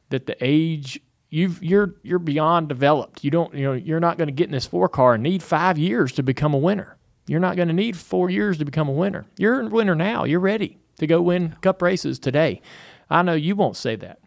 that 0.09 0.25
the 0.25 0.35
age 0.41 0.99
you've 1.33 1.63
you're 1.63 1.95
you're 2.03 2.19
beyond 2.19 2.69
developed. 2.69 3.23
You 3.23 3.31
don't 3.31 3.53
you 3.55 3.63
know 3.63 3.73
you're 3.73 3.99
not 3.99 4.17
going 4.17 4.27
to 4.27 4.33
get 4.33 4.45
in 4.45 4.51
this 4.51 4.67
four 4.67 4.87
car 4.87 5.15
and 5.15 5.23
need 5.23 5.41
five 5.41 5.77
years 5.79 6.11
to 6.13 6.23
become 6.23 6.53
a 6.53 6.57
winner. 6.57 6.95
You're 7.25 7.39
not 7.39 7.55
going 7.55 7.69
to 7.69 7.73
need 7.73 7.97
four 7.97 8.29
years 8.29 8.59
to 8.59 8.65
become 8.65 8.87
a 8.87 8.91
winner. 8.91 9.25
You're 9.37 9.61
a 9.61 9.67
winner 9.67 9.95
now. 9.95 10.25
You're 10.25 10.39
ready 10.39 10.77
to 10.99 11.07
go 11.07 11.21
win 11.21 11.55
cup 11.61 11.81
races 11.81 12.19
today. 12.19 12.61
I 13.09 13.23
know 13.23 13.33
you 13.33 13.55
won't 13.55 13.75
say 13.75 13.95
that, 13.95 14.19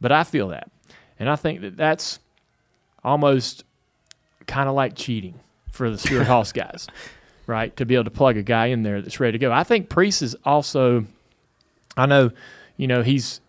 but 0.00 0.10
I 0.10 0.24
feel 0.24 0.48
that, 0.48 0.70
and 1.18 1.30
I 1.30 1.36
think 1.36 1.60
that 1.60 1.76
that's 1.76 2.18
almost 3.04 3.64
kind 4.46 4.68
of 4.68 4.74
like 4.74 4.96
cheating 4.96 5.38
for 5.70 5.90
the 5.90 5.98
Stewart 5.98 6.26
Haas 6.26 6.50
guys, 6.52 6.88
right? 7.46 7.74
To 7.76 7.86
be 7.86 7.94
able 7.94 8.04
to 8.04 8.10
plug 8.10 8.36
a 8.36 8.42
guy 8.42 8.66
in 8.66 8.82
there 8.82 9.00
that's 9.00 9.20
ready 9.20 9.38
to 9.38 9.38
go. 9.38 9.52
I 9.52 9.62
think 9.62 9.88
Preece 9.88 10.22
is 10.22 10.34
also. 10.44 11.04
I 11.96 12.06
know, 12.06 12.30
you 12.76 12.86
know, 12.86 13.02
he's 13.02 13.40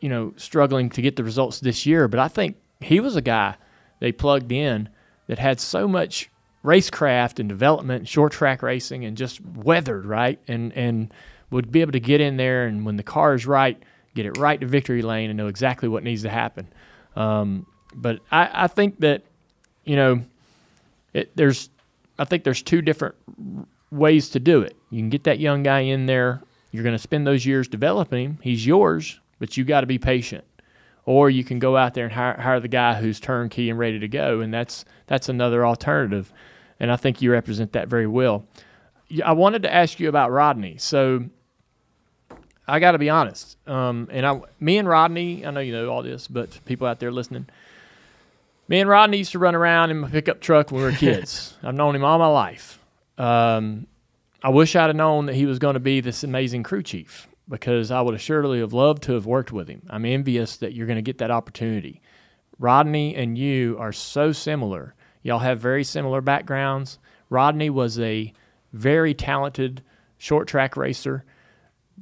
you 0.00 0.08
know, 0.08 0.32
struggling 0.36 0.90
to 0.90 1.02
get 1.02 1.16
the 1.16 1.24
results 1.24 1.60
this 1.60 1.86
year. 1.86 2.08
But 2.08 2.20
I 2.20 2.28
think 2.28 2.56
he 2.80 3.00
was 3.00 3.16
a 3.16 3.22
guy 3.22 3.56
they 4.00 4.12
plugged 4.12 4.52
in 4.52 4.88
that 5.26 5.38
had 5.38 5.60
so 5.60 5.88
much 5.88 6.30
racecraft 6.64 7.38
and 7.38 7.48
development, 7.48 8.08
short 8.08 8.32
track 8.32 8.62
racing, 8.62 9.04
and 9.04 9.16
just 9.16 9.40
weathered 9.40 10.04
right, 10.04 10.38
and 10.48 10.72
and 10.74 11.12
would 11.50 11.70
be 11.70 11.80
able 11.80 11.92
to 11.92 12.00
get 12.00 12.20
in 12.20 12.36
there 12.36 12.66
and 12.66 12.84
when 12.84 12.96
the 12.96 13.02
car 13.02 13.34
is 13.34 13.46
right, 13.46 13.80
get 14.14 14.26
it 14.26 14.36
right 14.36 14.60
to 14.60 14.66
victory 14.66 15.02
lane, 15.02 15.30
and 15.30 15.36
know 15.36 15.46
exactly 15.46 15.88
what 15.88 16.02
needs 16.02 16.22
to 16.22 16.28
happen. 16.28 16.66
Um, 17.14 17.66
but 17.94 18.20
I, 18.30 18.64
I 18.64 18.66
think 18.66 19.00
that 19.00 19.22
you 19.84 19.96
know, 19.96 20.22
it, 21.14 21.34
there's 21.34 21.70
I 22.18 22.24
think 22.24 22.44
there's 22.44 22.62
two 22.62 22.82
different 22.82 23.14
ways 23.90 24.30
to 24.30 24.40
do 24.40 24.60
it. 24.62 24.76
You 24.90 25.00
can 25.00 25.10
get 25.10 25.24
that 25.24 25.38
young 25.38 25.62
guy 25.62 25.80
in 25.80 26.06
there. 26.06 26.42
You're 26.72 26.82
going 26.82 26.94
to 26.94 27.02
spend 27.02 27.26
those 27.26 27.46
years 27.46 27.68
developing 27.68 28.24
him. 28.24 28.38
He's 28.42 28.66
yours, 28.66 29.20
but 29.38 29.56
you 29.56 29.64
got 29.64 29.82
to 29.82 29.86
be 29.86 29.98
patient. 29.98 30.44
Or 31.04 31.30
you 31.30 31.44
can 31.44 31.60
go 31.60 31.76
out 31.76 31.94
there 31.94 32.04
and 32.04 32.12
hire, 32.12 32.36
hire 32.40 32.58
the 32.58 32.68
guy 32.68 32.94
who's 32.94 33.20
turnkey 33.20 33.70
and 33.70 33.78
ready 33.78 34.00
to 34.00 34.08
go, 34.08 34.40
and 34.40 34.52
that's 34.52 34.84
that's 35.06 35.28
another 35.28 35.64
alternative. 35.64 36.32
And 36.80 36.90
I 36.90 36.96
think 36.96 37.22
you 37.22 37.30
represent 37.30 37.72
that 37.72 37.86
very 37.88 38.08
well. 38.08 38.44
I 39.24 39.32
wanted 39.32 39.62
to 39.62 39.72
ask 39.72 40.00
you 40.00 40.08
about 40.08 40.32
Rodney. 40.32 40.78
So 40.78 41.24
I 42.66 42.80
got 42.80 42.92
to 42.92 42.98
be 42.98 43.08
honest. 43.08 43.56
Um, 43.68 44.08
and 44.10 44.26
I, 44.26 44.40
me 44.58 44.78
and 44.78 44.88
Rodney, 44.88 45.46
I 45.46 45.52
know 45.52 45.60
you 45.60 45.72
know 45.72 45.88
all 45.88 46.02
this, 46.02 46.26
but 46.26 46.58
people 46.64 46.88
out 46.88 46.98
there 46.98 47.12
listening, 47.12 47.46
me 48.68 48.80
and 48.80 48.90
Rodney 48.90 49.18
used 49.18 49.32
to 49.32 49.38
run 49.38 49.54
around 49.54 49.92
in 49.92 49.98
my 49.98 50.10
pickup 50.10 50.40
truck 50.40 50.72
when 50.72 50.82
we 50.82 50.90
were 50.90 50.92
kids. 50.96 51.56
I've 51.62 51.74
known 51.74 51.94
him 51.94 52.04
all 52.04 52.18
my 52.18 52.26
life. 52.26 52.80
Um, 53.16 53.86
I 54.42 54.48
wish 54.48 54.74
I'd 54.74 54.88
have 54.88 54.96
known 54.96 55.26
that 55.26 55.34
he 55.34 55.46
was 55.46 55.58
going 55.58 55.74
to 55.74 55.80
be 55.80 56.00
this 56.00 56.24
amazing 56.24 56.64
crew 56.64 56.82
chief 56.82 57.28
because 57.48 57.90
I 57.90 58.00
would 58.00 58.14
assuredly 58.14 58.60
have 58.60 58.72
loved 58.72 59.04
to 59.04 59.12
have 59.12 59.26
worked 59.26 59.52
with 59.52 59.68
him. 59.68 59.82
I'm 59.88 60.04
envious 60.04 60.56
that 60.58 60.72
you're 60.74 60.86
going 60.86 60.96
to 60.96 61.02
get 61.02 61.18
that 61.18 61.30
opportunity. 61.30 62.02
Rodney 62.58 63.14
and 63.14 63.36
you 63.36 63.76
are 63.78 63.92
so 63.92 64.32
similar. 64.32 64.94
Y'all 65.22 65.38
have 65.40 65.60
very 65.60 65.84
similar 65.84 66.20
backgrounds. 66.20 66.98
Rodney 67.28 67.70
was 67.70 67.98
a 67.98 68.32
very 68.72 69.14
talented 69.14 69.82
short 70.18 70.48
track 70.48 70.76
racer, 70.76 71.24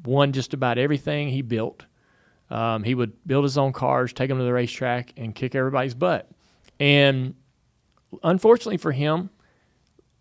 won 0.04 0.32
just 0.32 0.54
about 0.54 0.78
everything 0.78 1.28
he 1.28 1.42
built. 1.42 1.84
Um, 2.50 2.84
he 2.84 2.94
would 2.94 3.12
build 3.26 3.44
his 3.44 3.58
own 3.58 3.72
cars, 3.72 4.12
take 4.12 4.28
them 4.28 4.38
to 4.38 4.44
the 4.44 4.52
racetrack, 4.52 5.12
and 5.16 5.34
kick 5.34 5.54
everybody's 5.54 5.94
butt. 5.94 6.30
And 6.78 7.34
unfortunately 8.22 8.76
for 8.76 8.92
him, 8.92 9.30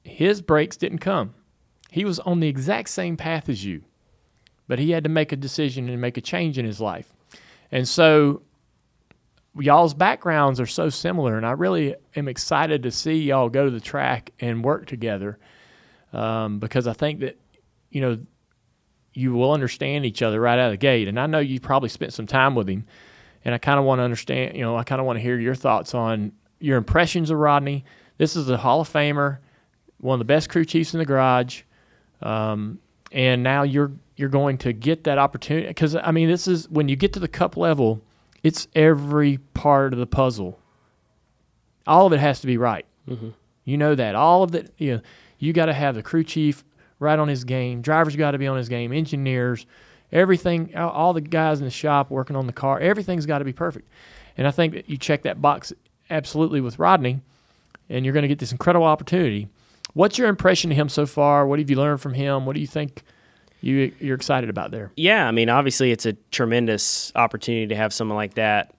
his 0.04 0.42
breaks 0.42 0.78
didn't 0.78 1.00
come. 1.00 1.34
He 1.92 2.06
was 2.06 2.20
on 2.20 2.40
the 2.40 2.48
exact 2.48 2.90
same 2.90 3.18
path 3.18 3.50
as 3.50 3.64
you, 3.64 3.84
but 4.67 4.80
he 4.80 4.91
had 4.91 5.04
to 5.04 5.10
make 5.10 5.32
a 5.32 5.36
decision 5.36 5.89
and 5.89 5.99
make 5.99 6.17
a 6.17 6.21
change 6.21 6.58
in 6.58 6.65
his 6.65 6.80
life. 6.80 7.15
And 7.71 7.88
so 7.88 8.43
y'all's 9.60 9.93
backgrounds 9.93 10.60
are 10.60 10.65
so 10.65 10.89
similar, 10.89 11.38
and 11.38 11.45
I 11.45 11.52
really 11.52 11.95
am 12.15 12.28
excited 12.28 12.84
to 12.84 12.91
see 12.91 13.21
y'all 13.21 13.49
go 13.49 13.65
to 13.65 13.71
the 13.71 13.80
track 13.80 14.32
and 14.39 14.63
work 14.63 14.86
together 14.86 15.38
um, 16.12 16.60
because 16.60 16.88
I 16.88 16.93
think 16.93 17.19
that, 17.21 17.38
you 17.89 18.02
know, 18.02 18.19
you 19.13 19.34
will 19.34 19.52
understand 19.52 20.06
each 20.06 20.21
other 20.21 20.39
right 20.39 20.58
out 20.58 20.67
of 20.67 20.71
the 20.71 20.78
gate. 20.78 21.08
And 21.08 21.19
I 21.19 21.28
know 21.28 21.38
you 21.39 21.60
probably 21.60 21.89
spent 21.89 22.13
some 22.13 22.26
time 22.26 22.56
with 22.56 22.67
him, 22.67 22.86
and 23.45 23.54
I 23.54 23.58
kind 23.58 23.80
of 23.80 23.86
want 23.86 23.99
to 23.99 24.04
understand, 24.04 24.56
you 24.56 24.62
know, 24.62 24.76
I 24.78 24.84
kind 24.84 24.99
of 24.99 25.06
want 25.06 25.17
to 25.17 25.21
hear 25.21 25.38
your 25.38 25.56
thoughts 25.56 25.93
on 25.93 26.32
your 26.60 26.78
impressions 26.78 27.30
of 27.30 27.38
Rodney. 27.38 27.86
This 28.17 28.36
is 28.36 28.49
a 28.49 28.58
Hall 28.58 28.82
of 28.82 28.91
Famer, 28.91 29.39
one 29.97 30.15
of 30.15 30.19
the 30.19 30.26
best 30.26 30.49
crew 30.49 30.65
chiefs 30.65 30.93
in 30.93 30.99
the 30.99 31.06
garage, 31.06 31.62
um, 32.21 32.80
and 33.12 33.43
now 33.43 33.63
you're 33.63 33.91
you're 34.15 34.30
going 34.30 34.58
to 34.60 34.73
get 34.73 35.04
that 35.06 35.17
opportunity 35.17 35.67
because 35.67 35.95
I 35.95 36.12
mean 36.12 36.28
this 36.28 36.47
is 36.47 36.69
when 36.69 36.88
you 36.88 36.95
get 36.95 37.13
to 37.13 37.19
the 37.19 37.28
cup 37.28 37.58
level, 37.58 38.02
it's 38.43 38.67
every 38.76 39.38
part 39.54 39.93
of 39.93 39.99
the 39.99 40.08
puzzle. 40.08 40.60
All 41.86 42.06
of 42.06 42.13
it 42.13 42.19
has 42.19 42.39
to 42.41 42.47
be 42.47 42.58
right. 42.58 42.86
Mm-hmm. 43.10 43.30
You 43.65 43.78
know 43.78 43.95
that 43.95 44.15
all 44.15 44.43
of 44.43 44.52
that. 44.52 44.71
You 44.78 44.95
know, 44.95 45.02
you 45.39 45.54
got 45.54 45.65
to 45.65 45.73
have 45.73 45.95
the 45.95 46.04
crew 46.04 46.23
chief 46.23 46.63
right 46.99 47.19
on 47.19 47.28
his 47.28 47.43
game. 47.43 47.82
Drivers 47.82 48.15
got 48.15 48.32
to 48.32 48.38
be 48.38 48.47
on 48.47 48.58
his 48.58 48.69
game. 48.69 48.93
Engineers, 48.93 49.65
everything, 50.12 50.76
all 50.76 51.13
the 51.13 51.21
guys 51.21 51.60
in 51.60 51.65
the 51.65 51.71
shop 51.71 52.10
working 52.10 52.36
on 52.36 52.47
the 52.47 52.54
car, 52.54 52.80
everything's 52.80 53.26
got 53.26 53.39
to 53.39 53.45
be 53.45 53.54
perfect. 53.54 53.88
And 54.38 54.47
I 54.47 54.52
think 54.52 54.73
that 54.73 54.89
you 54.89 54.97
check 54.97 55.23
that 55.23 55.41
box 55.41 55.73
absolutely 56.10 56.62
with 56.62 56.80
Rodney, 56.80 57.21
and 57.89 58.06
you're 58.06 58.13
going 58.13 58.23
to 58.23 58.30
get 58.30 58.39
this 58.39 58.52
incredible 58.52 58.86
opportunity. 58.86 59.47
What's 59.93 60.17
your 60.17 60.28
impression 60.28 60.71
of 60.71 60.78
him 60.78 60.89
so 60.89 61.06
far? 61.06 61.45
What 61.45 61.60
have 61.60 61.69
you 61.69 61.76
learned 61.76 62.02
from 62.02 62.13
him? 62.13 62.45
What 62.45 62.54
do 62.54 62.62
you 62.62 62.67
think 62.67 63.04
you 63.63 63.93
you're 63.99 64.15
excited 64.15 64.49
about 64.49 64.71
there? 64.71 64.91
Yeah, 64.95 65.28
I 65.28 65.32
mean, 65.32 65.49
obviously, 65.49 65.91
it's 65.91 66.06
a 66.06 66.13
tremendous 66.32 67.12
opportunity 67.15 67.67
to 67.67 67.76
have 67.76 67.93
someone 67.93 68.15
like 68.15 68.36
that 68.36 68.73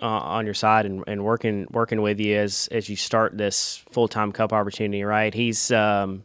uh, 0.00 0.06
on 0.06 0.44
your 0.44 0.54
side 0.54 0.86
and, 0.86 1.02
and 1.06 1.24
working 1.24 1.66
working 1.70 2.02
with 2.02 2.20
you 2.20 2.36
as 2.36 2.68
as 2.70 2.88
you 2.88 2.96
start 2.96 3.36
this 3.36 3.84
full 3.90 4.08
time 4.08 4.32
cup 4.32 4.52
opportunity. 4.52 5.02
Right? 5.04 5.32
He's 5.32 5.70
um, 5.70 6.22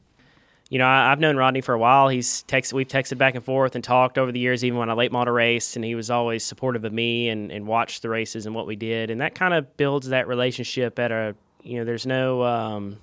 you 0.71 0.78
know, 0.78 0.88
I, 0.88 1.10
have 1.10 1.19
known 1.19 1.36
Rodney 1.36 1.60
for 1.60 1.74
a 1.74 1.78
while. 1.78 2.08
He's 2.08 2.45
texted, 2.47 2.71
we've 2.71 2.88
texted 2.88 3.17
back 3.17 3.36
and 3.36 3.43
forth 3.43 3.76
and 3.76 3.84
talked 3.84 4.17
over 4.17 4.32
the 4.32 4.39
years, 4.39 4.63
even 4.63 4.80
when 4.80 4.89
I 4.89 4.93
late 4.93 5.12
model 5.12 5.34
raced, 5.34 5.76
and 5.76 5.84
he 5.84 5.95
was 5.95 6.10
always 6.10 6.45
supportive 6.45 6.86
of 6.86 6.93
me 6.93 7.28
and, 7.28 7.52
and 7.52 7.67
watched 7.67 8.02
the 8.02 8.08
races 8.08 8.45
and 8.45 8.56
what 8.56 8.67
we 8.67 8.78
did, 8.78 9.10
and 9.12 9.19
that 9.19 9.36
kind 9.36 9.54
of 9.54 9.76
builds 9.76 10.08
that 10.08 10.30
relationship 10.30 10.97
at 10.97 11.12
a, 11.12 11.36
you 11.62 11.78
know, 11.78 11.84
there's 11.84 12.06
no, 12.06 12.43
um, 12.43 12.97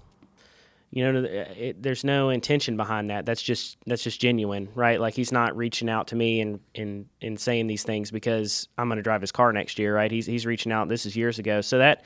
you 0.90 1.12
know, 1.12 1.22
it, 1.22 1.82
there's 1.82 2.02
no 2.02 2.30
intention 2.30 2.76
behind 2.76 3.10
that. 3.10 3.26
That's 3.26 3.42
just 3.42 3.76
that's 3.86 4.02
just 4.02 4.20
genuine, 4.20 4.68
right? 4.74 5.00
Like 5.00 5.14
he's 5.14 5.32
not 5.32 5.56
reaching 5.56 5.88
out 5.88 6.08
to 6.08 6.16
me 6.16 6.40
and 6.40 6.60
and 6.74 7.06
and 7.20 7.38
saying 7.38 7.66
these 7.66 7.82
things 7.82 8.10
because 8.10 8.68
I'm 8.78 8.88
going 8.88 8.96
to 8.96 9.02
drive 9.02 9.20
his 9.20 9.32
car 9.32 9.52
next 9.52 9.78
year, 9.78 9.94
right? 9.94 10.10
He's 10.10 10.26
he's 10.26 10.46
reaching 10.46 10.72
out. 10.72 10.88
This 10.88 11.04
is 11.04 11.14
years 11.16 11.38
ago, 11.38 11.60
so 11.60 11.78
that 11.78 12.04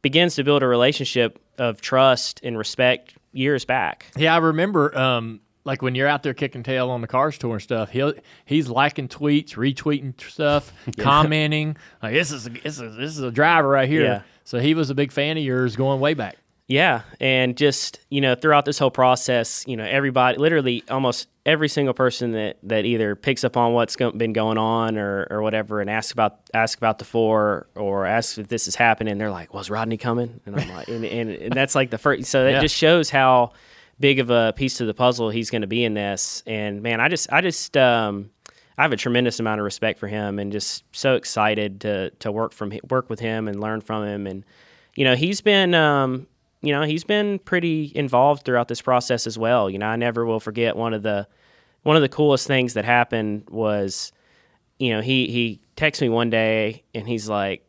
begins 0.00 0.34
to 0.36 0.44
build 0.44 0.62
a 0.62 0.66
relationship 0.66 1.40
of 1.58 1.80
trust 1.80 2.40
and 2.42 2.56
respect 2.56 3.14
years 3.32 3.64
back. 3.64 4.06
Yeah, 4.16 4.34
I 4.34 4.38
remember 4.38 4.96
um, 4.96 5.40
like 5.64 5.82
when 5.82 5.94
you're 5.94 6.08
out 6.08 6.22
there 6.22 6.34
kicking 6.34 6.62
tail 6.62 6.90
on 6.90 7.02
the 7.02 7.06
cars 7.06 7.36
tour 7.36 7.52
and 7.52 7.62
stuff, 7.62 7.90
he'll 7.90 8.14
he's 8.46 8.68
liking 8.68 9.08
tweets, 9.08 9.50
retweeting 9.50 10.18
stuff, 10.20 10.72
yeah. 10.86 11.04
commenting. 11.04 11.76
Like 12.02 12.14
this 12.14 12.30
is 12.30 12.46
a, 12.46 12.50
this 12.50 12.80
is 12.80 12.96
this 12.96 13.10
is 13.10 13.20
a 13.20 13.30
driver 13.30 13.68
right 13.68 13.88
here. 13.88 14.04
Yeah. 14.04 14.22
So 14.44 14.58
he 14.58 14.74
was 14.74 14.90
a 14.90 14.94
big 14.94 15.12
fan 15.12 15.36
of 15.36 15.44
yours 15.44 15.76
going 15.76 16.00
way 16.00 16.14
back. 16.14 16.36
Yeah, 16.68 17.02
and 17.20 17.56
just 17.56 18.00
you 18.08 18.20
know 18.20 18.34
throughout 18.34 18.64
this 18.64 18.78
whole 18.78 18.90
process, 18.90 19.64
you 19.66 19.76
know 19.76 19.84
everybody, 19.84 20.38
literally 20.38 20.84
almost 20.88 21.28
every 21.44 21.68
single 21.68 21.94
person 21.94 22.32
that, 22.32 22.56
that 22.62 22.84
either 22.84 23.16
picks 23.16 23.42
up 23.42 23.56
on 23.56 23.72
what's 23.72 23.96
go- 23.96 24.12
been 24.12 24.32
going 24.32 24.58
on 24.58 24.96
or, 24.96 25.26
or 25.28 25.42
whatever 25.42 25.80
and 25.80 25.90
asks 25.90 26.12
about 26.12 26.38
ask 26.54 26.78
about 26.78 26.98
the 26.98 27.04
four 27.04 27.66
or 27.74 28.06
asks 28.06 28.38
if 28.38 28.48
this 28.48 28.68
is 28.68 28.76
happening, 28.76 29.18
they're 29.18 29.30
like, 29.30 29.52
"Was 29.52 29.70
Rodney 29.70 29.96
coming?" 29.96 30.40
And 30.46 30.58
I'm 30.58 30.68
like, 30.68 30.88
and, 30.88 31.04
and, 31.04 31.30
and 31.30 31.52
that's 31.52 31.74
like 31.74 31.90
the 31.90 31.98
first. 31.98 32.26
So 32.26 32.44
that 32.44 32.52
yeah. 32.52 32.60
just 32.60 32.76
shows 32.76 33.10
how 33.10 33.52
big 33.98 34.18
of 34.18 34.30
a 34.30 34.52
piece 34.54 34.76
to 34.78 34.84
the 34.84 34.94
puzzle 34.94 35.30
he's 35.30 35.50
going 35.50 35.62
to 35.62 35.68
be 35.68 35.84
in 35.84 35.94
this. 35.94 36.42
And 36.46 36.82
man, 36.82 37.00
I 37.00 37.08
just 37.08 37.32
I 37.32 37.40
just 37.40 37.76
um, 37.76 38.30
I 38.78 38.82
have 38.82 38.92
a 38.92 38.96
tremendous 38.96 39.40
amount 39.40 39.60
of 39.60 39.64
respect 39.64 39.98
for 39.98 40.08
him 40.08 40.38
and 40.38 40.52
just 40.52 40.84
so 40.92 41.14
excited 41.14 41.80
to 41.82 42.10
to 42.10 42.30
work 42.30 42.52
from 42.52 42.72
work 42.88 43.10
with 43.10 43.20
him 43.20 43.48
and 43.48 43.60
learn 43.60 43.80
from 43.80 44.04
him. 44.04 44.26
And 44.26 44.44
you 44.94 45.04
know, 45.04 45.16
he's 45.16 45.40
been 45.40 45.74
um, 45.74 46.26
you 46.62 46.72
know, 46.72 46.82
he's 46.82 47.04
been 47.04 47.40
pretty 47.40 47.92
involved 47.94 48.44
throughout 48.44 48.68
this 48.68 48.80
process 48.80 49.26
as 49.26 49.36
well. 49.36 49.68
You 49.68 49.78
know, 49.78 49.86
I 49.86 49.96
never 49.96 50.24
will 50.24 50.40
forget 50.40 50.76
one 50.76 50.94
of 50.94 51.02
the 51.02 51.26
one 51.82 51.96
of 51.96 52.02
the 52.02 52.08
coolest 52.08 52.46
things 52.46 52.74
that 52.74 52.84
happened 52.84 53.48
was, 53.50 54.12
you 54.78 54.90
know, 54.90 55.00
he 55.00 55.26
he 55.26 55.60
texted 55.76 56.02
me 56.02 56.08
one 56.08 56.30
day 56.30 56.84
and 56.94 57.06
he's 57.08 57.28
like, 57.28 57.66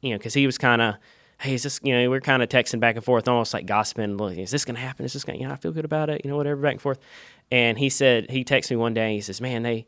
you 0.00 0.10
know, 0.10 0.18
because 0.18 0.34
he 0.34 0.46
was 0.46 0.56
kind 0.56 0.80
of, 0.80 0.94
hey, 1.40 1.54
is 1.54 1.64
this, 1.64 1.80
you 1.82 1.92
know, 1.92 2.08
we 2.08 2.16
are 2.16 2.20
kind 2.20 2.42
of 2.42 2.48
texting 2.48 2.78
back 2.78 2.94
and 2.94 3.04
forth, 3.04 3.26
almost 3.26 3.52
like 3.52 3.66
gossiping. 3.66 4.18
Is 4.38 4.52
this 4.52 4.64
gonna 4.64 4.78
happen? 4.78 5.04
Is 5.04 5.12
this 5.12 5.24
gonna, 5.24 5.38
you 5.38 5.46
know, 5.48 5.52
I 5.52 5.56
feel 5.56 5.72
good 5.72 5.84
about 5.84 6.08
it, 6.08 6.20
you 6.24 6.30
know, 6.30 6.36
whatever, 6.36 6.60
back 6.60 6.72
and 6.72 6.80
forth. 6.80 7.00
And 7.50 7.76
he 7.76 7.88
said 7.88 8.30
he 8.30 8.44
texted 8.44 8.70
me 8.70 8.76
one 8.76 8.94
day. 8.94 9.14
He 9.14 9.20
says, 9.20 9.40
man, 9.40 9.64
they 9.64 9.86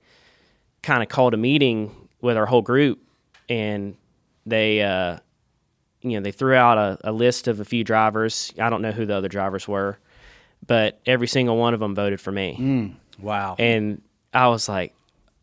kind 0.83 1.03
of 1.03 1.09
called 1.09 1.35
a 1.35 1.37
meeting 1.37 1.95
with 2.21 2.37
our 2.37 2.47
whole 2.47 2.63
group 2.63 3.01
and 3.49 3.97
they 4.47 4.83
uh, 4.83 5.19
you 6.03 6.13
know, 6.13 6.21
they 6.21 6.33
threw 6.33 6.55
out 6.55 6.79
a, 6.79 6.99
a 7.05 7.13
list 7.13 7.49
of 7.49 7.61
a 7.61 7.65
few 7.65 7.85
drivers. 7.85 8.53
I 8.59 8.71
don't 8.71 8.83
know 8.83 8.93
who 8.93 9.07
the 9.07 9.15
other 9.15 9.29
drivers 9.29 9.69
were, 9.69 9.99
but 10.67 11.01
every 11.07 11.27
single 11.27 11.57
one 11.57 11.75
of 11.75 11.81
them 11.81 11.95
voted 11.95 12.21
for 12.21 12.33
me. 12.33 12.57
Mm, 12.59 12.95
wow. 13.23 13.57
And 13.59 14.03
I 14.33 14.49
was 14.49 14.69
like, 14.69 14.95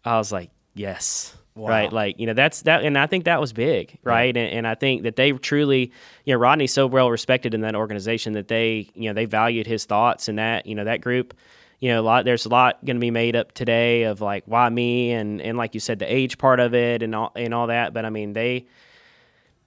I 0.03 0.17
was 0.17 0.31
like, 0.31 0.49
yes. 0.73 1.35
Wow. 1.55 1.69
Right. 1.69 1.91
Like, 1.91 2.19
you 2.19 2.27
know, 2.27 2.33
that's 2.33 2.61
that. 2.63 2.83
And 2.83 2.95
I 2.97 3.07
think 3.07 3.25
that 3.25 3.41
was 3.41 3.51
big. 3.51 3.97
Right. 4.03 4.35
Yeah. 4.35 4.43
And, 4.43 4.53
and 4.53 4.67
I 4.67 4.75
think 4.75 5.03
that 5.03 5.15
they 5.15 5.31
truly, 5.31 5.91
you 6.23 6.33
know, 6.33 6.39
Rodney's 6.39 6.71
so 6.71 6.85
well 6.85 7.09
respected 7.09 7.55
in 7.55 7.61
that 7.61 7.73
organization 7.75 8.33
that 8.33 8.47
they, 8.47 8.91
you 8.93 9.09
know, 9.09 9.13
they 9.13 9.25
valued 9.25 9.65
his 9.65 9.85
thoughts 9.85 10.27
and 10.27 10.37
that, 10.37 10.67
you 10.67 10.75
know, 10.75 10.83
that 10.83 11.01
group, 11.01 11.33
you 11.79 11.89
know, 11.89 11.99
a 11.99 12.03
lot, 12.03 12.25
there's 12.25 12.45
a 12.45 12.49
lot 12.49 12.85
going 12.85 12.97
to 12.97 13.01
be 13.01 13.09
made 13.09 13.35
up 13.35 13.53
today 13.53 14.03
of 14.03 14.21
like, 14.21 14.43
why 14.45 14.69
me? 14.69 15.11
And, 15.11 15.41
and 15.41 15.57
like 15.57 15.73
you 15.73 15.79
said, 15.79 15.97
the 15.97 16.11
age 16.11 16.37
part 16.37 16.59
of 16.59 16.75
it 16.75 17.01
and 17.01 17.15
all, 17.15 17.31
and 17.35 17.55
all 17.55 17.67
that. 17.67 17.91
But 17.91 18.05
I 18.05 18.11
mean, 18.11 18.33
they, 18.33 18.67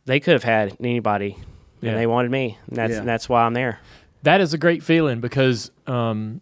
they 0.04 0.20
could 0.20 0.32
have 0.32 0.44
had 0.44 0.76
anybody, 0.80 1.36
and 1.82 1.96
they 1.96 2.06
wanted 2.06 2.30
me. 2.30 2.58
And 2.66 2.76
that's 2.76 2.92
yeah. 2.94 3.00
that's 3.00 3.28
why 3.28 3.42
I'm 3.42 3.54
there. 3.54 3.80
That 4.22 4.40
is 4.40 4.52
a 4.52 4.58
great 4.58 4.82
feeling 4.82 5.20
because 5.20 5.70
um, 5.86 6.40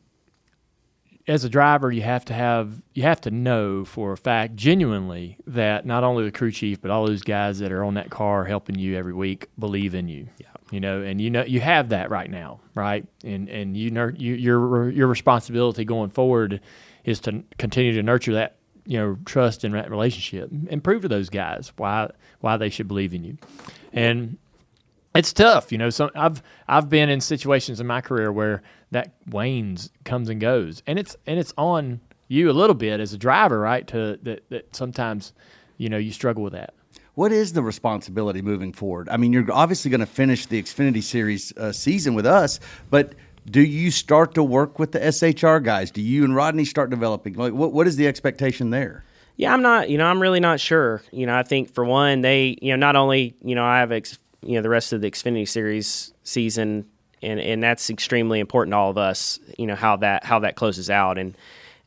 as 1.29 1.45
a 1.45 1.49
driver, 1.49 1.93
you 1.93 2.03
have 2.03 2.25
to 2.27 2.35
have 2.35 2.81
you 2.95 3.03
have 3.03 3.21
to 3.23 3.31
know 3.31 3.85
for 3.85 4.13
a 4.13 4.17
fact, 4.17 4.57
genuinely, 4.57 5.37
that 5.47 5.85
not 5.85 6.03
only 6.03 6.25
the 6.25 6.33
crew 6.33 6.51
chief 6.51 6.81
but 6.81 6.91
all 6.91 7.07
those 7.07 7.23
guys 7.23 7.59
that 7.59 7.71
are 7.71 7.85
on 7.85 7.95
that 7.95 8.11
car 8.11 8.45
helping 8.47 8.79
you 8.79 8.97
every 8.97 9.13
week 9.13 9.49
believe 9.59 9.95
in 9.95 10.09
you. 10.09 10.29
Yeah. 10.39 10.47
You 10.71 10.81
know, 10.81 11.03
and 11.03 11.21
you 11.21 11.31
know 11.31 11.45
you 11.45 11.61
have 11.61 11.91
that 11.91 12.11
right 12.11 12.31
now, 12.31 12.61
right? 12.75 13.07
And 13.25 13.49
and 13.49 13.77
you, 13.77 13.91
nur- 13.91 14.15
you 14.17 14.35
your 14.35 14.91
your 14.91 15.07
responsibility 15.07 15.85
going 15.85 16.11
forward 16.11 16.61
is 17.05 17.21
to 17.21 17.43
continue 17.59 17.93
to 17.95 18.03
nurture 18.03 18.35
that 18.35 18.57
you 18.87 18.99
know 18.99 19.19
trust 19.27 19.65
in 19.65 19.73
that 19.73 19.91
relationship 19.91 20.51
and 20.71 20.83
prove 20.83 21.03
to 21.03 21.09
those 21.09 21.29
guys 21.29 21.73
why 21.77 22.11
why 22.41 22.57
they 22.57 22.68
should 22.68 22.89
believe 22.89 23.14
in 23.14 23.24
you. 23.24 23.39
And 23.93 24.39
it's 25.14 25.32
tough, 25.32 25.72
you 25.72 25.78
know. 25.78 25.91
So 25.91 26.11
I've 26.14 26.43
I've 26.68 26.89
been 26.89 27.09
in 27.09 27.20
situations 27.20 27.80
in 27.80 27.86
my 27.86 28.01
career 28.01 28.30
where 28.32 28.62
that 28.91 29.14
wanes, 29.28 29.91
comes 30.05 30.28
and 30.28 30.41
goes, 30.41 30.82
and 30.86 30.99
it's 30.99 31.16
and 31.26 31.39
it's 31.39 31.53
on 31.57 32.01
you 32.28 32.51
a 32.51 32.53
little 32.53 32.74
bit 32.74 33.01
as 33.01 33.12
a 33.12 33.18
driver, 33.18 33.59
right? 33.61 33.86
To 33.89 34.18
that 34.22 34.49
that 34.51 34.76
sometimes, 34.76 35.32
you 35.76 35.89
know, 35.89 35.99
you 35.99 36.12
struggle 36.12 36.43
with 36.43 36.53
that. 36.53 36.74
What 37.14 37.32
is 37.32 37.53
the 37.53 37.62
responsibility 37.62 38.43
moving 38.43 38.72
forward? 38.72 39.09
I 39.09 39.16
mean, 39.16 39.32
you're 39.32 39.51
obviously 39.53 39.91
going 39.91 40.01
to 40.01 40.07
finish 40.07 40.47
the 40.47 40.62
Xfinity 40.62 41.03
Series 41.03 41.53
uh, 41.57 41.72
season 41.72 42.14
with 42.14 42.26
us, 42.26 42.61
but 42.91 43.14
do 43.51 43.61
you 43.61 43.91
start 43.91 44.34
to 44.34 44.43
work 44.45 44.78
with 44.78 44.93
the 44.93 45.01
SHR 45.01 45.64
guys? 45.64 45.91
Do 45.91 46.01
you 46.01 46.22
and 46.22 46.36
Rodney 46.36 46.64
start 46.64 46.91
developing? 46.91 47.34
Like, 47.34 47.55
what, 47.55 47.72
what 47.72 47.89
is 47.89 47.97
the 47.97 48.07
expectation 48.07 48.70
there? 48.70 49.05
Yeah, 49.39 49.53
I'm 49.53 49.62
not. 49.62 49.89
You 49.89 49.99
know, 49.99 50.07
I'm 50.07 50.20
really 50.20 50.41
not 50.41 50.59
sure. 50.59 51.01
You 51.12 51.24
know, 51.24 51.34
I 51.39 51.45
think 51.45 51.72
for 51.72 51.84
one, 51.84 52.22
they, 52.22 52.59
you 52.61 52.72
know, 52.72 52.76
not 52.76 52.97
only, 52.97 53.36
you 53.41 53.55
know, 53.55 53.64
I 53.64 53.78
have, 53.78 53.93
ex, 53.93 54.18
you 54.43 54.57
know, 54.57 54.62
the 54.62 54.68
rest 54.68 54.93
of 54.93 55.01
the 55.01 55.09
Xfinity 55.09 55.49
Series 55.49 56.12
season, 56.24 56.86
and 57.22 57.41
and 57.41 57.62
that's 57.62 57.89
extremely 57.89 58.41
important 58.41 58.72
to 58.72 58.76
all 58.76 58.91
of 58.91 58.99
us. 58.99 59.39
You 59.57 59.66
know 59.66 59.76
how 59.76 59.97
that 59.99 60.24
how 60.24 60.41
that 60.41 60.57
closes 60.57 60.91
out, 60.91 61.18
and 61.18 61.36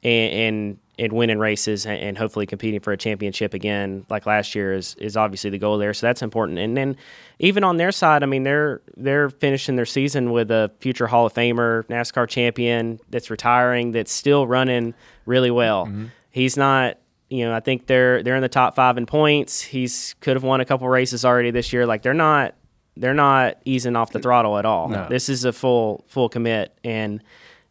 and 0.01 0.33
and, 0.33 0.77
and 0.97 1.13
winning 1.13 1.39
races 1.39 1.85
and, 1.85 1.99
and 1.99 2.17
hopefully 2.17 2.45
competing 2.45 2.79
for 2.79 2.93
a 2.93 2.97
championship 2.97 3.53
again, 3.53 4.05
like 4.09 4.25
last 4.25 4.55
year, 4.55 4.73
is 4.73 4.95
is 4.95 5.17
obviously 5.17 5.49
the 5.49 5.57
goal 5.57 5.77
there. 5.77 5.93
So 5.93 6.07
that's 6.07 6.21
important. 6.21 6.57
And 6.57 6.77
then 6.77 6.95
even 7.39 7.65
on 7.65 7.75
their 7.75 7.91
side, 7.91 8.23
I 8.23 8.27
mean, 8.27 8.43
they're 8.43 8.81
they're 8.95 9.29
finishing 9.29 9.75
their 9.75 9.85
season 9.85 10.31
with 10.31 10.51
a 10.51 10.71
future 10.79 11.07
Hall 11.07 11.25
of 11.25 11.33
Famer, 11.33 11.83
NASCAR 11.87 12.29
champion 12.29 13.01
that's 13.09 13.29
retiring, 13.29 13.91
that's 13.91 14.11
still 14.13 14.47
running 14.47 14.93
really 15.25 15.51
well. 15.51 15.87
Mm-hmm. 15.87 16.05
He's 16.31 16.55
not 16.55 16.97
you 17.31 17.45
know, 17.45 17.53
I 17.53 17.61
think 17.61 17.87
they're 17.87 18.21
they're 18.23 18.35
in 18.35 18.41
the 18.41 18.49
top 18.49 18.75
five 18.75 18.97
in 18.97 19.05
points. 19.05 19.61
He's 19.61 20.15
could 20.19 20.35
have 20.35 20.43
won 20.43 20.59
a 20.59 20.65
couple 20.65 20.89
races 20.89 21.23
already 21.23 21.49
this 21.49 21.71
year. 21.71 21.85
Like 21.85 22.01
they're 22.01 22.13
not 22.13 22.55
they're 22.97 23.13
not 23.13 23.57
easing 23.63 23.95
off 23.95 24.11
the 24.11 24.19
throttle 24.19 24.57
at 24.57 24.65
all. 24.65 24.89
This 25.07 25.29
is 25.29 25.45
a 25.45 25.53
full 25.53 26.03
full 26.07 26.27
commit, 26.27 26.77
and 26.83 27.23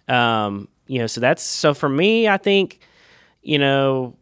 um, 0.08 0.66
you 0.86 0.98
know, 0.98 1.06
so 1.06 1.20
that's 1.20 1.42
so 1.42 1.74
for 1.74 1.90
me. 1.90 2.26
I 2.26 2.38
think 2.38 2.80
you 3.42 3.58
know, 3.58 4.16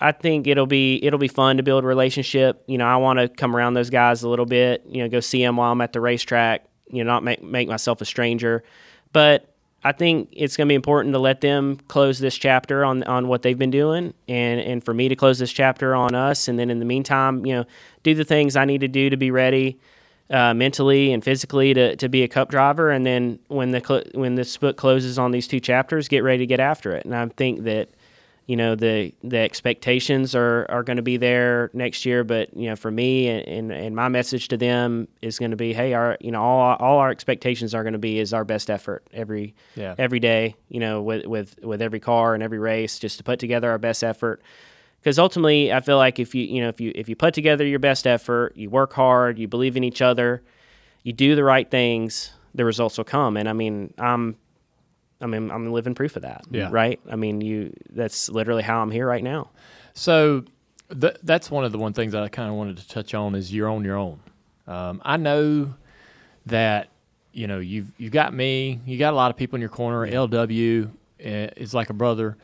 I 0.00 0.10
think 0.10 0.48
it'll 0.48 0.66
be 0.66 0.98
it'll 1.04 1.20
be 1.20 1.28
fun 1.28 1.58
to 1.58 1.62
build 1.62 1.84
a 1.84 1.86
relationship. 1.86 2.64
You 2.66 2.78
know, 2.78 2.86
I 2.86 2.96
want 2.96 3.20
to 3.20 3.28
come 3.28 3.54
around 3.54 3.74
those 3.74 3.90
guys 3.90 4.24
a 4.24 4.28
little 4.28 4.44
bit. 4.44 4.82
You 4.88 5.04
know, 5.04 5.08
go 5.08 5.20
see 5.20 5.40
them 5.40 5.56
while 5.56 5.70
I'm 5.70 5.80
at 5.82 5.92
the 5.92 6.00
racetrack. 6.00 6.66
You 6.90 7.04
know, 7.04 7.12
not 7.12 7.22
make 7.22 7.44
make 7.44 7.68
myself 7.68 8.00
a 8.00 8.04
stranger, 8.04 8.64
but 9.12 9.53
I 9.86 9.92
think 9.92 10.30
it's 10.32 10.56
going 10.56 10.66
to 10.66 10.70
be 10.70 10.74
important 10.74 11.12
to 11.12 11.18
let 11.18 11.42
them 11.42 11.78
close 11.88 12.18
this 12.18 12.36
chapter 12.36 12.84
on 12.84 13.02
on 13.02 13.28
what 13.28 13.42
they've 13.42 13.58
been 13.58 13.70
doing, 13.70 14.14
and 14.26 14.60
and 14.60 14.82
for 14.82 14.94
me 14.94 15.08
to 15.08 15.16
close 15.16 15.38
this 15.38 15.52
chapter 15.52 15.94
on 15.94 16.14
us, 16.14 16.48
and 16.48 16.58
then 16.58 16.70
in 16.70 16.78
the 16.78 16.86
meantime, 16.86 17.44
you 17.44 17.54
know, 17.54 17.64
do 18.02 18.14
the 18.14 18.24
things 18.24 18.56
I 18.56 18.64
need 18.64 18.80
to 18.80 18.88
do 18.88 19.10
to 19.10 19.16
be 19.18 19.30
ready 19.30 19.78
uh, 20.30 20.54
mentally 20.54 21.12
and 21.12 21.22
physically 21.22 21.74
to, 21.74 21.96
to 21.96 22.08
be 22.08 22.22
a 22.22 22.28
cup 22.28 22.50
driver, 22.50 22.90
and 22.90 23.04
then 23.04 23.38
when 23.48 23.72
the 23.72 23.80
cl- 23.80 24.04
when 24.14 24.36
this 24.36 24.56
book 24.56 24.78
closes 24.78 25.18
on 25.18 25.32
these 25.32 25.46
two 25.46 25.60
chapters, 25.60 26.08
get 26.08 26.24
ready 26.24 26.38
to 26.38 26.46
get 26.46 26.60
after 26.60 26.92
it. 26.92 27.04
And 27.04 27.14
I 27.14 27.26
think 27.28 27.64
that 27.64 27.90
you 28.46 28.56
know 28.56 28.74
the 28.74 29.12
the 29.22 29.38
expectations 29.38 30.34
are, 30.34 30.66
are 30.68 30.82
going 30.82 30.98
to 30.98 31.02
be 31.02 31.16
there 31.16 31.70
next 31.72 32.04
year 32.04 32.24
but 32.24 32.54
you 32.56 32.68
know 32.68 32.76
for 32.76 32.90
me 32.90 33.28
and, 33.28 33.72
and, 33.72 33.96
my 33.96 34.08
message 34.08 34.48
to 34.48 34.56
them 34.56 35.08
is 35.22 35.38
going 35.38 35.50
to 35.50 35.56
be 35.56 35.72
hey 35.72 35.94
our 35.94 36.16
you 36.20 36.30
know 36.30 36.42
all, 36.42 36.76
all 36.76 36.98
our 36.98 37.10
expectations 37.10 37.74
are 37.74 37.82
going 37.82 37.94
to 37.94 37.98
be 37.98 38.18
is 38.18 38.34
our 38.34 38.44
best 38.44 38.70
effort 38.70 39.06
every 39.12 39.54
Yeah. 39.76 39.94
every 39.98 40.20
day 40.20 40.56
you 40.68 40.80
know 40.80 41.00
with 41.00 41.26
with 41.26 41.56
with 41.62 41.80
every 41.80 42.00
car 42.00 42.34
and 42.34 42.42
every 42.42 42.58
race 42.58 42.98
just 42.98 43.18
to 43.18 43.24
put 43.24 43.38
together 43.38 43.70
our 43.70 43.78
best 43.78 44.04
effort 44.04 44.42
because 45.00 45.18
ultimately 45.18 45.72
I 45.72 45.80
feel 45.80 45.96
like 45.96 46.18
if 46.18 46.34
you 46.34 46.44
you 46.44 46.60
know 46.60 46.68
if 46.68 46.80
you 46.80 46.92
if 46.94 47.08
you 47.08 47.16
put 47.16 47.34
together 47.34 47.66
your 47.66 47.78
best 47.78 48.06
effort 48.06 48.56
you 48.56 48.68
work 48.68 48.92
hard 48.92 49.38
you 49.38 49.48
believe 49.48 49.76
in 49.76 49.84
each 49.84 50.02
other 50.02 50.42
you 51.02 51.12
do 51.12 51.34
the 51.34 51.44
right 51.44 51.70
things 51.70 52.32
the 52.54 52.64
results 52.64 52.98
will 52.98 53.04
come 53.04 53.36
and 53.36 53.48
I 53.48 53.52
mean 53.52 53.94
I'm 53.98 54.36
I 55.20 55.26
mean, 55.26 55.50
I'm 55.50 55.72
living 55.72 55.94
proof 55.94 56.16
of 56.16 56.22
that. 56.22 56.44
Yeah. 56.50 56.68
Right. 56.70 57.00
I 57.10 57.16
mean, 57.16 57.40
you. 57.40 57.72
That's 57.90 58.28
literally 58.28 58.62
how 58.62 58.82
I'm 58.82 58.90
here 58.90 59.06
right 59.06 59.22
now. 59.22 59.50
So 59.94 60.44
th- 61.00 61.16
that's 61.22 61.50
one 61.50 61.64
of 61.64 61.72
the 61.72 61.78
one 61.78 61.92
things 61.92 62.12
that 62.12 62.22
I 62.22 62.28
kind 62.28 62.48
of 62.48 62.56
wanted 62.56 62.78
to 62.78 62.88
touch 62.88 63.14
on 63.14 63.34
is 63.34 63.52
you're 63.52 63.68
on 63.68 63.84
your 63.84 63.96
own. 63.96 64.20
Um, 64.66 65.00
I 65.04 65.16
know 65.16 65.74
that 66.46 66.88
you 67.32 67.46
know 67.46 67.58
you've 67.58 67.92
you 67.98 68.10
got 68.10 68.34
me, 68.34 68.80
you 68.86 68.98
got 68.98 69.12
a 69.12 69.16
lot 69.16 69.30
of 69.30 69.36
people 69.36 69.56
in 69.56 69.60
your 69.60 69.70
corner. 69.70 70.06
LW 70.06 70.86
uh, 70.86 70.90
is 71.20 71.74
like 71.74 71.90
a 71.90 71.94
brother. 71.94 72.36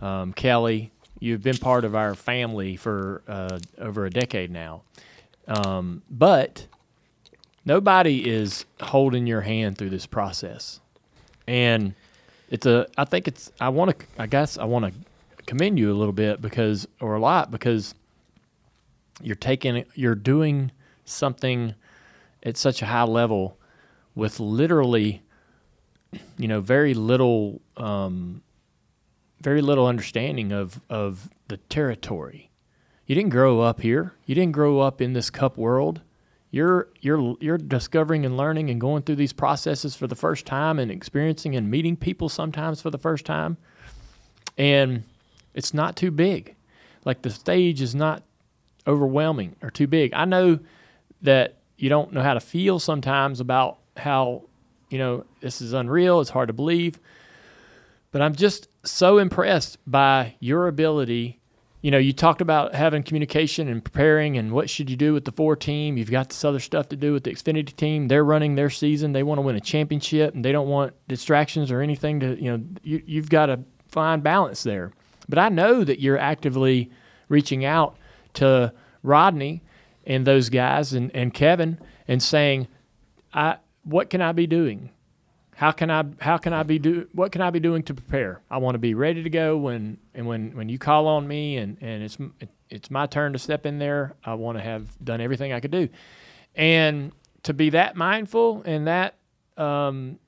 Um, 0.00 0.32
Kelly, 0.32 0.92
you've 1.18 1.42
been 1.42 1.58
part 1.58 1.84
of 1.84 1.94
our 1.94 2.14
family 2.14 2.76
for 2.76 3.22
uh, 3.28 3.58
over 3.78 4.06
a 4.06 4.10
decade 4.10 4.50
now, 4.50 4.82
um, 5.46 6.02
but 6.10 6.66
nobody 7.64 8.28
is 8.28 8.64
holding 8.80 9.26
your 9.26 9.42
hand 9.42 9.78
through 9.78 9.90
this 9.90 10.06
process, 10.06 10.80
and 11.46 11.94
it's 12.50 12.66
a. 12.66 12.86
I 12.98 13.04
think 13.04 13.28
it's. 13.28 13.50
I 13.60 13.68
want 13.68 13.98
to. 13.98 14.06
I 14.18 14.26
guess 14.26 14.58
I 14.58 14.64
want 14.64 14.86
to 14.86 14.92
commend 15.46 15.78
you 15.78 15.92
a 15.92 15.94
little 15.94 16.12
bit 16.12 16.42
because, 16.42 16.86
or 17.00 17.14
a 17.14 17.20
lot 17.20 17.50
because 17.50 17.94
you're 19.22 19.36
taking, 19.36 19.84
you're 19.94 20.14
doing 20.14 20.72
something 21.04 21.74
at 22.42 22.56
such 22.56 22.82
a 22.82 22.86
high 22.86 23.04
level 23.04 23.56
with 24.14 24.40
literally, 24.40 25.22
you 26.36 26.48
know, 26.48 26.60
very 26.60 26.94
little, 26.94 27.60
um, 27.76 28.42
very 29.40 29.62
little 29.62 29.86
understanding 29.86 30.52
of 30.52 30.80
of 30.90 31.30
the 31.48 31.56
territory. 31.56 32.50
You 33.06 33.14
didn't 33.14 33.30
grow 33.30 33.60
up 33.60 33.80
here. 33.80 34.12
You 34.26 34.34
didn't 34.34 34.52
grow 34.52 34.80
up 34.80 35.00
in 35.00 35.12
this 35.12 35.30
cup 35.30 35.56
world. 35.56 36.00
You're 36.50 36.88
you're 37.00 37.36
you're 37.40 37.58
discovering 37.58 38.26
and 38.26 38.36
learning 38.36 38.70
and 38.70 38.80
going 38.80 39.02
through 39.02 39.16
these 39.16 39.32
processes 39.32 39.94
for 39.94 40.06
the 40.06 40.16
first 40.16 40.46
time 40.46 40.78
and 40.78 40.90
experiencing 40.90 41.54
and 41.54 41.70
meeting 41.70 41.96
people 41.96 42.28
sometimes 42.28 42.80
for 42.80 42.90
the 42.90 42.98
first 42.98 43.24
time. 43.24 43.56
And 44.58 45.04
it's 45.54 45.72
not 45.72 45.96
too 45.96 46.10
big. 46.10 46.56
Like 47.04 47.22
the 47.22 47.30
stage 47.30 47.80
is 47.80 47.94
not 47.94 48.22
overwhelming 48.86 49.56
or 49.62 49.70
too 49.70 49.86
big. 49.86 50.12
I 50.12 50.24
know 50.24 50.58
that 51.22 51.58
you 51.76 51.88
don't 51.88 52.12
know 52.12 52.22
how 52.22 52.34
to 52.34 52.40
feel 52.40 52.78
sometimes 52.78 53.40
about 53.40 53.78
how, 53.96 54.44
you 54.90 54.98
know, 54.98 55.24
this 55.40 55.60
is 55.60 55.72
unreal, 55.72 56.20
it's 56.20 56.30
hard 56.30 56.48
to 56.48 56.52
believe. 56.52 56.98
But 58.12 58.22
I'm 58.22 58.34
just 58.34 58.68
so 58.84 59.18
impressed 59.18 59.78
by 59.86 60.34
your 60.40 60.66
ability. 60.66 61.39
You 61.82 61.90
know, 61.90 61.98
you 61.98 62.12
talked 62.12 62.42
about 62.42 62.74
having 62.74 63.02
communication 63.02 63.68
and 63.68 63.82
preparing 63.82 64.36
and 64.36 64.52
what 64.52 64.68
should 64.68 64.90
you 64.90 64.96
do 64.96 65.14
with 65.14 65.24
the 65.24 65.32
four 65.32 65.56
team. 65.56 65.96
You've 65.96 66.10
got 66.10 66.28
this 66.28 66.44
other 66.44 66.60
stuff 66.60 66.88
to 66.90 66.96
do 66.96 67.12
with 67.14 67.24
the 67.24 67.30
Xfinity 67.30 67.74
team. 67.74 68.08
They're 68.08 68.24
running 68.24 68.54
their 68.54 68.68
season. 68.68 69.12
They 69.12 69.22
want 69.22 69.38
to 69.38 69.42
win 69.42 69.56
a 69.56 69.60
championship 69.60 70.34
and 70.34 70.44
they 70.44 70.52
don't 70.52 70.68
want 70.68 70.92
distractions 71.08 71.70
or 71.70 71.80
anything 71.80 72.20
to, 72.20 72.42
you 72.42 72.50
know, 72.50 72.64
you, 72.82 73.02
you've 73.06 73.30
got 73.30 73.46
to 73.46 73.60
find 73.88 74.22
balance 74.22 74.62
there. 74.62 74.92
But 75.28 75.38
I 75.38 75.48
know 75.48 75.84
that 75.84 76.00
you're 76.00 76.18
actively 76.18 76.90
reaching 77.28 77.64
out 77.64 77.96
to 78.34 78.74
Rodney 79.02 79.62
and 80.04 80.26
those 80.26 80.50
guys 80.50 80.92
and, 80.92 81.10
and 81.14 81.32
Kevin 81.32 81.78
and 82.06 82.22
saying, 82.22 82.68
I 83.32 83.56
what 83.84 84.10
can 84.10 84.20
I 84.20 84.32
be 84.32 84.46
doing? 84.46 84.90
How 85.60 85.72
can 85.72 85.90
I 85.90 86.04
how 86.20 86.38
can 86.38 86.54
I 86.54 86.62
be 86.62 86.78
do 86.78 87.06
what 87.12 87.32
can 87.32 87.42
I 87.42 87.50
be 87.50 87.60
doing 87.60 87.82
to 87.82 87.92
prepare? 87.92 88.40
I 88.50 88.56
want 88.56 88.76
to 88.76 88.78
be 88.78 88.94
ready 88.94 89.22
to 89.24 89.28
go 89.28 89.58
when 89.58 89.98
and 90.14 90.26
when 90.26 90.56
when 90.56 90.70
you 90.70 90.78
call 90.78 91.06
on 91.06 91.28
me 91.28 91.58
and 91.58 91.76
and 91.82 92.02
it's 92.02 92.16
it's 92.70 92.90
my 92.90 93.04
turn 93.04 93.34
to 93.34 93.38
step 93.38 93.66
in 93.66 93.78
there. 93.78 94.14
I 94.24 94.32
want 94.34 94.56
to 94.56 94.64
have 94.64 94.88
done 95.04 95.20
everything 95.20 95.52
I 95.52 95.60
could 95.60 95.70
do, 95.70 95.90
and 96.54 97.12
to 97.42 97.52
be 97.52 97.68
that 97.70 97.94
mindful 97.94 98.62
and 98.64 98.86
that 98.86 99.16
um, 99.58 100.18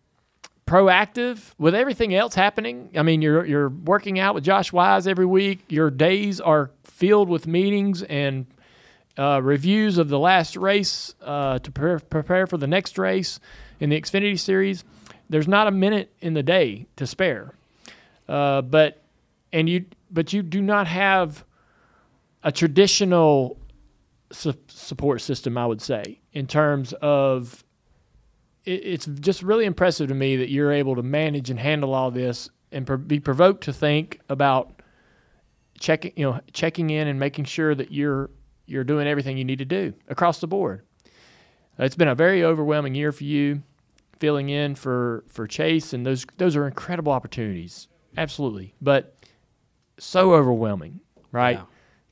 proactive 0.67 1.55
with 1.57 1.75
everything 1.75 2.15
else 2.15 2.35
happening. 2.35 2.91
I 2.95 3.03
mean, 3.03 3.23
you're 3.23 3.47
you're 3.47 3.71
working 3.71 4.19
out 4.19 4.35
with 4.35 4.45
Josh 4.45 4.71
Wise 4.71 5.07
every 5.07 5.25
week. 5.25 5.65
Your 5.71 5.91
days 5.91 6.43
are 6.43 6.73
filled 6.85 7.31
with 7.31 7.47
meetings 7.47 8.03
and 8.03 8.45
uh, 9.17 9.41
reviews 9.43 9.97
of 9.97 10.11
the 10.11 10.19
last 10.19 10.57
race 10.57 11.15
uh, 11.23 11.59
to 11.61 11.71
prepare, 11.71 12.01
prepare 12.01 12.47
for 12.47 12.59
the 12.59 12.67
next 12.67 12.99
race 12.99 13.41
in 13.81 13.89
the 13.89 13.99
Xfinity 13.99 14.39
Series. 14.39 14.85
There's 15.33 15.49
not 15.49 15.67
a 15.67 15.71
minute 15.71 16.13
in 16.21 16.35
the 16.35 16.43
day 16.43 16.87
to 16.97 17.07
spare, 17.07 17.55
uh, 18.29 18.61
but 18.61 19.03
and 19.51 19.67
you 19.67 19.87
but 20.11 20.35
you 20.35 20.43
do 20.43 20.61
not 20.61 20.87
have 20.87 21.43
a 22.43 22.53
traditional 22.53 23.59
su- 24.31 24.53
support 24.69 25.23
system. 25.23 25.57
I 25.57 25.65
would 25.65 25.81
say 25.81 26.21
in 26.35 26.47
terms 26.47 26.93
of 27.01 27.65
it, 28.67 28.85
it's 28.85 29.07
just 29.07 29.43
really 29.43 29.65
impressive 29.65 30.09
to 30.09 30.15
me 30.15 30.37
that 30.37 30.51
you're 30.51 30.71
able 30.71 30.97
to 30.97 31.03
manage 31.03 31.49
and 31.49 31.59
handle 31.59 31.95
all 31.95 32.11
this 32.11 32.51
and 32.71 33.09
be 33.09 33.19
provoked 33.19 33.65
to 33.65 33.73
think 33.73 34.21
about 34.29 34.83
checking 35.81 36.13
you 36.15 36.27
know 36.27 36.41
checking 36.53 36.91
in 36.91 37.09
and 37.09 37.19
making 37.19 37.47
sure 37.47 37.75
that 37.75 37.91
you're 37.91 38.29
you're 38.67 38.85
doing 38.85 39.07
everything 39.07 39.39
you 39.39 39.47
need 39.47 39.61
to 39.61 39.65
do 39.65 39.95
across 40.09 40.41
the 40.41 40.47
board. 40.47 40.83
It's 41.79 41.97
been 41.97 42.09
a 42.09 42.15
very 42.15 42.45
overwhelming 42.45 42.95
year 42.95 43.13
for 43.13 43.25
you, 43.25 43.63
filling 44.23 44.51
in 44.51 44.77
for 44.77 45.25
for 45.27 45.49
Chase, 45.49 45.93
and 45.93 46.07
those 46.07 46.25
those 46.37 46.55
are 46.55 46.69
incredible 46.69 47.11
opportunities, 47.11 47.89
absolutely. 48.17 48.73
But 48.81 49.17
so 49.99 50.33
overwhelming 50.35 51.01
right? 51.33 51.57
Yeah. 51.59 51.65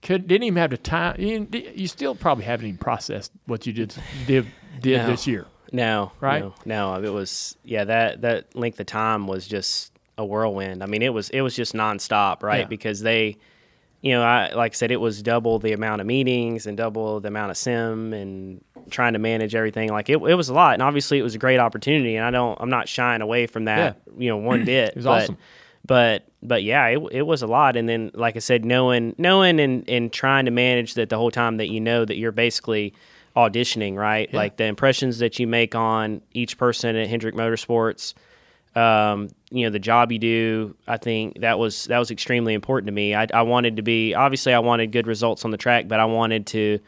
Could 0.03 0.27
didn't 0.27 0.43
even 0.45 0.57
have 0.59 0.71
the 0.71 0.77
time. 0.77 1.21
You, 1.21 1.47
you 1.75 1.87
still 1.87 2.17
probably 2.17 2.45
haven't 2.45 2.67
even 2.67 2.79
processed 2.79 3.31
what 3.47 3.65
you 3.67 3.73
did 3.73 3.95
did, 4.27 4.47
did 4.81 4.97
No. 4.99 5.07
this 5.07 5.27
year. 5.29 5.47
No, 5.73 6.11
Right? 6.21 6.43
No, 6.43 6.55
no, 6.65 7.03
it 7.05 7.13
was 7.13 7.57
yeah. 7.63 7.85
That 7.85 8.23
that 8.23 8.57
length 8.57 8.81
of 8.81 8.87
time 8.87 9.29
was 9.29 9.47
just 9.47 9.93
a 10.19 10.25
whirlwind. 10.25 10.83
I 10.83 10.87
mean, 10.87 11.03
it 11.03 11.15
was 11.15 11.31
it 11.31 11.43
was 11.43 11.55
just 11.55 11.75
nonstop, 11.75 12.43
right? 12.43 12.61
Yeah. 12.61 12.67
Because 12.67 13.01
they, 13.03 13.37
you 14.03 14.13
know, 14.13 14.23
I 14.23 14.53
like 14.53 14.73
I 14.73 14.75
said, 14.75 14.91
it 14.91 15.01
was 15.01 15.23
double 15.23 15.59
the 15.59 15.73
amount 15.73 16.01
of 16.01 16.07
meetings 16.07 16.67
and 16.67 16.77
double 16.77 17.21
the 17.21 17.29
amount 17.29 17.51
of 17.51 17.57
sim 17.57 18.13
and 18.13 18.65
trying 18.91 19.13
to 19.13 19.19
manage 19.19 19.55
everything. 19.55 19.91
Like 19.91 20.09
it, 20.09 20.17
it 20.17 20.35
was 20.35 20.49
a 20.49 20.55
lot, 20.55 20.75
and 20.75 20.83
obviously 20.83 21.19
it 21.19 21.23
was 21.23 21.35
a 21.35 21.39
great 21.39 21.59
opportunity. 21.59 22.17
And 22.17 22.25
I 22.25 22.31
don't, 22.31 22.59
I'm 22.61 22.71
not 22.71 22.89
shying 22.89 23.21
away 23.21 23.47
from 23.47 23.67
that, 23.67 24.01
you 24.17 24.31
know, 24.31 24.39
one 24.39 24.65
bit. 24.65 24.91
It 24.91 24.97
was 24.97 25.05
but, 25.05 25.23
awesome. 25.23 25.39
But 25.85 26.29
but 26.43 26.63
yeah, 26.63 26.87
it, 26.87 27.03
it 27.13 27.23
was 27.23 27.43
a 27.43 27.47
lot. 27.47 27.77
And 27.77 27.89
then, 27.89 28.11
like 28.15 28.37
I 28.37 28.41
said, 28.41 28.65
knowing 28.65 29.15
knowing 29.19 29.61
and 29.61 29.89
and 29.89 30.13
trying 30.13 30.47
to 30.47 30.51
manage 30.51 30.95
that 30.95 31.11
the 31.11 31.19
whole 31.19 31.31
time 31.31 31.59
that 31.59 31.69
you 31.69 31.81
know 31.81 32.05
that 32.05 32.17
you're 32.17 32.33
basically 32.33 32.95
auditioning, 33.37 33.97
right? 33.97 34.33
Like 34.33 34.57
the 34.57 34.65
impressions 34.65 35.19
that 35.19 35.39
you 35.39 35.47
make 35.47 35.75
on 35.75 36.23
each 36.33 36.59
person 36.59 36.97
at 36.97 37.09
Hendrick 37.09 37.35
Motorsports, 37.35 38.15
um, 38.75 39.29
you 39.51 39.65
know, 39.67 39.71
the 39.71 39.79
job 39.81 40.13
you 40.13 40.19
do. 40.19 40.77
I 40.87 40.97
think 40.97 41.41
that 41.41 41.59
was 41.59 41.85
that 41.87 41.99
was 41.99 42.11
extremely 42.11 42.55
important 42.55 42.87
to 42.87 42.93
me. 42.93 43.15
I, 43.15 43.27
I 43.35 43.43
wanted 43.43 43.77
to 43.77 43.83
be 43.83 44.15
obviously 44.15 44.55
I 44.55 44.61
wanted 44.61 44.93
good 44.93 45.07
results 45.07 45.45
on 45.45 45.51
the 45.51 45.57
track, 45.57 45.89
but 45.89 45.99
I 46.01 46.05
wanted 46.05 46.47
to 46.49 46.79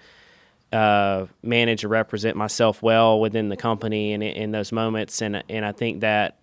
uh, 0.72 1.26
manage 1.42 1.84
or 1.84 1.88
represent 1.88 2.36
myself 2.36 2.82
well 2.82 3.20
within 3.20 3.48
the 3.48 3.56
company 3.56 4.12
and 4.12 4.22
in, 4.22 4.32
in 4.34 4.50
those 4.52 4.72
moments. 4.72 5.20
And 5.22 5.42
and 5.48 5.64
I 5.64 5.72
think 5.72 6.00
that 6.00 6.38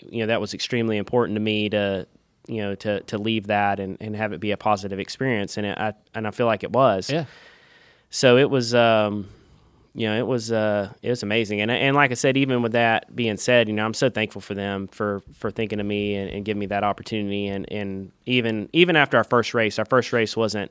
you 0.00 0.20
know 0.20 0.26
that 0.28 0.40
was 0.40 0.54
extremely 0.54 0.96
important 0.96 1.34
to 1.36 1.40
me 1.40 1.68
to 1.70 2.06
you 2.46 2.58
know 2.62 2.74
to 2.76 3.00
to 3.00 3.18
leave 3.18 3.48
that 3.48 3.80
and, 3.80 3.96
and 4.00 4.14
have 4.16 4.32
it 4.32 4.40
be 4.40 4.52
a 4.52 4.56
positive 4.56 4.98
experience. 5.00 5.56
And 5.56 5.66
it, 5.66 5.76
I 5.76 5.92
and 6.14 6.26
I 6.26 6.30
feel 6.30 6.46
like 6.46 6.62
it 6.62 6.70
was 6.72 7.10
Yeah. 7.10 7.24
so 8.10 8.36
it 8.36 8.48
was 8.48 8.74
um 8.74 9.28
you 9.98 10.06
know 10.06 10.16
it 10.16 10.26
was 10.26 10.52
uh 10.52 10.92
it 11.02 11.10
was 11.10 11.24
amazing. 11.24 11.60
And 11.60 11.70
and 11.70 11.96
like 11.96 12.12
i 12.12 12.14
said 12.14 12.36
even 12.36 12.62
with 12.62 12.72
that 12.72 13.14
being 13.16 13.36
said 13.36 13.68
you 13.68 13.74
know 13.74 13.84
i'm 13.84 13.94
so 13.94 14.08
thankful 14.08 14.40
for 14.40 14.54
them 14.54 14.86
for 14.86 15.20
for 15.34 15.50
thinking 15.50 15.80
of 15.80 15.86
me 15.86 16.14
and, 16.14 16.30
and 16.30 16.44
giving 16.44 16.60
me 16.60 16.66
that 16.66 16.84
opportunity. 16.84 17.48
And 17.48 17.70
and 17.72 18.12
even 18.24 18.68
even 18.72 18.94
after 18.94 19.16
our 19.16 19.24
first 19.24 19.54
race 19.54 19.78
our 19.78 19.84
first 19.84 20.12
race 20.12 20.36
wasn't 20.36 20.70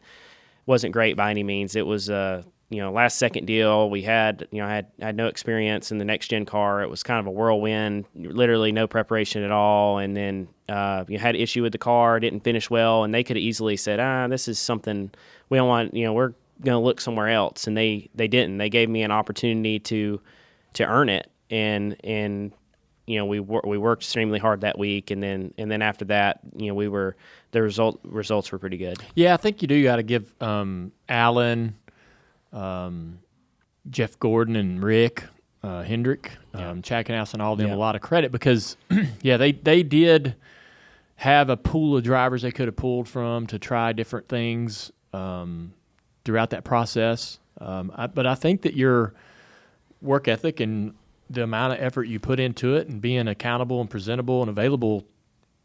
wasn't 0.65 0.93
great 0.93 1.17
by 1.17 1.29
any 1.29 1.43
means. 1.43 1.75
It 1.75 1.85
was 1.85 2.09
uh 2.09 2.43
you 2.69 2.79
know 2.79 2.91
last 2.91 3.17
second 3.17 3.47
deal. 3.47 3.89
We 3.89 4.01
had 4.01 4.47
you 4.51 4.61
know 4.61 4.67
I 4.67 4.75
had 4.75 4.87
I 5.01 5.05
had 5.07 5.17
no 5.17 5.27
experience 5.27 5.91
in 5.91 5.97
the 5.97 6.05
next 6.05 6.29
gen 6.29 6.45
car. 6.45 6.81
It 6.81 6.89
was 6.89 7.03
kind 7.03 7.19
of 7.19 7.27
a 7.27 7.31
whirlwind 7.31 8.05
literally 8.15 8.71
no 8.71 8.87
preparation 8.87 9.43
at 9.43 9.51
all. 9.51 9.97
And 9.97 10.15
then 10.15 10.47
uh 10.69 11.03
you 11.09 11.19
had 11.19 11.35
issue 11.35 11.63
with 11.63 11.73
the 11.73 11.77
car 11.77 12.21
didn't 12.21 12.45
finish 12.45 12.69
well. 12.69 13.03
And 13.03 13.13
they 13.13 13.25
could 13.25 13.35
have 13.35 13.43
easily 13.43 13.75
said 13.75 13.99
ah 13.99 14.27
this 14.29 14.47
is 14.47 14.57
something 14.57 15.11
we 15.49 15.57
don't 15.57 15.67
want 15.67 15.93
you 15.93 16.05
know 16.05 16.13
we're 16.13 16.33
going 16.61 16.75
to 16.79 16.83
look 16.83 16.99
somewhere 17.01 17.29
else 17.29 17.67
and 17.67 17.75
they 17.77 18.09
they 18.15 18.27
didn't. 18.27 18.57
They 18.57 18.69
gave 18.69 18.89
me 18.89 19.03
an 19.03 19.11
opportunity 19.11 19.79
to 19.79 20.21
to 20.73 20.83
earn 20.85 21.09
it 21.09 21.29
and 21.49 21.95
and 22.03 22.51
you 23.05 23.17
know 23.17 23.25
we 23.25 23.39
wor- 23.39 23.63
we 23.65 23.77
worked 23.77 24.03
extremely 24.03 24.37
hard 24.39 24.61
that 24.61 24.77
week 24.77 25.11
and 25.11 25.23
then 25.23 25.53
and 25.57 25.71
then 25.71 25.81
after 25.81 26.05
that 26.05 26.39
you 26.55 26.67
know 26.67 26.73
we 26.75 26.87
were 26.87 27.15
the 27.51 27.61
result 27.61 27.99
results 28.03 28.51
were 28.51 28.59
pretty 28.59 28.77
good. 28.77 28.97
Yeah, 29.15 29.33
I 29.33 29.37
think 29.37 29.61
you 29.61 29.67
do. 29.67 29.75
You 29.75 29.85
got 29.85 29.95
to 29.95 30.03
give 30.03 30.33
um, 30.41 30.91
Alan, 31.07 31.75
um, 32.53 33.19
Jeff 33.89 34.19
Gordon, 34.19 34.55
and 34.55 34.83
Rick 34.83 35.23
uh, 35.63 35.83
Hendrick, 35.83 36.31
um, 36.53 36.81
Chackenhouse, 36.81 37.33
and 37.33 37.41
all 37.41 37.53
of 37.53 37.59
them 37.59 37.67
Yeah. 37.69 37.75
a 37.75 37.77
lot 37.77 37.95
of 37.95 38.01
credit 38.01 38.31
because, 38.31 38.77
yeah, 39.21 39.37
they 39.37 39.53
they 39.53 39.83
did 39.83 40.35
have 41.15 41.49
a 41.49 41.57
pool 41.57 41.97
of 41.97 42.03
drivers 42.03 42.43
they 42.43 42.51
could 42.51 42.67
have 42.67 42.75
pulled 42.75 43.07
from 43.07 43.47
to 43.47 43.57
try 43.57 43.91
different 43.91 44.27
things 44.29 44.91
um, 45.13 45.73
throughout 46.27 46.49
that 46.49 46.65
process. 46.65 47.39
Um, 47.61 47.89
I, 47.95 48.07
but 48.07 48.27
I 48.27 48.35
think 48.35 48.63
that 48.63 48.75
your 48.75 49.13
work 50.01 50.27
ethic 50.27 50.59
and 50.59 50.93
the 51.29 51.41
amount 51.41 51.71
of 51.71 51.79
effort 51.79 52.03
you 52.03 52.19
put 52.19 52.37
into 52.37 52.75
it 52.75 52.89
and 52.89 52.99
being 52.99 53.29
accountable 53.29 53.79
and 53.79 53.89
presentable 53.89 54.41
and 54.41 54.49
available 54.49 55.05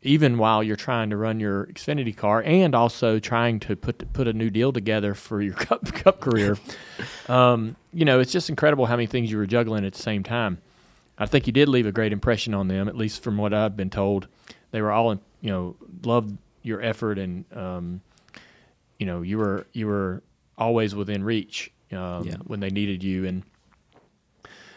even 0.03 0.39
while 0.39 0.63
you're 0.63 0.77
trying 0.77 1.11
to 1.11 1.17
run 1.17 1.41
your 1.41 1.67
Xfinity 1.67 2.17
car 2.17 2.43
and 2.45 2.77
also 2.77 3.19
trying 3.19 3.59
to 3.61 3.75
put 3.75 4.13
put 4.13 4.29
a 4.29 4.33
new 4.33 4.51
deal 4.51 4.73
together 4.73 5.15
for 5.15 5.43
your 5.43 5.55
cup 5.67 5.85
cup 5.95 6.21
career. 6.21 6.57
um, 7.29 7.75
you 7.93 8.05
know, 8.05 8.21
it's 8.21 8.33
just 8.33 8.49
incredible 8.49 8.87
how 8.87 8.95
many 8.95 9.07
things 9.07 9.33
you 9.33 9.39
were 9.39 9.47
juggling 9.47 9.85
at 9.85 9.95
the 9.95 10.03
same 10.03 10.23
time. 10.23 10.59
I 11.19 11.27
think 11.27 11.49
you 11.49 11.53
did 11.53 11.69
leave 11.69 11.87
a 11.87 11.93
great 11.93 12.13
impression 12.13 12.55
on 12.55 12.69
them, 12.69 12.87
at 12.87 12.97
least 12.97 13.21
from 13.21 13.37
what 13.37 13.53
I've 13.53 13.77
been 13.77 13.91
told. 13.91 14.29
They 14.71 14.81
were 14.81 14.93
all, 14.93 15.13
you 15.41 15.51
know, 15.51 15.77
loved 16.05 16.39
your 16.63 16.81
effort 16.81 17.19
and, 17.19 17.45
um, 17.53 18.01
you 19.01 19.07
know, 19.07 19.23
you 19.23 19.39
were 19.39 19.67
you 19.73 19.89
were 19.89 20.23
always 20.63 20.95
within 20.95 21.25
reach 21.25 21.71
um, 21.93 22.25
Yeah. 22.27 22.37
when 22.47 22.61
they 22.61 22.71
needed 22.71 23.03
you 23.05 23.27
and. 23.27 23.43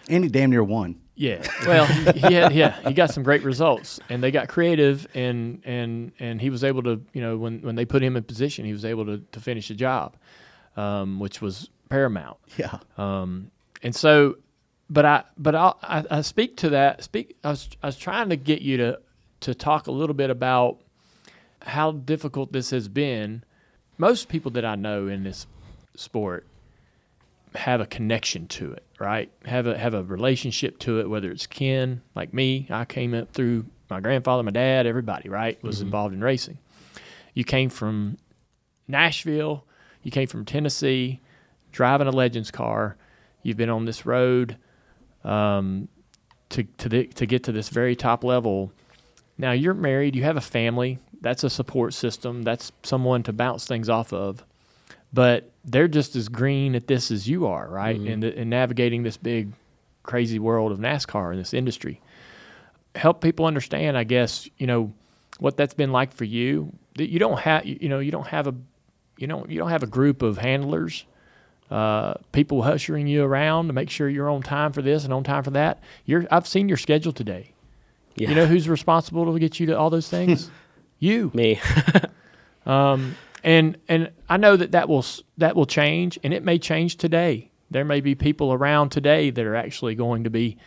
And 0.07 0.23
he 0.23 0.29
damn 0.29 0.51
near 0.51 0.63
won. 0.63 1.01
Yeah. 1.15 1.41
Well, 1.65 1.85
he, 1.87 2.19
he 2.19 2.29
yeah, 2.59 2.75
he 2.87 2.93
got 2.93 3.09
some 3.11 3.23
great 3.23 3.43
results, 3.43 3.99
and 4.09 4.21
they 4.21 4.29
got 4.31 4.49
creative, 4.49 5.07
and 5.15 5.61
and 5.65 6.11
and 6.19 6.39
he 6.39 6.49
was 6.51 6.63
able 6.63 6.83
to, 6.83 7.01
you 7.13 7.21
know, 7.21 7.37
when 7.37 7.61
when 7.61 7.75
they 7.75 7.85
put 7.85 8.03
him 8.03 8.15
in 8.15 8.23
position, 8.23 8.65
he 8.65 8.73
was 8.73 8.85
able 8.85 9.05
to 9.05 9.17
to 9.31 9.39
finish 9.39 9.69
the 9.69 9.73
job, 9.73 10.15
um, 10.77 11.19
which 11.19 11.41
was 11.41 11.69
paramount. 11.89 12.37
Yeah. 12.57 12.77
Um, 12.97 13.49
and 13.81 13.95
so, 13.95 14.35
but 14.91 15.05
I 15.05 15.23
but 15.37 15.55
I'll, 15.55 15.79
I 15.81 16.03
I 16.11 16.21
speak 16.21 16.57
to 16.57 16.69
that. 16.71 17.03
Speak. 17.03 17.35
I 17.43 17.49
was 17.49 17.69
I 17.81 17.87
was 17.87 17.97
trying 17.97 18.29
to 18.29 18.35
get 18.35 18.61
you 18.61 18.77
to 18.77 18.99
to 19.39 19.55
talk 19.55 19.87
a 19.87 19.91
little 19.91 20.15
bit 20.15 20.29
about 20.29 20.81
how 21.63 21.93
difficult 21.93 22.51
this 22.51 22.69
has 22.69 22.87
been. 22.89 23.43
Most 23.97 24.27
people 24.29 24.51
that 24.51 24.65
I 24.65 24.75
know 24.75 25.07
in 25.07 25.23
this 25.23 25.47
sport 25.99 26.45
have 27.57 27.81
a 27.81 27.85
connection 27.85 28.47
to 28.47 28.73
it, 28.73 28.83
right? 28.99 29.31
Have 29.45 29.67
a 29.67 29.77
have 29.77 29.93
a 29.93 30.03
relationship 30.03 30.79
to 30.79 30.99
it, 30.99 31.09
whether 31.09 31.31
it's 31.31 31.47
kin, 31.47 32.01
like 32.15 32.33
me. 32.33 32.67
I 32.69 32.85
came 32.85 33.13
up 33.13 33.33
through 33.33 33.65
my 33.89 33.99
grandfather, 33.99 34.43
my 34.43 34.51
dad, 34.51 34.85
everybody, 34.85 35.29
right, 35.29 35.61
was 35.63 35.81
involved 35.81 36.13
in 36.13 36.21
racing. 36.21 36.57
You 37.33 37.43
came 37.43 37.69
from 37.69 38.17
Nashville, 38.87 39.65
you 40.03 40.11
came 40.11 40.27
from 40.27 40.45
Tennessee, 40.45 41.21
driving 41.71 42.07
a 42.07 42.11
Legends 42.11 42.51
car. 42.51 42.97
You've 43.43 43.57
been 43.57 43.69
on 43.69 43.85
this 43.85 44.05
road 44.05 44.57
um, 45.23 45.87
to 46.49 46.63
to 46.63 46.89
the, 46.89 47.07
to 47.07 47.25
get 47.25 47.43
to 47.43 47.51
this 47.51 47.69
very 47.69 47.95
top 47.95 48.23
level. 48.23 48.71
Now 49.37 49.51
you're 49.51 49.73
married, 49.73 50.15
you 50.15 50.23
have 50.23 50.37
a 50.37 50.41
family. 50.41 50.99
That's 51.21 51.43
a 51.43 51.49
support 51.49 51.93
system. 51.93 52.43
That's 52.43 52.71
someone 52.83 53.23
to 53.23 53.33
bounce 53.33 53.65
things 53.65 53.89
off 53.89 54.13
of 54.13 54.43
but 55.15 55.49
they're 55.63 55.87
just 55.87 56.15
as 56.17 56.27
green 56.27 56.75
at 56.75 56.87
this 56.87 57.09
as 57.09 57.27
you 57.27 57.47
are, 57.47 57.67
right? 57.67 57.97
And 57.97 58.23
in, 58.23 58.49
navigating 58.49 59.03
this 59.03 59.15
big, 59.15 59.53
crazy 60.03 60.39
world 60.39 60.73
of 60.73 60.77
NASCAR 60.77 61.31
in 61.31 61.37
this 61.37 61.53
industry. 61.53 62.01
Help 62.95 63.21
people 63.21 63.45
understand, 63.45 63.97
I 63.97 64.03
guess, 64.03 64.47
you 64.57 64.67
know, 64.67 64.93
what 65.39 65.55
that's 65.55 65.73
been 65.73 65.93
like 65.93 66.13
for 66.13 66.25
you. 66.25 66.73
That 66.95 67.09
you 67.09 67.17
don't 67.17 67.39
have, 67.39 67.65
you 67.65 67.87
know, 67.87 67.99
you 67.99 68.11
don't 68.11 68.27
have 68.27 68.47
a, 68.47 68.55
you 69.17 69.25
don't, 69.25 69.49
you 69.49 69.57
don't 69.57 69.69
have 69.69 69.83
a 69.83 69.87
group 69.87 70.21
of 70.21 70.37
handlers, 70.37 71.05
uh, 71.71 72.15
people 72.33 72.61
ushering 72.61 73.07
you 73.07 73.23
around 73.23 73.67
to 73.67 73.73
make 73.73 73.89
sure 73.89 74.09
you're 74.09 74.29
on 74.29 74.43
time 74.43 74.73
for 74.73 74.81
this 74.81 75.05
and 75.05 75.13
on 75.13 75.23
time 75.23 75.43
for 75.43 75.51
that. 75.51 75.81
You're, 76.05 76.25
I've 76.29 76.45
seen 76.45 76.67
your 76.67 76.77
schedule 76.77 77.13
today. 77.13 77.53
yeah 78.15 78.29
You 78.29 78.35
know 78.35 78.45
who's 78.45 78.67
responsible 78.67 79.31
to 79.31 79.39
get 79.39 79.61
you 79.61 79.67
to 79.67 79.77
all 79.77 79.89
those 79.89 80.09
things? 80.09 80.51
you 80.99 81.31
me 81.33 81.61
and 83.45 83.77
and 83.87 84.11
I 84.27 84.35
know 84.37 84.57
that 84.57 84.71
that 84.73 84.89
will 84.89 85.05
that 85.37 85.55
will 85.55 85.65
change, 85.67 86.19
and 86.23 86.33
it 86.33 86.43
may 86.43 86.57
change 86.59 86.97
today. 86.97 87.51
There 87.71 87.85
may 87.85 88.01
be 88.01 88.15
people 88.15 88.51
around 88.51 88.89
today 88.89 89.29
that 89.29 89.45
are 89.45 89.55
actually 89.55 89.95
going 89.95 90.23
to 90.25 90.29
be 90.29 90.57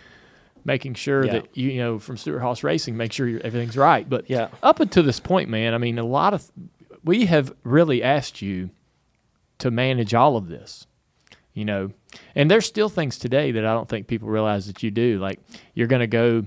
making 0.65 0.95
sure 0.95 1.25
Yeah. 1.27 1.33
that 1.33 1.57
you, 1.57 1.71
you 1.71 1.81
know 1.81 1.99
from 1.99 2.17
Stewart 2.17 2.41
Haas 2.41 2.63
Racing, 2.65 2.97
make 2.97 3.13
sure 3.13 3.29
everything's 3.29 3.77
right. 3.77 4.09
But 4.09 4.31
Yeah. 4.31 4.49
up 4.63 4.81
until 4.81 5.03
this 5.03 5.21
point, 5.21 5.49
man, 5.51 5.75
I 5.75 5.79
mean, 5.79 5.99
a 5.99 6.05
lot 6.05 6.35
of 6.35 6.51
we 7.05 7.27
have 7.27 7.53
really 7.65 8.03
asked 8.03 8.41
you 8.43 8.71
to 9.59 9.71
manage 9.71 10.15
all 10.15 10.37
of 10.37 10.49
this, 10.49 10.87
you 11.55 11.65
know, 11.65 11.91
and 12.37 12.49
there's 12.51 12.67
still 12.67 12.89
things 12.89 13.19
today 13.19 13.51
that 13.53 13.65
I 13.65 13.73
don't 13.75 13.89
think 13.89 14.07
people 14.07 14.29
realize 14.29 14.67
that 14.69 14.83
you 14.83 14.91
do. 14.91 15.19
Like 15.19 15.41
you're 15.75 15.89
going 15.89 16.01
to 16.01 16.07
go. 16.07 16.45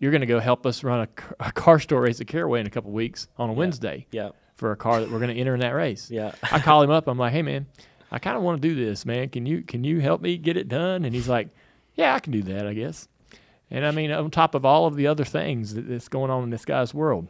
You're 0.00 0.10
going 0.10 0.22
to 0.22 0.26
go 0.26 0.40
help 0.40 0.66
us 0.66 0.82
run 0.82 1.02
a, 1.02 1.06
car- 1.06 1.36
a 1.38 1.52
CARS 1.52 1.86
Tour 1.86 2.00
race 2.00 2.20
at 2.20 2.26
Caraway 2.26 2.58
in 2.60 2.66
a 2.66 2.70
couple 2.70 2.90
weeks 2.90 3.28
on 3.38 3.50
a 3.50 3.52
Wednesday 3.52 4.06
yeah 4.10 4.30
for 4.62 4.70
a 4.70 4.76
car 4.76 5.00
that 5.00 5.10
we're 5.10 5.18
going 5.18 5.34
to 5.34 5.40
enter 5.40 5.54
in 5.54 5.60
that 5.60 5.74
race. 5.74 6.08
Yeah. 6.08 6.36
I 6.52 6.60
call 6.60 6.84
him 6.84 6.90
up. 6.90 7.08
I'm 7.08 7.18
like, 7.18 7.32
hey 7.32 7.42
man, 7.42 7.66
I 8.12 8.20
kind 8.20 8.36
of 8.36 8.44
want 8.44 8.62
to 8.62 8.68
do 8.68 8.76
this, 8.76 9.04
man. 9.04 9.28
Can 9.28 9.44
you 9.44 9.62
can 9.62 9.82
you 9.82 9.98
help 9.98 10.20
me 10.20 10.38
get 10.38 10.56
it 10.56 10.68
done? 10.68 11.04
And 11.04 11.12
he's 11.12 11.28
like, 11.28 11.48
yeah, 11.96 12.14
I 12.14 12.20
can 12.20 12.32
do 12.32 12.44
that, 12.44 12.64
I 12.64 12.72
guess. 12.72 13.08
And 13.72 13.84
I 13.84 13.90
mean, 13.90 14.12
on 14.12 14.30
top 14.30 14.54
of 14.54 14.64
all 14.64 14.86
of 14.86 14.94
the 14.94 15.08
other 15.08 15.24
things 15.24 15.74
that, 15.74 15.88
that's 15.88 16.06
going 16.06 16.30
on 16.30 16.44
in 16.44 16.50
this 16.50 16.64
guy's 16.64 16.94
world, 16.94 17.26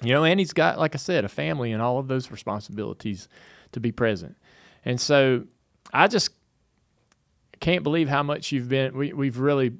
you 0.00 0.12
know, 0.12 0.22
and 0.22 0.38
he's 0.38 0.52
got, 0.52 0.78
like 0.78 0.94
I 0.94 0.98
said, 0.98 1.24
a 1.24 1.28
family 1.28 1.72
and 1.72 1.82
all 1.82 1.98
of 1.98 2.06
those 2.06 2.30
responsibilities 2.30 3.28
to 3.72 3.80
be 3.80 3.90
present. 3.90 4.36
And 4.84 5.00
so, 5.00 5.46
I 5.92 6.06
just 6.06 6.30
can't 7.58 7.82
believe 7.82 8.08
how 8.08 8.22
much 8.22 8.52
you've 8.52 8.68
been. 8.68 8.96
We, 8.96 9.12
we've 9.12 9.38
really, 9.38 9.72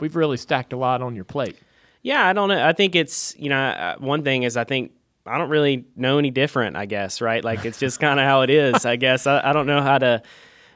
we've 0.00 0.16
really 0.16 0.38
stacked 0.38 0.72
a 0.72 0.78
lot 0.78 1.02
on 1.02 1.14
your 1.14 1.26
plate. 1.26 1.58
Yeah, 2.00 2.26
I 2.26 2.32
don't 2.32 2.48
know. 2.48 2.66
I 2.66 2.72
think 2.72 2.94
it's 2.94 3.36
you 3.38 3.50
know 3.50 3.60
uh, 3.60 3.96
one 3.98 4.22
thing 4.22 4.44
is 4.44 4.56
I 4.56 4.64
think 4.64 4.92
I 5.26 5.38
don't 5.38 5.50
really 5.50 5.86
know 5.96 6.18
any 6.18 6.30
different. 6.30 6.76
I 6.76 6.86
guess 6.86 7.20
right. 7.20 7.44
Like 7.44 7.64
it's 7.64 7.78
just 7.78 8.00
kind 8.00 8.18
of 8.18 8.26
how 8.26 8.42
it 8.42 8.50
is. 8.50 8.84
I 8.84 8.96
guess 8.96 9.26
I, 9.26 9.40
I 9.50 9.52
don't 9.52 9.66
know 9.66 9.82
how 9.82 9.98
to 9.98 10.22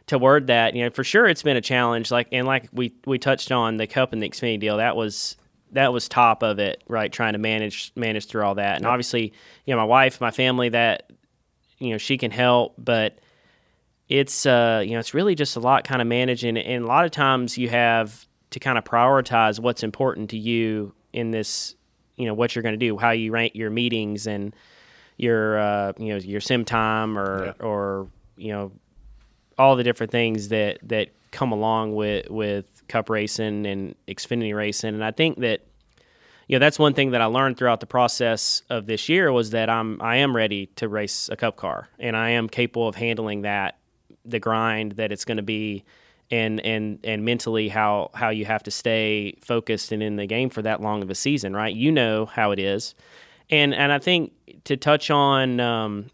to 0.07 0.19
word 0.19 0.47
that. 0.49 0.75
You 0.75 0.85
know, 0.85 0.91
for 0.91 1.05
sure 1.05 1.27
it's 1.27 1.43
been 1.43 1.57
a 1.57 1.63
challenge. 1.63 2.11
Like 2.11 2.29
and 2.33 2.47
like 2.47 2.69
we 2.73 2.95
we 3.07 3.19
touched 3.19 3.51
on 3.53 3.77
the 3.77 3.87
cup 3.87 4.13
and 4.13 4.23
the 4.23 4.29
Xfinity 4.29 4.61
deal. 4.61 4.77
That 4.77 4.97
was 4.97 5.37
that 5.73 5.93
was 5.93 6.09
top 6.09 6.43
of 6.43 6.59
it, 6.59 6.83
right? 6.89 7.13
Trying 7.13 7.33
to 7.33 7.39
manage 7.39 7.93
manage 7.97 8.27
through 8.27 8.45
all 8.45 8.55
that, 8.55 8.77
and 8.77 8.85
yep. 8.85 8.93
obviously, 8.93 9.33
you 9.65 9.75
know, 9.75 9.79
my 9.79 9.85
wife, 9.85 10.21
my 10.21 10.31
family, 10.31 10.69
that 10.71 11.11
you 11.79 11.91
know, 11.91 11.99
she 11.99 12.17
can 12.17 12.31
help, 12.31 12.75
but 12.79 13.19
it's 14.09 14.47
uh, 14.47 14.83
you 14.85 14.93
know, 14.93 15.01
it's 15.01 15.15
really 15.15 15.35
just 15.35 15.57
a 15.57 15.61
lot 15.61 15.85
kind 15.85 16.01
of 16.01 16.09
managing, 16.09 16.57
and 16.57 16.85
a 16.85 16.87
lot 16.87 17.05
of 17.05 17.11
times 17.11 17.59
you 17.59 17.69
have 17.69 18.27
to 18.51 18.61
kind 18.61 18.79
of 18.79 18.85
prioritize 18.85 19.59
what's 19.59 19.83
important 19.83 20.31
to 20.31 20.39
you 20.39 20.95
in 21.13 21.31
this, 21.31 21.75
you 22.17 22.27
know, 22.27 22.35
what 22.35 22.55
you're 22.55 22.63
going 22.63 22.79
to 22.79 22.79
do, 22.79 22.97
how 22.97 23.11
you 23.11 23.33
rank 23.33 23.55
your 23.55 23.71
meetings 23.71 24.27
and 24.27 24.55
your 25.17 25.59
uh, 25.59 25.93
you 25.99 26.09
know 26.09 26.17
your 26.17 26.41
sim 26.41 26.65
time 26.65 27.19
or 27.19 27.47
yeah. 27.47 27.67
or 27.67 28.09
you 28.37 28.53
know 28.53 28.73
all 29.59 29.77
the 29.77 29.85
different 29.85 30.13
things 30.13 30.49
that 30.49 30.79
that 30.83 31.09
come 31.31 31.53
along 31.53 31.95
with 31.95 32.31
with 32.31 32.67
cup 32.89 33.11
racing 33.11 33.67
and 33.67 33.95
Xfinity 34.07 34.55
racing. 34.55 34.95
And 34.95 35.05
I 35.05 35.11
think 35.11 35.39
that 35.41 35.63
you 36.49 36.57
know 36.57 36.61
that's 36.61 36.79
one 36.79 36.95
thing 36.95 37.11
that 37.11 37.21
I 37.21 37.27
learned 37.27 37.57
throughout 37.57 37.81
the 37.81 37.87
process 37.87 38.63
of 38.71 38.87
this 38.87 39.09
year 39.09 39.33
was 39.33 39.51
that 39.51 39.69
I'm 39.69 40.01
I 40.01 40.17
am 40.17 40.37
ready 40.37 40.67
to 40.77 40.89
race 40.89 41.29
a 41.31 41.37
cup 41.37 41.57
car 41.57 41.89
and 41.99 42.17
I 42.17 42.31
am 42.31 42.49
capable 42.49 42.89
of 42.89 42.95
handling 42.95 43.43
that 43.43 43.79
the 44.25 44.39
grind 44.39 44.93
that 44.93 45.13
it's 45.13 45.25
going 45.25 45.37
to 45.37 45.43
be 45.43 45.85
and 46.31 46.61
and 46.61 46.99
and 47.05 47.25
mentally 47.25 47.69
how 47.69 48.11
how 48.15 48.31
you 48.31 48.45
have 48.45 48.63
to 48.65 48.71
stay 48.71 49.35
focused 49.43 49.93
and 49.93 50.03
in 50.03 50.17
the 50.17 50.27
game 50.27 50.51
for 50.51 50.63
that 50.63 50.81
long 50.81 51.03
of 51.03 51.11
a 51.11 51.15
season 51.15 51.55
right? 51.55 51.75
You 51.75 51.93
know 51.93 52.27
how 52.27 52.51
it 52.51 52.59
is. 52.59 52.95
And 53.51 53.75
and 53.75 53.93
I 53.93 53.99
think 53.99 54.33
to 54.65 54.77
touch 54.77 55.11
on 55.11 55.61
um, 55.61 56.07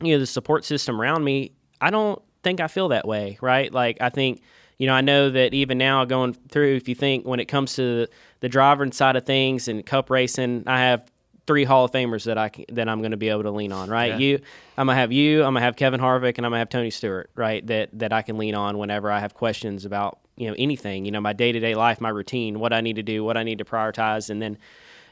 you 0.00 0.14
know 0.14 0.18
the 0.18 0.26
support 0.26 0.64
system 0.64 1.00
around 1.00 1.24
me 1.24 1.52
I 1.80 1.90
don't 1.90 2.20
think 2.42 2.60
I 2.60 2.68
feel 2.68 2.88
that 2.88 3.06
way 3.06 3.38
right? 3.40 3.72
Like 3.72 3.98
I 4.00 4.10
think 4.10 4.42
you 4.78 4.86
know, 4.86 4.92
I 4.92 5.00
know 5.00 5.30
that 5.30 5.54
even 5.54 5.78
now 5.78 6.04
going 6.04 6.34
through, 6.34 6.76
if 6.76 6.88
you 6.88 6.94
think 6.94 7.26
when 7.26 7.40
it 7.40 7.46
comes 7.46 7.74
to 7.76 8.06
the 8.40 8.48
driving 8.48 8.92
side 8.92 9.16
of 9.16 9.24
things 9.24 9.68
and 9.68 9.84
cup 9.84 10.10
racing, 10.10 10.64
I 10.66 10.80
have 10.80 11.10
three 11.46 11.64
Hall 11.64 11.84
of 11.84 11.92
Famers 11.92 12.24
that 12.24 12.38
I 12.38 12.48
can, 12.48 12.64
that 12.72 12.88
I'm 12.88 13.00
going 13.00 13.12
to 13.12 13.16
be 13.16 13.28
able 13.28 13.44
to 13.44 13.50
lean 13.50 13.72
on. 13.72 13.88
Right, 13.88 14.12
yeah. 14.12 14.18
you, 14.18 14.40
I'm 14.76 14.86
gonna 14.86 14.98
have 14.98 15.12
you, 15.12 15.40
I'm 15.40 15.54
gonna 15.54 15.60
have 15.60 15.76
Kevin 15.76 16.00
Harvick, 16.00 16.36
and 16.36 16.46
I'm 16.46 16.50
gonna 16.50 16.58
have 16.58 16.68
Tony 16.68 16.90
Stewart. 16.90 17.30
Right, 17.34 17.66
that 17.66 17.90
that 17.94 18.12
I 18.12 18.22
can 18.22 18.38
lean 18.38 18.54
on 18.54 18.78
whenever 18.78 19.10
I 19.10 19.20
have 19.20 19.34
questions 19.34 19.84
about 19.84 20.18
you 20.36 20.48
know 20.48 20.54
anything. 20.58 21.04
You 21.04 21.12
know, 21.12 21.20
my 21.20 21.32
day 21.32 21.52
to 21.52 21.60
day 21.60 21.74
life, 21.74 22.00
my 22.00 22.08
routine, 22.08 22.60
what 22.60 22.72
I 22.72 22.80
need 22.80 22.96
to 22.96 23.02
do, 23.02 23.24
what 23.24 23.36
I 23.36 23.42
need 23.42 23.58
to 23.58 23.64
prioritize, 23.64 24.30
and 24.30 24.40
then, 24.40 24.58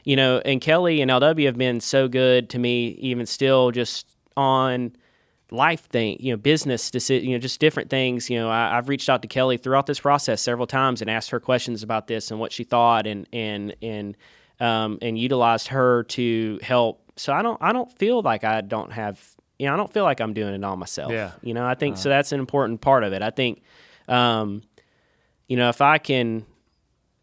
you 0.03 0.15
know, 0.15 0.41
and 0.45 0.61
Kelly 0.61 1.01
and 1.01 1.09
LW 1.09 1.45
have 1.45 1.57
been 1.57 1.79
so 1.79 2.07
good 2.07 2.49
to 2.51 2.59
me, 2.59 2.89
even 2.99 3.25
still, 3.25 3.71
just 3.71 4.07
on 4.37 4.95
life 5.51 5.85
thing, 5.85 6.17
you 6.19 6.31
know, 6.31 6.37
business, 6.37 6.89
decision, 6.91 7.29
you 7.29 7.35
know, 7.35 7.39
just 7.41 7.59
different 7.59 7.89
things. 7.89 8.29
You 8.29 8.39
know, 8.39 8.49
I, 8.49 8.75
have 8.75 8.89
reached 8.89 9.09
out 9.09 9.21
to 9.21 9.27
Kelly 9.27 9.57
throughout 9.57 9.85
this 9.85 9.99
process 9.99 10.41
several 10.41 10.67
times 10.67 11.01
and 11.01 11.09
asked 11.09 11.29
her 11.31 11.39
questions 11.39 11.83
about 11.83 12.07
this 12.07 12.31
and 12.31 12.39
what 12.39 12.51
she 12.51 12.63
thought, 12.63 13.07
and 13.07 13.27
and 13.31 13.75
and 13.81 14.17
um, 14.59 14.99
and 15.01 15.17
utilized 15.17 15.67
her 15.69 16.03
to 16.03 16.59
help. 16.61 17.01
So 17.15 17.33
I 17.33 17.41
don't 17.41 17.61
I 17.61 17.73
don't 17.73 17.91
feel 17.91 18.21
like 18.21 18.43
I 18.43 18.61
don't 18.61 18.91
have 18.91 19.21
you 19.57 19.67
know 19.67 19.73
I 19.73 19.77
don't 19.77 19.91
feel 19.91 20.03
like 20.03 20.19
I'm 20.19 20.33
doing 20.33 20.53
it 20.53 20.63
all 20.63 20.77
myself. 20.77 21.11
Yeah. 21.11 21.31
You 21.41 21.53
know, 21.53 21.65
I 21.65 21.75
think 21.75 21.95
uh, 21.95 21.99
so. 21.99 22.09
That's 22.09 22.31
an 22.31 22.39
important 22.39 22.81
part 22.81 23.03
of 23.03 23.13
it. 23.13 23.21
I 23.21 23.29
think, 23.29 23.61
um, 24.07 24.61
you 25.47 25.57
know, 25.57 25.69
if 25.69 25.81
I 25.81 25.97
can 25.97 26.45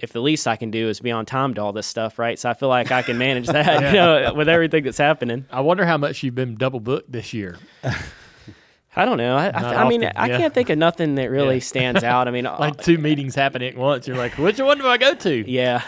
if 0.03 0.13
the 0.13 0.21
least 0.21 0.49
I 0.49 0.57
can 0.57 0.73
do 0.73 0.89
is 0.89 1.01
be 1.01 1.13
on 1.13 1.25
time 1.25 1.55
to 1.55 1.63
all 1.63 1.73
this 1.73 1.87
stuff, 1.87 2.19
right? 2.19 2.37
So 2.37 2.51
I 2.51 2.55
feel 2.55 2.69
like 2.69 2.91
I 2.91 3.03
can 3.03 3.19
manage 3.19 3.47
that, 3.47 3.67
yeah. 3.83 3.89
you 3.89 3.97
know, 3.97 4.35
with 4.35 4.49
everything 4.49 4.83
that's 4.83 4.99
happening. 4.99 5.47
I 5.51 5.61
wonder 5.61 5.87
how 5.87 5.97
much 5.97 6.25
you've 6.25 6.35
been 6.35 6.57
double 6.57 6.81
booked 6.81 7.13
this 7.13 7.33
year. 7.33 7.57
I 8.95 9.05
don't 9.07 9.17
know. 9.17 9.37
I, 9.37 9.49
I, 9.49 9.85
I 9.85 9.89
mean, 9.89 10.05
I 10.05 10.29
can't 10.29 10.53
think 10.53 10.69
of 10.69 10.77
nothing 10.77 11.15
that 11.15 11.31
really 11.31 11.57
yeah. 11.57 11.63
stands 11.63 12.05
out. 12.05 12.29
I 12.29 12.31
mean, 12.31 12.45
like 12.59 12.83
two 12.83 12.99
meetings 12.99 13.35
happening 13.35 13.71
at 13.71 13.79
once. 13.79 14.07
You're 14.07 14.19
like, 14.19 14.37
which 14.37 14.61
one 14.61 14.77
do 14.77 14.87
I 14.87 14.99
go 14.99 15.15
to? 15.15 15.51
Yeah. 15.51 15.83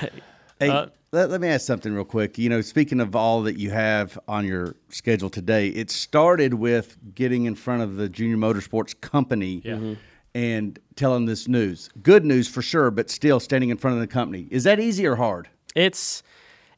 Hey, 0.59 0.71
uh, 0.71 0.87
let, 1.15 1.31
let 1.31 1.41
me 1.41 1.49
ask 1.49 1.67
something 1.67 1.95
real 1.95 2.05
quick. 2.05 2.37
You 2.37 2.51
know, 2.51 2.61
speaking 2.61 3.01
of 3.01 3.17
all 3.17 3.43
that 3.43 3.57
you 3.57 3.71
have 3.71 4.19
on 4.29 4.45
your 4.47 4.75
schedule 4.91 5.31
today, 5.31 5.69
it 5.69 5.91
started 5.91 6.55
with 6.55 6.99
getting 7.15 7.47
in 7.47 7.55
front 7.55 7.83
of 7.83 7.97
the 7.97 8.09
Junior 8.09 8.37
Motorsports 8.37 9.01
Company. 9.01 9.63
Yeah. 9.65 9.75
Mm-hmm 9.75 9.95
and 10.37 10.81
telling 10.97 11.27
this 11.27 11.47
news. 11.47 11.89
Good 12.03 12.25
news 12.25 12.49
for 12.49 12.61
sure, 12.61 12.91
but 12.91 13.09
still 13.09 13.39
standing 13.39 13.71
in 13.71 13.77
front 13.77 13.95
of 13.95 14.01
the 14.01 14.09
company. 14.09 14.49
Is 14.51 14.65
that 14.65 14.81
easy 14.81 15.07
or 15.07 15.15
hard? 15.15 15.49
It's 15.77 16.25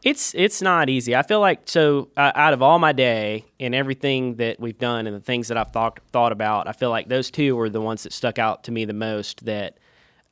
it's 0.02 0.34
it's 0.34 0.60
not 0.60 0.90
easy. 0.90 1.16
I 1.16 1.22
feel 1.22 1.40
like 1.40 1.62
so 1.64 2.10
uh, 2.18 2.32
out 2.34 2.52
of 2.52 2.60
all 2.60 2.78
my 2.78 2.92
day 2.92 3.46
and 3.58 3.74
everything 3.74 4.34
that 4.36 4.60
we've 4.60 4.76
done 4.76 5.06
and 5.06 5.16
the 5.16 5.20
things 5.20 5.48
that 5.48 5.56
I've 5.56 5.72
thought 5.72 6.00
thought 6.12 6.32
about, 6.32 6.68
I 6.68 6.72
feel 6.72 6.90
like 6.90 7.08
those 7.08 7.30
two 7.30 7.56
were 7.56 7.70
the 7.70 7.80
ones 7.80 8.02
that 8.02 8.12
stuck 8.12 8.38
out 8.38 8.64
to 8.64 8.72
me 8.72 8.84
the 8.84 8.92
most. 8.92 9.46
That 9.46 9.78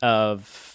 of 0.02 0.73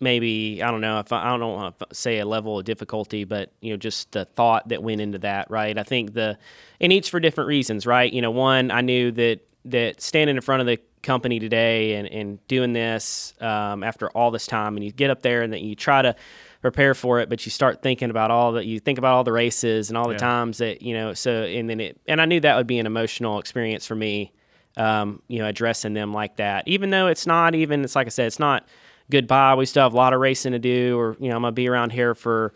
maybe 0.00 0.62
I 0.62 0.70
don't 0.70 0.80
know 0.80 0.98
if 0.98 1.12
I, 1.12 1.26
I 1.34 1.38
don't 1.38 1.52
want 1.52 1.78
to 1.78 1.86
say 1.94 2.18
a 2.18 2.26
level 2.26 2.58
of 2.58 2.64
difficulty, 2.64 3.24
but 3.24 3.52
you 3.60 3.70
know 3.70 3.76
just 3.76 4.12
the 4.12 4.24
thought 4.24 4.68
that 4.68 4.82
went 4.82 5.00
into 5.00 5.18
that. 5.18 5.50
Right. 5.50 5.76
I 5.76 5.82
think 5.82 6.14
the 6.14 6.38
and 6.80 6.92
each 6.92 7.10
for 7.10 7.20
different 7.20 7.48
reasons. 7.48 7.86
Right. 7.86 8.12
You 8.12 8.22
know, 8.22 8.30
one 8.30 8.70
I 8.70 8.80
knew 8.80 9.10
that 9.12 9.40
that 9.66 10.00
standing 10.00 10.36
in 10.36 10.42
front 10.42 10.60
of 10.60 10.66
the 10.66 10.78
company 11.02 11.38
today 11.38 11.94
and, 11.94 12.08
and 12.08 12.48
doing 12.48 12.72
this 12.72 13.34
um, 13.40 13.82
after 13.82 14.10
all 14.10 14.30
this 14.30 14.46
time 14.46 14.76
and 14.76 14.84
you 14.84 14.90
get 14.90 15.10
up 15.10 15.22
there 15.22 15.42
and 15.42 15.52
then 15.52 15.62
you 15.62 15.74
try 15.74 16.02
to 16.02 16.16
prepare 16.62 16.94
for 16.94 17.20
it 17.20 17.28
but 17.28 17.44
you 17.44 17.50
start 17.50 17.82
thinking 17.82 18.08
about 18.08 18.30
all 18.30 18.52
that 18.52 18.64
you 18.64 18.80
think 18.80 18.98
about 18.98 19.12
all 19.12 19.22
the 19.22 19.32
races 19.32 19.90
and 19.90 19.98
all 19.98 20.08
the 20.08 20.14
yeah. 20.14 20.18
times 20.18 20.58
that 20.58 20.80
you 20.80 20.94
know 20.94 21.12
so 21.12 21.42
and 21.42 21.68
then 21.68 21.78
it 21.78 22.00
and 22.08 22.22
i 22.22 22.24
knew 22.24 22.40
that 22.40 22.56
would 22.56 22.66
be 22.66 22.78
an 22.78 22.86
emotional 22.86 23.38
experience 23.38 23.86
for 23.86 23.94
me 23.94 24.32
um, 24.78 25.22
you 25.28 25.38
know 25.38 25.46
addressing 25.46 25.92
them 25.92 26.12
like 26.14 26.36
that 26.36 26.66
even 26.66 26.88
though 26.88 27.06
it's 27.06 27.26
not 27.26 27.54
even 27.54 27.84
it's 27.84 27.94
like 27.94 28.06
i 28.06 28.10
said 28.10 28.26
it's 28.26 28.40
not 28.40 28.66
goodbye 29.10 29.54
we 29.54 29.66
still 29.66 29.82
have 29.82 29.92
a 29.92 29.96
lot 29.96 30.12
of 30.12 30.20
racing 30.20 30.52
to 30.52 30.58
do 30.58 30.98
or 30.98 31.16
you 31.20 31.28
know 31.28 31.36
i'm 31.36 31.42
gonna 31.42 31.52
be 31.52 31.68
around 31.68 31.90
here 31.90 32.14
for 32.14 32.52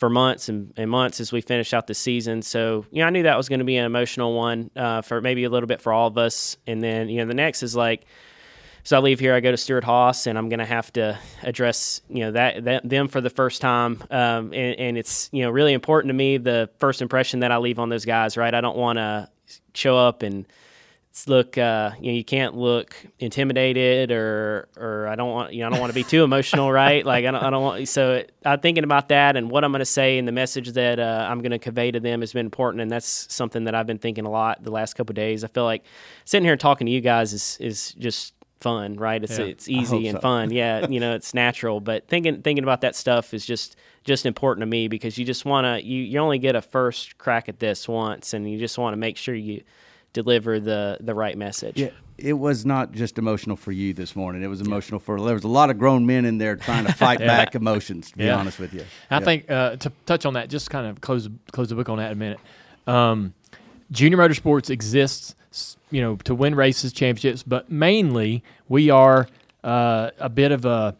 for 0.00 0.08
months 0.08 0.48
and, 0.48 0.72
and, 0.78 0.90
months 0.90 1.20
as 1.20 1.30
we 1.30 1.42
finish 1.42 1.74
out 1.74 1.86
the 1.86 1.92
season. 1.92 2.40
So, 2.40 2.86
you 2.90 3.02
know, 3.02 3.06
I 3.06 3.10
knew 3.10 3.24
that 3.24 3.36
was 3.36 3.50
going 3.50 3.58
to 3.58 3.66
be 3.66 3.76
an 3.76 3.84
emotional 3.84 4.32
one 4.32 4.70
uh, 4.74 5.02
for 5.02 5.20
maybe 5.20 5.44
a 5.44 5.50
little 5.50 5.66
bit 5.66 5.82
for 5.82 5.92
all 5.92 6.06
of 6.06 6.16
us. 6.16 6.56
And 6.66 6.82
then, 6.82 7.10
you 7.10 7.18
know, 7.18 7.26
the 7.26 7.34
next 7.34 7.62
is 7.62 7.76
like, 7.76 8.06
so 8.82 8.96
I 8.96 9.00
leave 9.00 9.20
here, 9.20 9.34
I 9.34 9.40
go 9.40 9.50
to 9.50 9.58
Stewart-Haas, 9.58 10.26
and 10.26 10.38
I'm 10.38 10.48
going 10.48 10.60
to 10.60 10.64
have 10.64 10.90
to 10.94 11.18
address, 11.42 12.00
you 12.08 12.20
know, 12.20 12.30
that, 12.32 12.64
that 12.64 12.88
them 12.88 13.08
for 13.08 13.20
the 13.20 13.28
first 13.28 13.60
time. 13.60 14.02
Um, 14.10 14.54
and, 14.54 14.80
and, 14.80 14.96
it's, 14.96 15.28
you 15.32 15.42
know, 15.42 15.50
really 15.50 15.74
important 15.74 16.08
to 16.08 16.14
me 16.14 16.38
the 16.38 16.70
first 16.78 17.02
impression 17.02 17.40
that 17.40 17.52
I 17.52 17.58
leave 17.58 17.78
on 17.78 17.90
those 17.90 18.06
guys, 18.06 18.38
right? 18.38 18.54
I 18.54 18.62
don't 18.62 18.78
want 18.78 18.96
to 18.96 19.28
show 19.74 19.98
up 19.98 20.22
and 20.22 20.46
look 21.26 21.58
uh, 21.58 21.90
you 22.00 22.12
know 22.12 22.16
you 22.16 22.24
can't 22.24 22.56
look 22.56 22.94
intimidated 23.18 24.12
or 24.12 24.68
or 24.76 25.08
I 25.08 25.16
don't 25.16 25.30
want 25.30 25.52
you 25.52 25.60
know 25.60 25.66
I 25.66 25.70
don't 25.70 25.80
want 25.80 25.90
to 25.90 25.94
be 25.94 26.04
too 26.04 26.22
emotional 26.22 26.70
right? 26.82 27.04
Like 27.04 27.24
I 27.24 27.30
don't, 27.30 27.42
I 27.42 27.50
don't 27.50 27.62
want 27.62 27.88
so 27.88 28.24
I'm 28.44 28.60
thinking 28.60 28.84
about 28.84 29.08
that 29.08 29.36
and 29.36 29.50
what 29.50 29.64
I'm 29.64 29.72
going 29.72 29.80
to 29.80 29.84
say 29.84 30.18
and 30.18 30.26
the 30.26 30.32
message 30.32 30.70
that 30.72 31.00
uh, 31.00 31.26
I'm 31.28 31.40
going 31.40 31.50
to 31.50 31.58
convey 31.58 31.90
to 31.90 32.00
them 32.00 32.20
has 32.20 32.32
been 32.32 32.46
important 32.46 32.82
and 32.82 32.90
that's 32.90 33.32
something 33.32 33.64
that 33.64 33.74
I've 33.74 33.86
been 33.86 33.98
thinking 33.98 34.24
a 34.24 34.30
lot 34.30 34.62
the 34.62 34.70
last 34.70 34.94
couple 34.94 35.12
days. 35.14 35.42
I 35.42 35.48
feel 35.48 35.64
like 35.64 35.84
sitting 36.24 36.44
here 36.44 36.52
and 36.52 36.60
talking 36.60 36.86
to 36.86 36.92
you 36.92 37.00
guys 37.00 37.32
is 37.32 37.58
is 37.60 37.92
just 37.94 38.34
fun 38.60 38.94
right? 38.96 39.22
It's 39.22 39.38
yeah, 39.38 39.46
it's 39.46 39.68
easy 39.68 40.06
and 40.06 40.16
so. 40.16 40.20
fun. 40.20 40.50
Yeah 40.52 40.86
you 40.88 41.00
know 41.00 41.14
it's 41.14 41.34
natural 41.34 41.80
but 41.80 42.06
thinking 42.06 42.42
thinking 42.42 42.62
about 42.62 42.82
that 42.82 42.94
stuff 42.94 43.34
is 43.34 43.44
just 43.44 43.76
just 44.04 44.26
important 44.26 44.62
to 44.62 44.66
me 44.66 44.88
because 44.88 45.18
you 45.18 45.24
just 45.24 45.44
want 45.44 45.64
to 45.64 45.84
you, 45.84 46.02
you 46.02 46.18
only 46.18 46.38
get 46.38 46.54
a 46.54 46.62
first 46.62 47.18
crack 47.18 47.48
at 47.48 47.58
this 47.58 47.88
once 47.88 48.32
and 48.32 48.50
you 48.50 48.58
just 48.58 48.78
want 48.78 48.92
to 48.92 48.96
make 48.96 49.16
sure 49.16 49.34
you 49.34 49.62
deliver 50.12 50.60
the 50.60 50.98
the 51.00 51.14
right 51.14 51.36
message. 51.36 51.78
Yeah, 51.78 51.90
it 52.18 52.34
was 52.34 52.66
not 52.66 52.92
just 52.92 53.18
emotional 53.18 53.56
for 53.56 53.72
you 53.72 53.92
this 53.92 54.14
morning. 54.14 54.42
It 54.42 54.48
was 54.48 54.60
emotional 54.60 55.00
yeah. 55.00 55.06
for 55.06 55.20
there 55.20 55.34
was 55.34 55.44
a 55.44 55.48
lot 55.48 55.70
of 55.70 55.78
grown 55.78 56.06
men 56.06 56.24
in 56.24 56.38
there 56.38 56.56
trying 56.56 56.86
to 56.86 56.92
fight 56.92 57.20
yeah. 57.20 57.26
back 57.26 57.54
emotions. 57.54 58.10
To 58.12 58.18
be 58.18 58.30
honest 58.30 58.58
with 58.58 58.74
you, 58.74 58.84
I 59.10 59.20
think 59.20 59.50
uh, 59.50 59.76
to 59.76 59.92
touch 60.06 60.26
on 60.26 60.34
that, 60.34 60.48
just 60.48 60.70
kind 60.70 60.86
of 60.86 61.00
close 61.00 61.28
close 61.52 61.68
the 61.68 61.74
book 61.74 61.88
on 61.88 61.98
that 61.98 62.12
a 62.12 62.14
minute. 62.14 62.40
Um, 62.86 63.34
junior 63.90 64.18
motorsports 64.18 64.70
exists, 64.70 65.76
you 65.90 66.00
know, 66.00 66.16
to 66.16 66.34
win 66.34 66.54
races, 66.54 66.92
championships, 66.92 67.42
but 67.42 67.70
mainly 67.70 68.42
we 68.68 68.90
are 68.90 69.28
uh, 69.64 70.10
a 70.18 70.28
bit 70.28 70.52
of 70.52 70.64
a 70.64 70.96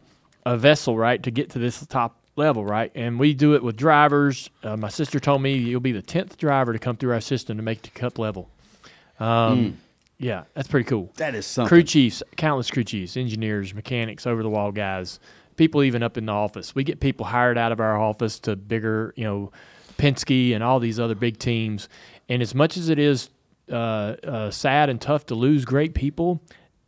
a 0.47 0.57
vessel, 0.57 0.97
right, 0.97 1.23
to 1.23 1.31
get 1.31 1.51
to 1.51 1.59
this 1.59 1.85
top 1.87 2.17
level, 2.37 2.65
right? 2.65 2.91
And 2.95 3.19
we 3.21 3.35
do 3.35 3.55
it 3.55 3.63
with 3.63 3.77
drivers. 3.77 4.49
Uh, 4.63 4.77
my 4.77 4.89
sister 4.89 5.21
told 5.21 5.43
me 5.43 5.55
you'll 5.55 5.81
be 5.81 5.93
the 5.93 6.03
tenth 6.03 6.39
driver 6.39 6.73
to 6.73 6.79
come 6.79 6.97
through 6.97 7.13
our 7.13 7.21
system 7.21 7.57
to 7.59 7.63
make 7.63 7.83
the 7.83 7.91
cup 7.91 8.19
level. 8.19 8.49
Um, 9.21 9.59
mm. 9.59 9.75
Yeah, 10.19 10.45
that's 10.55 10.69
pretty 10.69 10.85
cool. 10.85 11.11
That 11.17 11.35
is 11.35 11.47
something. 11.47 11.69
Crew 11.69 11.83
chiefs, 11.83 12.23
countless 12.37 12.71
crew 12.71 12.85
chiefs, 12.85 13.17
engineers, 13.17 13.75
mechanics, 13.75 14.27
over 14.27 14.43
the 14.43 14.51
wall 14.51 14.71
guys, 14.71 15.19
people 15.57 15.83
even 15.83 16.03
up 16.03 16.19
in 16.19 16.27
the 16.27 16.33
office. 16.33 16.75
We 16.75 16.85
get 16.85 17.01
people 17.01 17.25
hired 17.25 17.57
out 17.57 17.73
of 17.73 17.81
our 17.81 17.99
office 17.99 18.39
to 18.41 18.57
bigger, 18.57 19.15
you 19.17 19.25
know, 19.25 19.53
Penske 19.97 20.55
and 20.55 20.63
all 20.63 20.79
these 20.79 21.01
other 21.01 21.15
big 21.15 21.39
teams. 21.39 21.89
And 22.29 22.43
as 22.43 22.55
much 22.55 22.77
as 22.77 22.91
it 22.91 22.99
is 22.99 23.31
uh, 23.71 24.17
uh, 24.25 24.51
sad 24.51 24.91
and 24.91 25.01
tough 25.01 25.27
to 25.27 25.35
lose 25.35 25.65
great 25.65 25.95
people, 25.95 26.43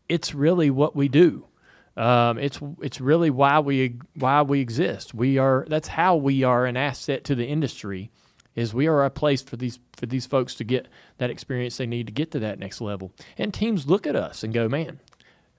it's 0.09 0.35
really 0.35 0.70
what 0.70 0.95
we 0.95 1.09
do. 1.09 1.47
Um, 1.97 2.39
it's 2.39 2.59
it's 2.80 3.01
really 3.01 3.28
why 3.30 3.61
we 3.61 3.99
why 4.14 4.43
we 4.43 4.61
exist. 4.61 5.14
We 5.14 5.39
are 5.39 5.66
that's 5.68 5.89
how 5.89 6.16
we 6.16 6.43
are 6.43 6.64
an 6.64 6.76
asset 6.76 7.24
to 7.24 7.35
the 7.35 7.47
industry 7.47 8.11
is 8.55 8.75
we 8.75 8.87
are 8.87 9.05
a 9.05 9.11
place 9.11 9.43
for 9.43 9.57
these 9.57 9.79
for 9.97 10.07
these 10.07 10.27
folks 10.27 10.55
to 10.57 10.65
get 10.65 10.89
that 11.19 11.31
experience 11.31 11.77
they 11.77 11.87
need 11.87 12.07
to 12.07 12.13
get 12.13 12.31
to 12.33 12.39
that 12.41 12.59
next 12.59 12.81
level. 12.81 13.13
And 13.39 13.53
teams 13.53 13.87
look 13.87 14.07
at 14.07 14.17
us 14.17 14.43
and 14.43 14.53
go, 14.53 14.69
man, 14.69 15.01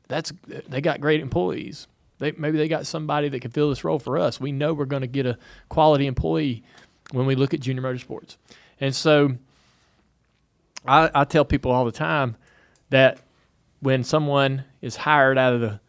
that's 0.08 0.32
they 0.68 0.82
got 0.82 1.02
great 1.02 1.22
employees. 1.22 1.88
They 2.20 2.32
maybe 2.34 2.58
they 2.58 2.68
got 2.68 2.86
somebody 2.86 3.30
that 3.30 3.42
can 3.42 3.52
fill 3.52 3.70
this 3.70 3.84
role 3.84 4.00
for 4.00 4.18
us. 4.18 4.40
We 4.40 4.52
know 4.52 4.74
we're 4.74 4.86
going 4.86 5.02
to 5.02 5.08
get 5.08 5.26
a 5.26 5.38
quality 5.70 6.08
employee 6.08 6.64
when 7.12 7.26
we 7.26 7.36
look 7.36 7.54
at 7.54 7.60
junior 7.60 7.82
motorsports. 7.82 8.38
And 8.80 8.96
so 8.96 9.34
I, 10.86 11.10
I 11.14 11.24
tell 11.24 11.46
people 11.46 11.72
all 11.72 11.86
the 11.86 11.92
time 11.92 12.36
that 12.90 13.20
when 13.80 14.04
someone 14.04 14.66
is 14.82 14.96
hired 14.96 15.38
out 15.38 15.54
of 15.54 15.62
the 15.62 15.80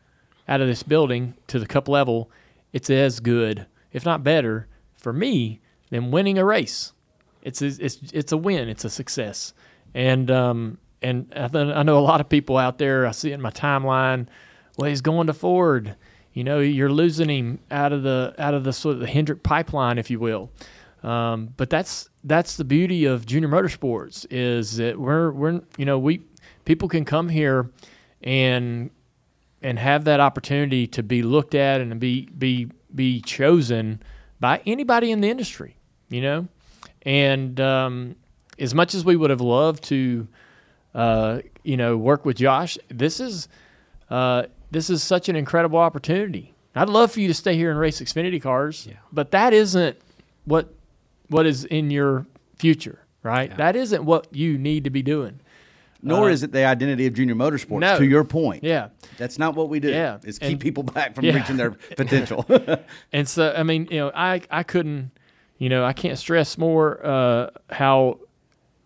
out 0.49 0.61
of 0.61 0.67
this 0.67 0.83
building 0.83 1.35
to 1.49 1.59
the 1.59 1.67
cup 1.67 1.89
level, 1.89 2.31
it's 2.73 2.91
as 2.91 3.21
good, 3.21 3.67
if 3.93 4.05
not 4.05 4.25
better, 4.25 4.69
for 4.97 5.13
me 5.13 5.61
than 5.91 6.11
winning 6.11 6.39
a 6.39 6.45
race. 6.45 6.93
It's 7.45 7.63
a, 7.63 7.67
it's 7.67 7.99
it's 8.13 8.33
a 8.33 8.37
win. 8.37 8.69
It's 8.69 8.85
a 8.85 8.91
success, 8.91 9.53
and 9.95 10.31
um, 10.31 10.79
and 11.03 11.33
I, 11.37 11.49
th- 11.49 11.75
I 11.75 11.83
know 11.83 11.99
a 11.99 12.01
lot 12.01 12.21
of 12.21 12.29
people 12.29 12.57
out 12.57 12.79
there. 12.79 13.07
I 13.07 13.13
see 13.13 13.31
it 13.31 13.35
in 13.35 13.43
my 13.43 13.51
timeline. 13.51 14.27
Well, 14.77 14.89
he's 14.89 15.03
going 15.03 15.27
to 15.29 15.35
Ford. 15.35 15.95
You 16.33 16.43
know, 16.43 16.59
you're 16.59 16.91
losing 16.91 17.29
him 17.29 17.61
out 17.71 17.93
of 17.93 18.03
the 18.03 18.35
out 18.39 18.55
of 18.55 18.65
the 18.65 18.73
sort 18.73 18.95
of 18.95 19.01
the 19.01 19.07
Hendrick 19.07 19.43
pipeline, 19.43 19.99
if 19.99 20.11
you 20.11 20.19
will. 20.19 20.51
Um, 21.03 21.53
but 21.57 21.69
that's 21.69 22.09
that's 22.25 22.57
the 22.57 22.65
beauty 22.65 23.05
of 23.05 23.27
junior 23.27 23.49
motorsports 23.49 24.27
is 24.31 24.79
that 24.79 24.99
we're 24.99 25.31
we're 25.31 25.61
you 25.77 25.85
know 25.85 25.99
we 25.99 26.23
people 26.65 26.89
can 26.89 27.05
come 27.05 27.29
here 27.29 27.71
and 28.23 28.91
and 29.63 29.79
have 29.79 30.05
that 30.05 30.21
opportunity 30.21 30.87
to 30.87 31.03
be 31.03 31.23
looked 31.23 31.55
at 31.55 31.83
and 31.83 32.01
be 32.01 32.27
be 32.39 32.71
be 32.95 33.21
chosen 33.21 34.03
by 34.41 34.63
anybody 34.65 35.11
in 35.11 35.21
the 35.21 35.29
industry, 35.29 35.77
you 36.09 36.23
know. 36.23 36.49
And 37.05 37.61
um, 37.61 38.17
as 38.59 38.75
much 38.75 38.95
as 38.95 39.05
we 39.05 39.17
would 39.17 39.31
have 39.31 39.41
loved 39.41 39.85
to, 39.85 40.27
uh, 40.95 41.41
you 41.63 41.77
know, 41.77 41.97
work 41.97 42.25
with 42.25 42.37
Josh, 42.37 42.79
this 42.89 43.21
is 43.21 43.49
uh, 44.11 44.45
this 44.71 44.91
is 44.91 45.03
such 45.03 45.29
an 45.29 45.37
incredible 45.37 45.79
opportunity. 45.79 46.55
I'd 46.75 46.89
love 46.89 47.13
for 47.13 47.21
you 47.21 47.29
to 47.29 47.35
stay 47.35 47.57
here 47.57 47.71
and 47.71 47.79
race 47.79 48.01
Xfinity 48.01 48.43
cars, 48.43 48.87
yeah. 48.89 48.97
but 49.13 49.31
that 49.31 49.53
isn't 49.53 49.97
what 50.45 50.75
what 51.29 51.47
is 51.47 51.65
in 51.65 51.91
your 51.91 52.27
future, 52.57 52.99
right? 53.23 53.51
Yeah. 53.51 53.57
That 53.57 53.77
isn't 53.77 54.05
what 54.05 54.27
you 54.33 54.59
need 54.59 54.85
to 54.85 54.91
be 54.91 55.03
doing. 55.03 55.41
Nor 56.03 56.29
uh, 56.29 56.33
is 56.33 56.43
it 56.43 56.53
the 56.53 56.65
identity 56.65 57.07
of 57.07 57.15
junior 57.15 57.35
motorsports. 57.35 57.81
No. 57.81 57.99
To 57.99 58.05
your 58.05 58.25
point, 58.25 58.63
yeah, 58.63 58.89
that's 59.17 59.39
not 59.39 59.55
what 59.55 59.69
we 59.69 59.81
do. 59.81 59.89
Yeah, 59.91 60.19
is 60.25 60.39
keep 60.39 60.51
and, 60.51 60.61
people 60.61 60.83
back 60.83 61.15
from 61.15 61.25
yeah. 61.27 61.35
reaching 61.35 61.57
their 61.57 61.71
potential. 61.71 62.45
and 63.13 63.27
so, 63.29 63.55
I 63.57 63.63
mean, 63.63 63.89
you 63.91 63.99
know, 63.99 64.13
I 64.15 64.43
I 64.51 64.65
couldn't, 64.65 65.13
you 65.59 65.69
know, 65.69 65.85
I 65.85 65.93
can't 65.93 66.19
stress 66.19 66.59
more 66.59 67.05
uh, 67.05 67.51
how 67.71 68.21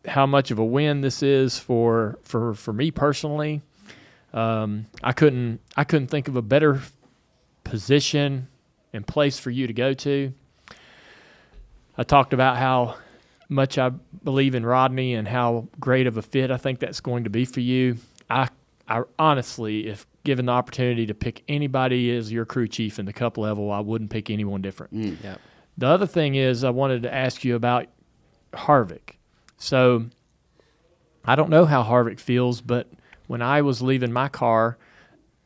how 0.07 0.27
much 0.27 0.51
of 0.51 0.59
a 0.59 0.65
win 0.65 1.01
this 1.01 1.23
is 1.23 1.59
for 1.59 2.19
for 2.23 2.55
for 2.55 2.73
me 2.73 2.91
personally. 2.91 3.63
Um, 4.33 4.87
I 5.03 5.13
couldn't 5.13 5.61
I 5.77 5.85
couldn't 5.85 6.09
think 6.09 6.29
of 6.29 6.37
a 6.37 6.43
better 6.43 6.81
position 7.65 8.49
and 8.93 9.07
place 9.07 9.39
for 9.39 9.51
you 9.51 9.67
to 9.67 9.73
go 9.73 9.93
to. 9.95 10.33
I 11.97 12.03
talked 12.05 12.33
about 12.33 12.57
how 12.57 12.97
much 13.49 13.79
I 13.79 13.91
believe 14.23 14.55
in 14.55 14.65
Rodney 14.65 15.15
and 15.15 15.27
how 15.27 15.69
great 15.81 16.07
of 16.07 16.17
a 16.17 16.23
fit 16.23 16.51
I 16.51 16.57
think 16.57 16.79
that's 16.79 17.01
going 17.01 17.25
to 17.25 17.31
be 17.31 17.45
for 17.45 17.61
you. 17.61 17.97
I, 18.31 18.49
I 18.87 19.03
honestly, 19.19 19.89
if 19.89 20.07
given 20.25 20.47
the 20.47 20.53
opportunity 20.53 21.07
to 21.07 21.15
pick 21.15 21.43
anybody 21.49 22.15
as 22.15 22.31
your 22.31 22.45
crew 22.45 22.69
chief 22.69 22.99
in 22.99 23.07
the 23.07 23.13
cup 23.13 23.39
level, 23.39 23.73
I 23.73 23.81
wouldn't 23.81 24.11
pick 24.11 24.31
anyone 24.31 24.63
different. 24.63 24.95
Mm, 24.95 25.17
yeah. 25.25 25.37
The 25.79 25.87
other 25.87 26.07
thing 26.07 26.35
is, 26.35 26.65
I 26.65 26.71
wanted 26.71 27.05
to 27.05 27.15
ask 27.15 27.45
you 27.45 27.55
about 27.55 27.87
Harvick. 28.53 29.15
So 29.57 30.07
I 31.25 31.37
don't 31.37 31.51
know 31.51 31.67
how 31.67 31.85
Harvick 31.85 32.19
feels, 32.19 32.61
but 32.61 32.91
when 33.29 33.43
I 33.43 33.63
was 33.63 33.81
leaving 33.81 34.13
my 34.13 34.29
car, 34.29 34.77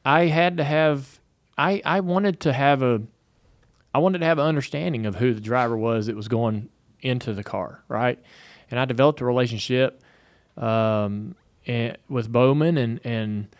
I 0.06 0.26
had 0.26 0.56
to 0.56 0.64
have, 0.64 1.20
I, 1.58 1.82
I 1.84 2.00
wanted 2.00 2.40
to 2.40 2.52
have 2.52 2.82
a, 2.82 3.02
I 3.94 3.98
wanted 3.98 4.20
to 4.20 4.24
have 4.24 4.38
an 4.38 4.46
understanding 4.46 5.04
of 5.04 5.16
who 5.16 5.34
the 5.34 5.40
driver 5.40 5.76
was 5.76 6.06
that 6.06 6.16
was 6.16 6.28
going 6.28 6.70
into 7.00 7.34
the 7.34 7.44
car, 7.44 7.84
right? 7.88 8.18
And 8.70 8.80
I 8.80 8.86
developed 8.86 9.20
a 9.20 9.26
relationship 9.26 10.02
um, 10.56 11.34
and, 11.66 11.98
with 12.08 12.32
Bowman 12.32 12.78
and 12.78 13.00
and 13.04 13.54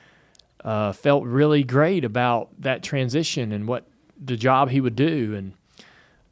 uh, 0.64 0.92
felt 0.92 1.24
really 1.24 1.64
great 1.64 2.04
about 2.04 2.48
that 2.60 2.82
transition 2.82 3.52
and 3.52 3.68
what 3.68 3.86
the 4.18 4.36
job 4.36 4.70
he 4.70 4.80
would 4.80 4.96
do. 4.96 5.34
And 5.34 5.52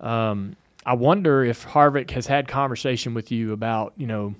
um, 0.01 0.57
I 0.85 0.95
wonder 0.95 1.45
if 1.45 1.67
Harvick 1.67 2.11
has 2.13 2.27
had 2.27 2.49
conversation 2.49 3.15
with 3.15 3.31
you 3.31 3.53
about 3.53 3.93
you 3.97 4.07
know 4.07 4.35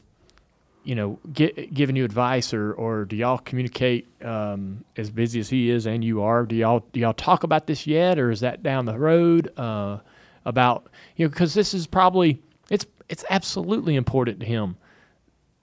you 0.83 0.95
know, 0.95 1.19
get, 1.33 1.75
giving 1.75 1.95
you 1.95 2.05
advice, 2.05 2.55
or 2.55 2.73
or 2.73 3.05
do 3.05 3.15
y'all 3.15 3.39
communicate 3.39 4.09
um, 4.25 4.85
as 4.97 5.11
busy 5.11 5.39
as 5.39 5.51
he 5.51 5.71
is 5.71 5.87
and 5.87 6.03
you 6.03 6.23
are? 6.23 6.47
Do 6.47 6.57
y'all 6.57 6.85
do 6.93 7.01
y'all 7.01 7.13
talk 7.13 7.45
about 7.45 7.67
this 7.67 7.87
yet, 7.87 8.19
or 8.19 8.31
is 8.31 8.41
that 8.41 8.63
down 8.63 8.87
the 8.87 8.99
road? 8.99 9.53
Uh, 9.59 9.99
about 10.47 10.91
you 11.17 11.27
know, 11.27 11.29
because 11.29 11.53
this 11.55 11.75
is 11.75 11.87
probably 11.87 12.41
it's 12.71 12.87
it's 13.09 13.25
absolutely 13.29 13.95
important 13.95 14.41
to 14.41 14.47
him 14.47 14.77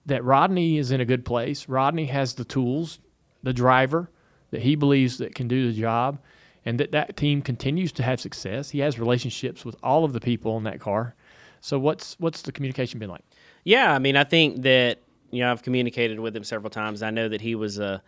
that 0.06 0.22
Rodney 0.24 0.78
is 0.78 0.90
in 0.90 1.00
a 1.00 1.04
good 1.04 1.24
place. 1.24 1.68
Rodney 1.68 2.06
has 2.06 2.34
the 2.34 2.44
tools, 2.44 3.00
the 3.42 3.52
driver 3.52 4.10
that 4.50 4.62
he 4.62 4.76
believes 4.76 5.18
that 5.18 5.34
can 5.34 5.48
do 5.48 5.70
the 5.70 5.78
job, 5.78 6.18
and 6.64 6.78
that 6.80 6.92
that 6.92 7.16
team 7.16 7.42
continues 7.42 7.92
to 7.92 8.02
have 8.02 8.20
success. 8.20 8.70
He 8.70 8.80
has 8.80 8.98
relationships 8.98 9.64
with 9.64 9.76
all 9.82 10.04
of 10.04 10.12
the 10.12 10.20
people 10.20 10.56
in 10.56 10.64
that 10.64 10.80
car. 10.80 11.14
So 11.60 11.78
what's 11.78 12.16
what's 12.18 12.42
the 12.42 12.52
communication 12.52 12.98
been 12.98 13.10
like? 13.10 13.24
Yeah, 13.64 13.92
I 13.92 13.98
mean, 13.98 14.16
I 14.16 14.24
think 14.24 14.62
that 14.62 15.00
you 15.30 15.40
know 15.40 15.50
I've 15.50 15.62
communicated 15.62 16.20
with 16.20 16.34
him 16.36 16.44
several 16.44 16.70
times. 16.70 17.02
I 17.02 17.10
know 17.10 17.28
that 17.28 17.40
he 17.40 17.54
was 17.54 17.78
a 17.78 18.02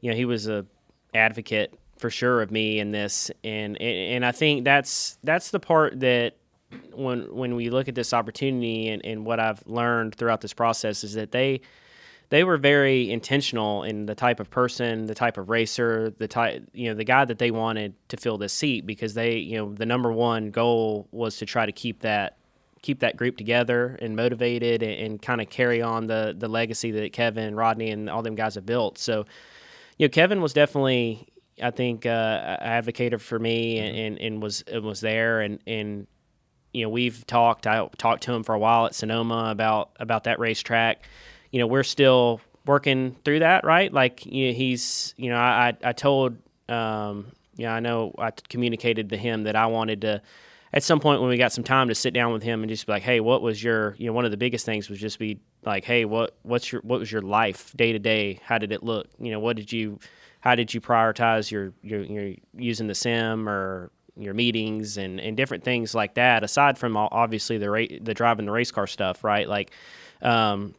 you 0.00 0.10
know 0.10 0.16
he 0.16 0.24
was 0.24 0.48
a 0.48 0.66
advocate 1.14 1.78
for 1.98 2.10
sure 2.10 2.42
of 2.42 2.50
me 2.50 2.78
in 2.78 2.90
this, 2.90 3.30
and 3.44 3.80
and 3.80 4.24
I 4.24 4.32
think 4.32 4.64
that's 4.64 5.18
that's 5.24 5.50
the 5.50 5.60
part 5.60 6.00
that 6.00 6.36
when 6.94 7.34
when 7.34 7.54
we 7.54 7.70
look 7.70 7.88
at 7.88 7.94
this 7.94 8.12
opportunity 8.12 8.88
and, 8.88 9.04
and 9.04 9.24
what 9.24 9.40
I've 9.40 9.62
learned 9.66 10.14
throughout 10.14 10.40
this 10.40 10.52
process 10.52 11.04
is 11.04 11.14
that 11.14 11.32
they 11.32 11.60
they 12.32 12.44
were 12.44 12.56
very 12.56 13.10
intentional 13.10 13.82
in 13.82 14.06
the 14.06 14.14
type 14.14 14.40
of 14.40 14.48
person, 14.48 15.04
the 15.04 15.14
type 15.14 15.36
of 15.36 15.50
racer, 15.50 16.14
the 16.16 16.26
type 16.26 16.66
you 16.72 16.88
know 16.88 16.94
the 16.94 17.04
guy 17.04 17.26
that 17.26 17.38
they 17.38 17.50
wanted 17.50 17.92
to 18.08 18.16
fill 18.16 18.38
this 18.38 18.54
seat 18.54 18.86
because 18.86 19.12
they 19.12 19.36
you 19.36 19.58
know 19.58 19.74
the 19.74 19.84
number 19.84 20.10
one 20.10 20.50
goal 20.50 21.06
was 21.12 21.36
to 21.36 21.44
try 21.44 21.66
to 21.66 21.72
keep 21.72 22.00
that 22.00 22.38
keep 22.80 23.00
that 23.00 23.18
group 23.18 23.36
together 23.36 23.98
and 24.00 24.16
motivated 24.16 24.82
and, 24.82 24.92
and 24.92 25.20
kind 25.20 25.42
of 25.42 25.50
carry 25.50 25.82
on 25.82 26.06
the 26.06 26.34
the 26.38 26.48
legacy 26.48 26.90
that 26.90 27.12
Kevin, 27.12 27.54
Rodney, 27.54 27.90
and 27.90 28.08
all 28.08 28.22
them 28.22 28.34
guys 28.34 28.54
have 28.54 28.64
built. 28.64 28.96
So 28.96 29.26
you 29.98 30.06
know 30.06 30.10
Kevin 30.10 30.40
was 30.40 30.54
definitely 30.54 31.28
I 31.62 31.70
think 31.70 32.06
uh, 32.06 32.56
advocated 32.60 33.20
for 33.20 33.38
me 33.38 33.78
and, 33.78 33.94
and, 33.94 34.18
and 34.18 34.42
was 34.42 34.64
and 34.72 34.82
was 34.84 35.02
there 35.02 35.42
and 35.42 35.58
and 35.66 36.06
you 36.72 36.82
know, 36.84 36.88
we've 36.88 37.26
talked. 37.26 37.66
I 37.66 37.86
talked 37.98 38.22
to 38.22 38.32
him 38.32 38.42
for 38.42 38.54
a 38.54 38.58
while 38.58 38.86
at 38.86 38.94
Sonoma 38.94 39.48
about 39.50 39.90
about 40.00 40.24
that 40.24 40.38
racetrack. 40.38 41.06
You 41.52 41.60
know, 41.60 41.66
we're 41.68 41.84
still 41.84 42.40
working 42.66 43.16
through 43.24 43.40
that, 43.40 43.64
right? 43.64 43.92
Like 43.92 44.26
you 44.26 44.48
know, 44.48 44.54
he's, 44.54 45.14
you 45.16 45.30
know, 45.30 45.36
I 45.36 45.74
I 45.84 45.92
told, 45.92 46.36
um, 46.68 47.32
you 47.56 47.66
know, 47.66 47.72
I 47.72 47.80
know 47.80 48.14
I 48.18 48.30
communicated 48.48 49.10
to 49.10 49.16
him 49.16 49.44
that 49.44 49.54
I 49.54 49.66
wanted 49.66 50.00
to, 50.00 50.22
at 50.72 50.82
some 50.82 50.98
point 51.00 51.20
when 51.20 51.28
we 51.28 51.36
got 51.36 51.52
some 51.52 51.64
time 51.64 51.88
to 51.88 51.94
sit 51.94 52.14
down 52.14 52.32
with 52.32 52.42
him 52.42 52.62
and 52.62 52.70
just 52.70 52.86
be 52.86 52.92
like, 52.92 53.02
hey, 53.02 53.20
what 53.20 53.42
was 53.42 53.62
your, 53.62 53.94
you 53.98 54.06
know, 54.06 54.12
one 54.12 54.24
of 54.24 54.30
the 54.30 54.36
biggest 54.36 54.64
things 54.64 54.88
was 54.88 54.98
just 54.98 55.18
be 55.18 55.38
like, 55.64 55.84
hey, 55.84 56.04
what 56.04 56.36
what's 56.42 56.72
your 56.72 56.80
what 56.82 56.98
was 56.98 57.12
your 57.12 57.22
life 57.22 57.72
day 57.76 57.92
to 57.92 57.98
day? 57.98 58.40
How 58.42 58.58
did 58.58 58.72
it 58.72 58.82
look? 58.82 59.08
You 59.20 59.30
know, 59.30 59.40
what 59.40 59.56
did 59.56 59.70
you, 59.70 59.98
how 60.40 60.54
did 60.54 60.72
you 60.74 60.80
prioritize 60.80 61.50
your 61.50 61.72
your, 61.82 62.02
your 62.02 62.34
using 62.56 62.86
the 62.86 62.94
sim 62.94 63.48
or 63.48 63.90
your 64.16 64.34
meetings 64.34 64.96
and, 64.96 65.20
and 65.20 65.36
different 65.36 65.64
things 65.64 65.94
like 65.94 66.14
that. 66.14 66.44
Aside 66.44 66.78
from 66.78 66.96
obviously 66.96 67.58
the 67.58 67.70
ra- 67.70 67.98
the 68.00 68.14
driving 68.14 68.46
the 68.46 68.52
race 68.52 68.70
car 68.70 68.86
stuff, 68.86 69.24
right? 69.24 69.48
Like, 69.48 69.70
um, 70.20 70.74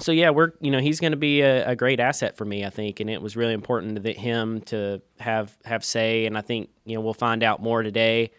so 0.00 0.12
yeah, 0.12 0.30
we're 0.30 0.52
you 0.60 0.70
know 0.70 0.78
he's 0.78 1.00
going 1.00 1.12
to 1.12 1.18
be 1.18 1.40
a, 1.40 1.70
a, 1.70 1.76
great 1.76 2.00
asset 2.00 2.36
for 2.36 2.44
me, 2.44 2.64
I 2.64 2.70
think, 2.70 3.00
and 3.00 3.08
it 3.08 3.20
was 3.22 3.36
really 3.36 3.54
important 3.54 4.02
to 4.02 4.12
him 4.12 4.60
to 4.62 5.00
have 5.18 5.56
have 5.64 5.84
say, 5.84 6.26
and 6.26 6.36
I 6.36 6.40
think 6.40 6.70
you 6.84 6.94
know 6.94 7.00
we'll 7.00 7.14
find 7.14 7.42
out 7.42 7.62
more 7.62 7.82
today 7.82 8.30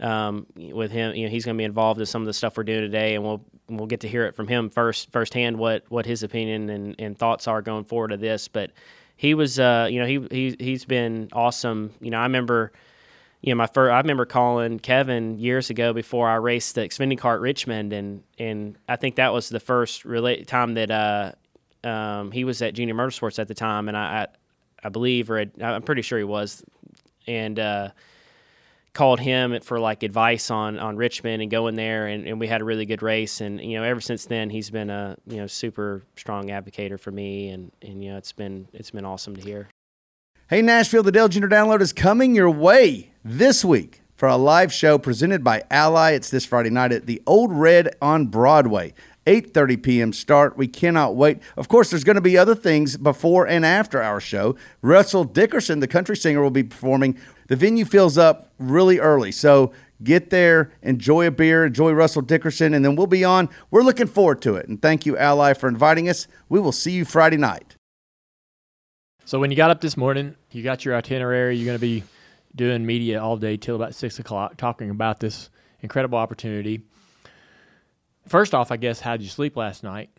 um, 0.00 0.46
with 0.56 0.90
him. 0.90 1.14
You 1.14 1.24
know 1.24 1.30
he's 1.30 1.44
going 1.44 1.56
to 1.56 1.58
be 1.58 1.64
involved 1.64 2.00
in 2.00 2.06
some 2.06 2.22
of 2.22 2.26
the 2.26 2.32
stuff 2.32 2.56
we're 2.56 2.64
doing 2.64 2.80
today, 2.80 3.14
and 3.14 3.24
we'll 3.24 3.44
we'll 3.68 3.86
get 3.86 4.00
to 4.00 4.08
hear 4.08 4.24
it 4.26 4.34
from 4.34 4.48
him 4.48 4.70
first 4.70 5.10
firsthand 5.10 5.58
what 5.58 5.84
what 5.88 6.06
his 6.06 6.22
opinion 6.22 6.70
and, 6.70 6.94
and 6.98 7.18
thoughts 7.18 7.48
are 7.48 7.62
going 7.62 7.84
forward 7.84 8.08
to 8.08 8.16
this. 8.16 8.48
But 8.48 8.72
he 9.16 9.34
was 9.34 9.58
uh, 9.58 9.88
you 9.90 10.00
know 10.00 10.06
he 10.06 10.26
he 10.30 10.56
he's 10.58 10.84
been 10.84 11.28
awesome. 11.32 11.92
You 12.00 12.10
know 12.10 12.18
I 12.18 12.24
remember 12.24 12.72
you 13.46 13.54
know, 13.54 13.58
my 13.58 13.68
first, 13.68 13.92
I 13.92 13.98
remember 13.98 14.26
calling 14.26 14.80
Kevin 14.80 15.38
years 15.38 15.70
ago 15.70 15.92
before 15.92 16.28
I 16.28 16.34
raced 16.34 16.74
the 16.74 16.80
Xfinity 16.80 17.16
car 17.16 17.36
at 17.36 17.40
Richmond, 17.40 17.92
and 17.92 18.24
and 18.40 18.76
I 18.88 18.96
think 18.96 19.14
that 19.14 19.32
was 19.32 19.48
the 19.48 19.60
first 19.60 20.04
relate 20.04 20.48
time 20.48 20.74
that 20.74 20.90
uh, 20.90 21.32
um, 21.84 22.32
he 22.32 22.42
was 22.42 22.60
at 22.60 22.74
Junior 22.74 22.94
Motorsports 22.94 23.38
at 23.38 23.46
the 23.46 23.54
time, 23.54 23.86
and 23.86 23.96
I, 23.96 24.00
I, 24.02 24.26
I 24.86 24.88
believe, 24.88 25.30
or 25.30 25.44
I'm 25.62 25.82
pretty 25.82 26.02
sure 26.02 26.18
he 26.18 26.24
was, 26.24 26.64
and 27.28 27.56
uh, 27.60 27.90
called 28.94 29.20
him 29.20 29.60
for 29.60 29.78
like 29.78 30.02
advice 30.02 30.50
on 30.50 30.80
on 30.80 30.96
Richmond 30.96 31.40
and 31.40 31.48
going 31.48 31.76
there, 31.76 32.08
and, 32.08 32.26
and 32.26 32.40
we 32.40 32.48
had 32.48 32.62
a 32.62 32.64
really 32.64 32.84
good 32.84 33.00
race. 33.00 33.40
And 33.40 33.60
you 33.60 33.78
know, 33.78 33.84
ever 33.84 34.00
since 34.00 34.24
then, 34.24 34.50
he's 34.50 34.70
been 34.70 34.90
a 34.90 35.16
you 35.24 35.36
know 35.36 35.46
super 35.46 36.02
strong 36.16 36.48
advocator 36.48 36.98
for 36.98 37.12
me, 37.12 37.50
and 37.50 37.70
and 37.80 38.02
you 38.02 38.10
know, 38.10 38.18
it's 38.18 38.32
been 38.32 38.66
it's 38.72 38.90
been 38.90 39.04
awesome 39.04 39.36
to 39.36 39.42
hear. 39.42 39.68
Hey, 40.48 40.62
Nashville, 40.62 41.04
the 41.04 41.12
Dale 41.12 41.28
Jr. 41.28 41.46
Download 41.46 41.80
is 41.80 41.92
coming 41.92 42.34
your 42.34 42.50
way 42.50 43.12
this 43.28 43.64
week 43.64 44.02
for 44.14 44.28
a 44.28 44.36
live 44.36 44.72
show 44.72 44.98
presented 44.98 45.42
by 45.42 45.64
Ally. 45.68 46.12
It's 46.12 46.30
this 46.30 46.46
Friday 46.46 46.70
night 46.70 46.92
at 46.92 47.06
the 47.06 47.20
Ole 47.26 47.48
Red 47.48 47.96
on 48.00 48.26
Broadway. 48.26 48.94
8:30 49.26 49.82
p.m. 49.82 50.12
start. 50.12 50.56
We 50.56 50.68
cannot 50.68 51.16
wait. 51.16 51.40
Of 51.56 51.66
course, 51.66 51.90
there's 51.90 52.04
going 52.04 52.14
to 52.14 52.20
be 52.20 52.38
other 52.38 52.54
things 52.54 52.96
before 52.96 53.48
and 53.48 53.66
after 53.66 54.00
our 54.00 54.20
show. 54.20 54.54
Russell 54.80 55.24
Dickerson, 55.24 55.80
the 55.80 55.88
country 55.88 56.16
singer, 56.16 56.40
will 56.40 56.50
be 56.50 56.62
performing. 56.62 57.18
The 57.48 57.56
venue 57.56 57.84
fills 57.84 58.16
up 58.16 58.52
really 58.60 59.00
early, 59.00 59.32
so 59.32 59.72
get 60.04 60.30
there, 60.30 60.70
enjoy 60.82 61.26
a 61.26 61.32
beer, 61.32 61.66
enjoy 61.66 61.90
Russell 61.90 62.22
Dickerson, 62.22 62.72
and 62.74 62.84
then 62.84 62.94
we'll 62.94 63.08
be 63.08 63.24
on. 63.24 63.48
We're 63.72 63.82
looking 63.82 64.06
forward 64.06 64.40
to 64.42 64.54
it. 64.54 64.68
And 64.68 64.80
thank 64.80 65.04
you, 65.04 65.18
Ally, 65.18 65.52
for 65.54 65.68
inviting 65.68 66.08
us. 66.08 66.28
We 66.48 66.60
will 66.60 66.70
see 66.70 66.92
you 66.92 67.04
Friday 67.04 67.38
night. 67.38 67.74
So 69.24 69.40
when 69.40 69.50
you 69.50 69.56
got 69.56 69.72
up 69.72 69.80
this 69.80 69.96
morning, 69.96 70.36
you 70.52 70.62
got 70.62 70.84
your 70.84 70.94
itinerary. 70.94 71.56
You're 71.56 71.66
going 71.66 71.78
to 71.78 71.80
be 71.80 72.04
doing 72.56 72.84
media 72.86 73.22
all 73.22 73.36
day 73.36 73.56
till 73.56 73.76
about 73.76 73.94
six 73.94 74.18
o'clock, 74.18 74.56
talking 74.56 74.90
about 74.90 75.20
this 75.20 75.50
incredible 75.82 76.18
opportunity. 76.18 76.82
First 78.28 78.54
off, 78.54 78.72
I 78.72 78.76
guess, 78.76 79.00
how 79.00 79.16
did 79.16 79.22
you 79.22 79.28
sleep 79.30 79.56
last 79.56 79.84
night? 79.84 80.10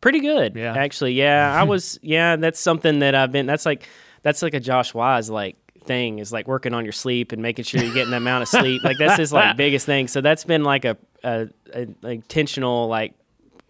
Pretty 0.00 0.20
good, 0.20 0.54
Yeah. 0.54 0.74
Actually, 0.76 1.14
yeah, 1.14 1.52
I 1.58 1.64
was. 1.72 1.98
Yeah, 2.02 2.36
that's 2.36 2.60
something 2.60 3.00
that 3.00 3.14
I've 3.14 3.32
been. 3.32 3.46
That's 3.46 3.66
like 3.66 3.88
that's 4.22 4.42
like 4.42 4.54
a 4.54 4.60
Josh 4.60 4.94
Wise 4.94 5.28
like 5.30 5.56
thing 5.84 6.18
is 6.18 6.32
like 6.32 6.46
working 6.48 6.74
on 6.74 6.84
your 6.84 6.92
sleep 6.92 7.32
and 7.32 7.40
making 7.40 7.64
sure 7.64 7.80
you're 7.82 7.94
getting 7.94 8.10
the 8.10 8.16
amount 8.18 8.42
of 8.42 8.48
sleep. 8.48 8.82
Like 8.84 8.98
that's 8.98 9.16
his 9.18 9.32
like 9.32 9.56
biggest 9.56 9.86
thing. 9.86 10.06
So 10.08 10.20
that's 10.20 10.44
been 10.44 10.64
like 10.64 10.84
a, 10.84 10.96
a, 11.24 11.48
a, 11.72 11.86
a 12.04 12.08
intentional 12.10 12.88
like 12.88 13.14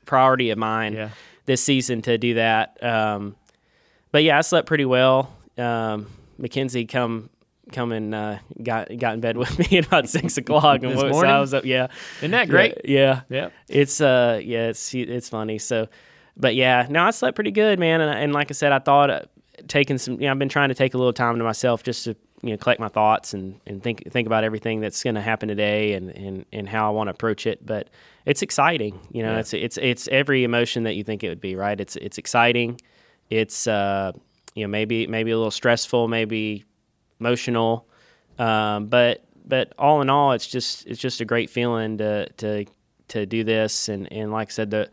priority 0.07 0.51
of 0.51 0.59
mine 0.59 0.95
Yeah. 0.95 1.11
this 1.47 1.63
season 1.63 2.03
to 2.03 2.19
do 2.19 2.35
that. 2.35 2.83
Um, 2.83 3.37
but 4.13 4.23
yeah, 4.25 4.39
I 4.39 4.41
slept 4.41 4.67
pretty 4.67 4.85
well. 4.87 5.33
Um, 5.59 6.07
Mackenzie 6.39 6.87
come 6.87 7.29
come 7.73 7.93
and 7.93 8.15
uh, 8.15 8.39
got 8.63 8.89
got 8.99 9.15
in 9.15 9.21
bed 9.21 9.37
with 9.43 9.59
me 9.59 9.79
at 9.79 9.87
about 9.87 10.09
six 10.09 10.37
o'clock 10.37 10.83
and 10.83 10.99
so 10.99 11.09
morning? 11.09 11.31
I 11.33 11.41
was 11.41 11.55
up. 11.55 11.65
Yeah, 11.65 11.89
Isn't 12.19 12.31
that 12.33 12.49
great? 12.49 12.81
Yeah, 12.85 13.23
yeah. 13.29 13.43
Yep. 13.43 13.53
It's 13.69 14.01
uh 14.01 14.41
yeah, 14.43 14.69
it's 14.69 14.95
it's 14.95 15.29
funny. 15.29 15.59
So, 15.59 15.89
but 16.37 16.55
yeah, 16.55 16.87
no, 16.91 17.03
I 17.03 17.11
slept 17.11 17.35
pretty 17.35 17.51
good, 17.53 17.79
man. 17.79 18.01
And, 18.01 18.19
and 18.19 18.33
like 18.33 18.51
I 18.51 18.55
said, 18.55 18.73
I 18.73 18.79
thought 18.79 19.11
uh, 19.11 19.23
taking 19.69 19.99
some. 19.99 20.15
You 20.15 20.27
know, 20.27 20.31
I've 20.33 20.39
been 20.39 20.49
trying 20.49 20.69
to 20.69 20.75
take 20.75 20.95
a 20.95 20.99
little 20.99 21.13
time 21.13 21.39
to 21.39 21.45
myself 21.45 21.83
just 21.83 22.05
to 22.05 22.17
you 22.43 22.51
know 22.51 22.57
collect 22.59 22.79
my 22.79 22.89
thoughts 22.89 23.33
and, 23.35 23.59
and 23.67 23.83
think 23.83 24.11
think 24.13 24.27
about 24.27 24.45
everything 24.45 24.81
that's 24.81 25.03
going 25.03 25.15
to 25.15 25.23
happen 25.23 25.49
today 25.49 25.95
and, 25.95 26.11
and, 26.11 26.45
and 26.53 26.69
how 26.69 26.87
I 26.87 26.91
want 26.91 27.09
to 27.09 27.13
approach 27.13 27.47
it. 27.47 27.65
But 27.65 27.89
it's 28.27 28.43
exciting. 28.43 29.01
You 29.11 29.23
know, 29.23 29.33
Yeah. 29.33 29.39
it's 29.41 29.55
it's 29.55 29.79
it's 29.79 30.09
every 30.09 30.45
emotion 30.45 30.83
that 30.85 30.95
you 30.95 31.03
think 31.03 31.25
it 31.25 31.31
would 31.31 31.41
be. 31.41 31.57
Right? 31.57 31.81
It's 31.81 31.97
it's 31.97 32.19
exciting. 32.19 32.81
It's 33.31 33.67
uh 33.67 34.13
you 34.55 34.63
know 34.65 34.69
maybe 34.69 35.07
maybe 35.07 35.31
a 35.31 35.37
little 35.37 35.51
stressful, 35.51 36.09
maybe 36.09 36.65
emotional, 37.21 37.87
um, 38.39 38.87
but 38.87 39.23
but 39.47 39.73
all 39.79 40.03
in 40.03 40.11
all, 40.11 40.33
it's 40.33 40.47
just 40.47 40.87
it's 40.87 41.01
just 41.01 41.21
a 41.21 41.25
great 41.25 41.51
feeling 41.51 41.99
to 41.99 42.29
to 42.39 42.65
to 43.09 43.27
do 43.27 43.45
this, 43.45 43.89
and 43.89 44.11
and 44.13 44.33
like 44.33 44.49
I 44.49 44.53
said, 44.53 44.71
the 44.71 44.89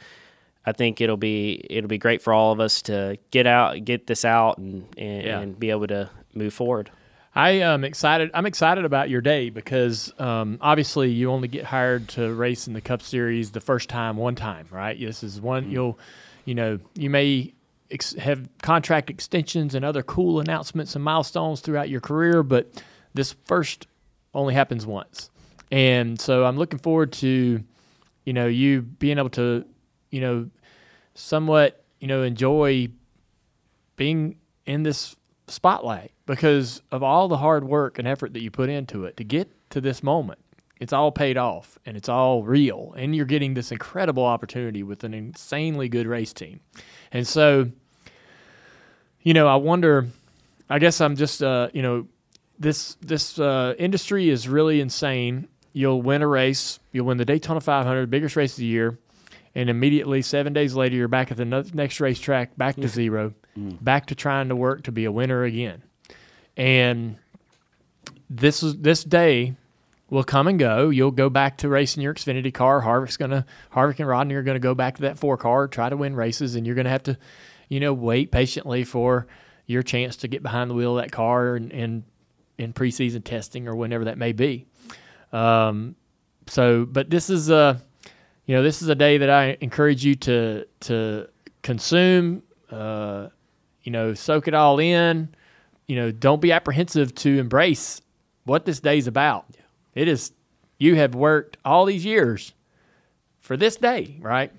I 0.65 0.71
think 0.71 1.01
it'll 1.01 1.17
be 1.17 1.65
it'll 1.69 1.87
be 1.89 1.97
great 1.97 2.21
for 2.21 2.33
all 2.33 2.51
of 2.51 2.59
us 2.59 2.81
to 2.83 3.17
get 3.31 3.47
out, 3.47 3.83
get 3.83 4.07
this 4.07 4.23
out, 4.25 4.57
and 4.57 4.85
and, 4.97 5.23
Yeah. 5.23 5.39
and 5.39 5.59
be 5.59 5.69
able 5.71 5.87
to 5.87 6.09
move 6.33 6.53
forward. 6.53 6.89
I 7.35 7.49
am 7.51 7.83
excited. 7.83 8.29
I'm 8.35 8.45
excited 8.45 8.85
about 8.85 9.09
your 9.09 9.19
day 9.21 9.49
because 9.49 10.13
um, 10.19 10.59
obviously 10.61 11.09
you 11.09 11.31
only 11.31 11.47
get 11.47 11.65
hired 11.65 12.07
to 12.09 12.31
race 12.31 12.67
in 12.67 12.73
the 12.73 12.81
Cup 12.81 13.01
Series 13.01 13.49
the 13.51 13.59
first 13.59 13.89
time, 13.89 14.17
one 14.17 14.35
time, 14.35 14.67
right? 14.69 14.99
This 14.99 15.23
is 15.23 15.41
one 15.41 15.71
you'll, 15.71 15.97
you 16.45 16.53
know, 16.53 16.77
you 16.93 17.09
may 17.09 17.51
ex- 17.91 18.13
have 18.13 18.47
contract 18.61 19.09
extensions 19.09 19.75
and 19.75 19.83
other 19.85 20.03
cool 20.03 20.39
announcements 20.39 20.95
and 20.95 21.03
milestones 21.03 21.61
throughout 21.61 21.89
your 21.89 22.01
career, 22.01 22.43
but 22.43 22.83
this 23.13 23.35
first 23.45 23.87
only 24.33 24.53
happens 24.53 24.85
once, 24.85 25.29
and 25.71 26.19
so 26.19 26.45
I'm 26.45 26.57
looking 26.57 26.79
forward 26.79 27.11
to, 27.13 27.63
you 28.25 28.33
know, 28.33 28.47
you 28.47 28.81
being 28.81 29.17
able 29.17 29.29
to, 29.31 29.65
you 30.11 30.21
know, 30.21 30.49
somewhat, 31.15 31.83
you 31.99 32.07
know, 32.07 32.23
enjoy 32.23 32.89
being 33.95 34.35
in 34.65 34.83
this 34.83 35.15
spotlight 35.47 36.11
because 36.25 36.81
of 36.91 37.03
all 37.03 37.27
the 37.27 37.37
hard 37.37 37.63
work 37.63 37.99
and 37.99 38.07
effort 38.07 38.33
that 38.33 38.41
you 38.41 38.51
put 38.51 38.69
into 38.69 39.05
it 39.05 39.17
to 39.17 39.23
get 39.23 39.49
to 39.69 39.81
this 39.81 40.03
moment. 40.03 40.39
It's 40.79 40.93
all 40.93 41.11
paid 41.11 41.37
off 41.37 41.77
and 41.85 41.95
it's 41.95 42.09
all 42.09 42.43
real. 42.43 42.93
And 42.97 43.15
you're 43.15 43.25
getting 43.25 43.53
this 43.53 43.71
incredible 43.71 44.25
opportunity 44.25 44.83
with 44.83 45.03
an 45.03 45.13
insanely 45.13 45.89
good 45.89 46.07
race 46.07 46.33
team. 46.33 46.59
And 47.13 47.27
so, 47.27 47.71
you 49.21 49.33
know, 49.33 49.47
I 49.47 49.55
wonder, 49.55 50.07
I 50.69 50.79
guess 50.79 50.99
I'm 50.99 51.15
just, 51.15 51.41
uh, 51.41 51.69
you 51.73 51.81
know, 51.81 52.07
this 52.59 52.95
this 53.01 53.39
uh, 53.39 53.75
industry 53.77 54.29
is 54.29 54.47
really 54.47 54.81
insane. 54.81 55.47
You'll 55.73 56.01
win 56.01 56.21
a 56.21 56.27
race, 56.27 56.79
you'll 56.91 57.05
win 57.05 57.17
the 57.17 57.25
Daytona 57.25 57.61
500, 57.61 58.09
biggest 58.09 58.35
race 58.35 58.53
of 58.53 58.57
the 58.57 58.65
year, 58.65 58.97
and 59.55 59.69
immediately 59.69 60.21
seven 60.21 60.53
days 60.53 60.75
later, 60.75 60.95
you're 60.95 61.07
back 61.07 61.31
at 61.31 61.37
the 61.37 61.45
no- 61.45 61.63
next 61.73 61.99
racetrack, 61.99 62.55
back 62.57 62.75
to 62.75 62.87
zero, 62.87 63.33
back 63.55 64.07
to 64.07 64.15
trying 64.15 64.49
to 64.49 64.55
work 64.55 64.83
to 64.83 64.91
be 64.91 65.05
a 65.05 65.11
winner 65.11 65.43
again. 65.43 65.81
And 66.57 67.17
this 68.29 68.61
is 68.61 68.77
this 68.77 69.03
day 69.03 69.55
will 70.13 70.23
come 70.23 70.47
and 70.47 70.59
go. 70.59 70.89
You'll 70.89 71.11
go 71.11 71.27
back 71.27 71.57
to 71.57 71.69
racing 71.69 72.03
your 72.03 72.13
Xfinity 72.13 72.53
car. 72.53 72.83
Harvick's 72.83 73.17
gonna 73.17 73.45
Harvick 73.73 73.99
and 73.99 74.07
Rodney 74.07 74.35
are 74.35 74.43
gonna 74.43 74.59
go 74.59 74.75
back 74.75 74.95
to 74.97 75.01
that 75.01 75.17
four 75.17 75.37
car, 75.37 75.67
try 75.67 75.89
to 75.89 75.97
win 75.97 76.15
races, 76.15 76.55
and 76.55 76.67
you're 76.67 76.75
gonna 76.75 76.89
have 76.89 77.03
to, 77.03 77.17
you 77.67 77.79
know, 77.79 77.93
wait 77.93 78.31
patiently 78.31 78.83
for 78.83 79.25
your 79.65 79.81
chance 79.81 80.15
to 80.17 80.27
get 80.27 80.43
behind 80.43 80.69
the 80.69 80.75
wheel 80.75 80.97
of 80.97 81.03
that 81.03 81.11
car 81.11 81.55
and, 81.55 81.71
and 81.71 82.03
in 82.59 82.73
preseason 82.73 83.23
testing 83.23 83.67
or 83.67 83.75
whenever 83.75 84.05
that 84.05 84.19
may 84.19 84.33
be. 84.33 84.67
Um, 85.31 85.95
so, 86.45 86.85
but 86.85 87.09
this 87.09 87.31
is 87.31 87.49
a, 87.49 87.81
you 88.45 88.55
know, 88.55 88.61
this 88.61 88.83
is 88.83 88.89
a 88.89 88.95
day 88.95 89.17
that 89.17 89.31
I 89.31 89.57
encourage 89.61 90.05
you 90.05 90.13
to 90.15 90.67
to 90.81 91.27
consume. 91.63 92.43
Uh, 92.69 93.29
you 93.81 93.91
know, 93.91 94.13
soak 94.13 94.47
it 94.47 94.53
all 94.53 94.79
in. 94.79 95.33
You 95.87 95.95
know, 95.95 96.11
don't 96.11 96.39
be 96.39 96.51
apprehensive 96.51 97.15
to 97.15 97.39
embrace 97.39 97.99
what 98.45 98.65
this 98.65 98.79
day's 98.79 99.07
about. 99.07 99.45
It 99.95 100.07
is. 100.07 100.31
You 100.77 100.95
have 100.95 101.15
worked 101.15 101.57
all 101.63 101.85
these 101.85 102.03
years 102.03 102.53
for 103.39 103.55
this 103.55 103.75
day, 103.75 104.17
right? 104.19 104.51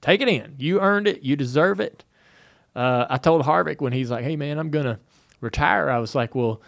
Take 0.00 0.20
it 0.20 0.28
in. 0.28 0.54
You 0.58 0.80
earned 0.80 1.06
it. 1.06 1.22
You 1.22 1.36
deserve 1.36 1.80
it. 1.80 2.04
Uh, 2.74 3.06
I 3.08 3.18
told 3.18 3.42
Harvick 3.42 3.80
when 3.80 3.92
he's 3.92 4.10
like, 4.10 4.24
"Hey, 4.24 4.36
man, 4.36 4.58
I'm 4.58 4.70
gonna 4.70 4.98
retire." 5.40 5.90
I 5.90 5.98
was 5.98 6.14
like, 6.14 6.34
"Well." 6.34 6.60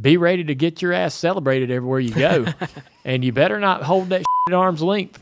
Be 0.00 0.16
ready 0.16 0.44
to 0.44 0.54
get 0.54 0.80
your 0.80 0.92
ass 0.92 1.12
celebrated 1.12 1.72
everywhere 1.72 1.98
you 1.98 2.14
go, 2.14 2.46
and 3.04 3.24
you 3.24 3.32
better 3.32 3.58
not 3.58 3.82
hold 3.82 4.10
that 4.10 4.22
at 4.48 4.54
arm's 4.54 4.80
length 4.80 5.20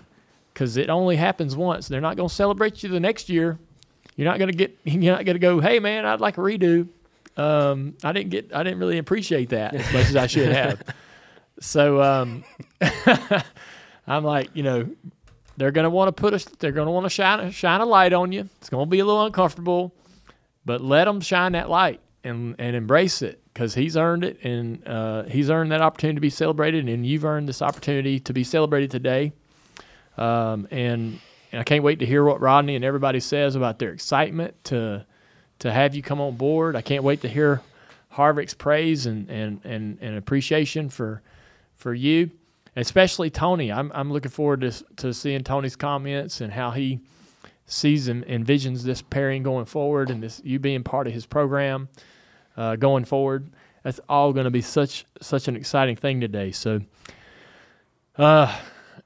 because 0.53 0.77
it 0.77 0.91
only 0.91 1.17
happens 1.17 1.57
once. 1.57 1.89
They're 1.89 2.03
not 2.03 2.17
going 2.17 2.29
to 2.29 2.35
celebrate 2.35 2.83
you 2.83 2.91
the 2.91 3.01
next 3.01 3.31
year. 3.31 3.59
You're 4.17 4.27
not 4.27 4.39
going 4.39 4.51
to 4.51 4.57
get. 4.57 4.79
You're 4.85 5.14
not 5.14 5.25
going 5.25 5.35
to 5.35 5.41
go. 5.41 5.61
Hey, 5.61 5.79
man, 5.79 6.07
I'd 6.07 6.21
like 6.21 6.39
a 6.39 6.41
redo. 6.41 6.89
Um, 7.37 7.95
I 8.03 8.12
didn't 8.12 8.31
get. 8.31 8.55
I 8.55 8.62
didn't 8.62 8.79
really 8.79 8.99
appreciate 8.99 9.51
that 9.51 9.75
as 9.75 9.93
much 9.93 10.07
as 10.07 10.17
I 10.17 10.27
should 10.27 10.51
have. 10.53 10.83
So 11.61 12.03
um, 12.03 12.45
I'm 14.07 14.25
like, 14.25 14.51
you 14.55 14.63
know, 14.63 14.89
they're 15.57 15.73
to 15.85 15.91
want 15.91 16.15
to 16.15 16.21
put 16.21 16.35
a, 16.35 16.57
They're 16.59 16.73
to 16.87 16.93
want 16.93 17.05
to 17.05 17.11
shine 17.11 17.51
shine 17.51 17.81
a 17.81 17.87
light 17.87 18.13
on 18.13 18.33
you. 18.33 18.49
It's 18.61 18.69
to 18.87 18.91
be 18.91 18.99
a 18.99 19.05
little 19.05 19.25
uncomfortable, 19.25 19.95
but 20.65 20.81
let 20.81 21.05
them 21.05 21.21
shine 21.21 21.53
that 21.53 21.71
light 21.71 22.01
and 22.25 22.57
and 22.59 22.77
embrace 22.77 23.23
it 23.23 23.41
because 23.53 23.75
he's 23.75 23.97
earned 23.97 24.23
it 24.25 24.45
and 24.45 24.87
uh, 24.87 25.23
he's 25.23 25.49
earned 25.49 25.73
that 25.73 25.81
opportunity 25.81 26.17
to 26.17 26.21
be 26.21 26.31
celebrated, 26.31 26.89
and 26.89 27.07
you've 27.07 27.25
earned 27.25 27.49
this 27.49 27.63
opportunity 27.63 28.21
to 28.21 28.33
be 28.35 28.45
celebrated 28.45 28.91
today. 28.91 29.33
Um, 30.19 30.67
and, 30.71 31.21
and 31.53 31.61
I 31.61 31.65
can't 31.65 31.83
wait 31.83 31.99
to 32.01 32.07
hear 32.07 32.25
what 32.25 32.41
Rodney 32.41 32.75
and 32.75 32.85
everybody 32.85 33.21
says 33.21 33.55
about 33.55 33.79
their 33.79 33.93
excitement 33.93 34.63
to 34.65 35.07
to 35.61 35.73
have 35.73 35.95
you 35.95 36.03
come 36.03 36.21
on 36.21 36.37
board. 36.37 36.77
I 36.77 36.83
can't 36.83 37.03
wait 37.03 37.23
to 37.23 37.29
hear 37.29 37.63
Harvick's 38.13 38.55
praise 38.55 39.07
and 39.07 39.31
and, 39.31 39.61
and, 39.65 39.99
and 40.01 40.17
appreciation 40.17 40.91
for 40.91 41.23
for 41.77 41.95
you, 41.95 42.31
especially 42.74 43.31
Tony. 43.31 43.70
I'm 43.70 43.93
I'm 43.95 44.12
looking 44.12 44.31
forward 44.31 44.62
to 44.62 44.72
to 44.97 45.14
seeing 45.14 45.45
Tony's 45.45 45.77
comments 45.77 46.41
and 46.41 46.53
how 46.53 46.72
he 46.72 47.01
sees 47.66 48.09
and 48.09 48.24
envisions 48.27 48.83
this 48.83 49.03
pairing 49.03 49.43
going 49.43 49.64
forward 49.64 50.11
and 50.11 50.22
this 50.22 50.41
you 50.45 50.59
being 50.59 50.83
part 50.83 51.07
of 51.07 51.12
his 51.12 51.27
program 51.27 51.89
uh, 52.57 52.77
going 52.77 53.05
forward. 53.05 53.51
That's 53.83 54.01
all 54.09 54.33
going 54.33 54.45
to 54.45 54.51
be 54.51 54.62
such 54.62 55.05
such 55.20 55.49
an 55.49 55.57
exciting 55.57 55.97
thing 55.97 56.20
today. 56.20 56.51
So, 56.51 56.81
uh, 58.18 58.57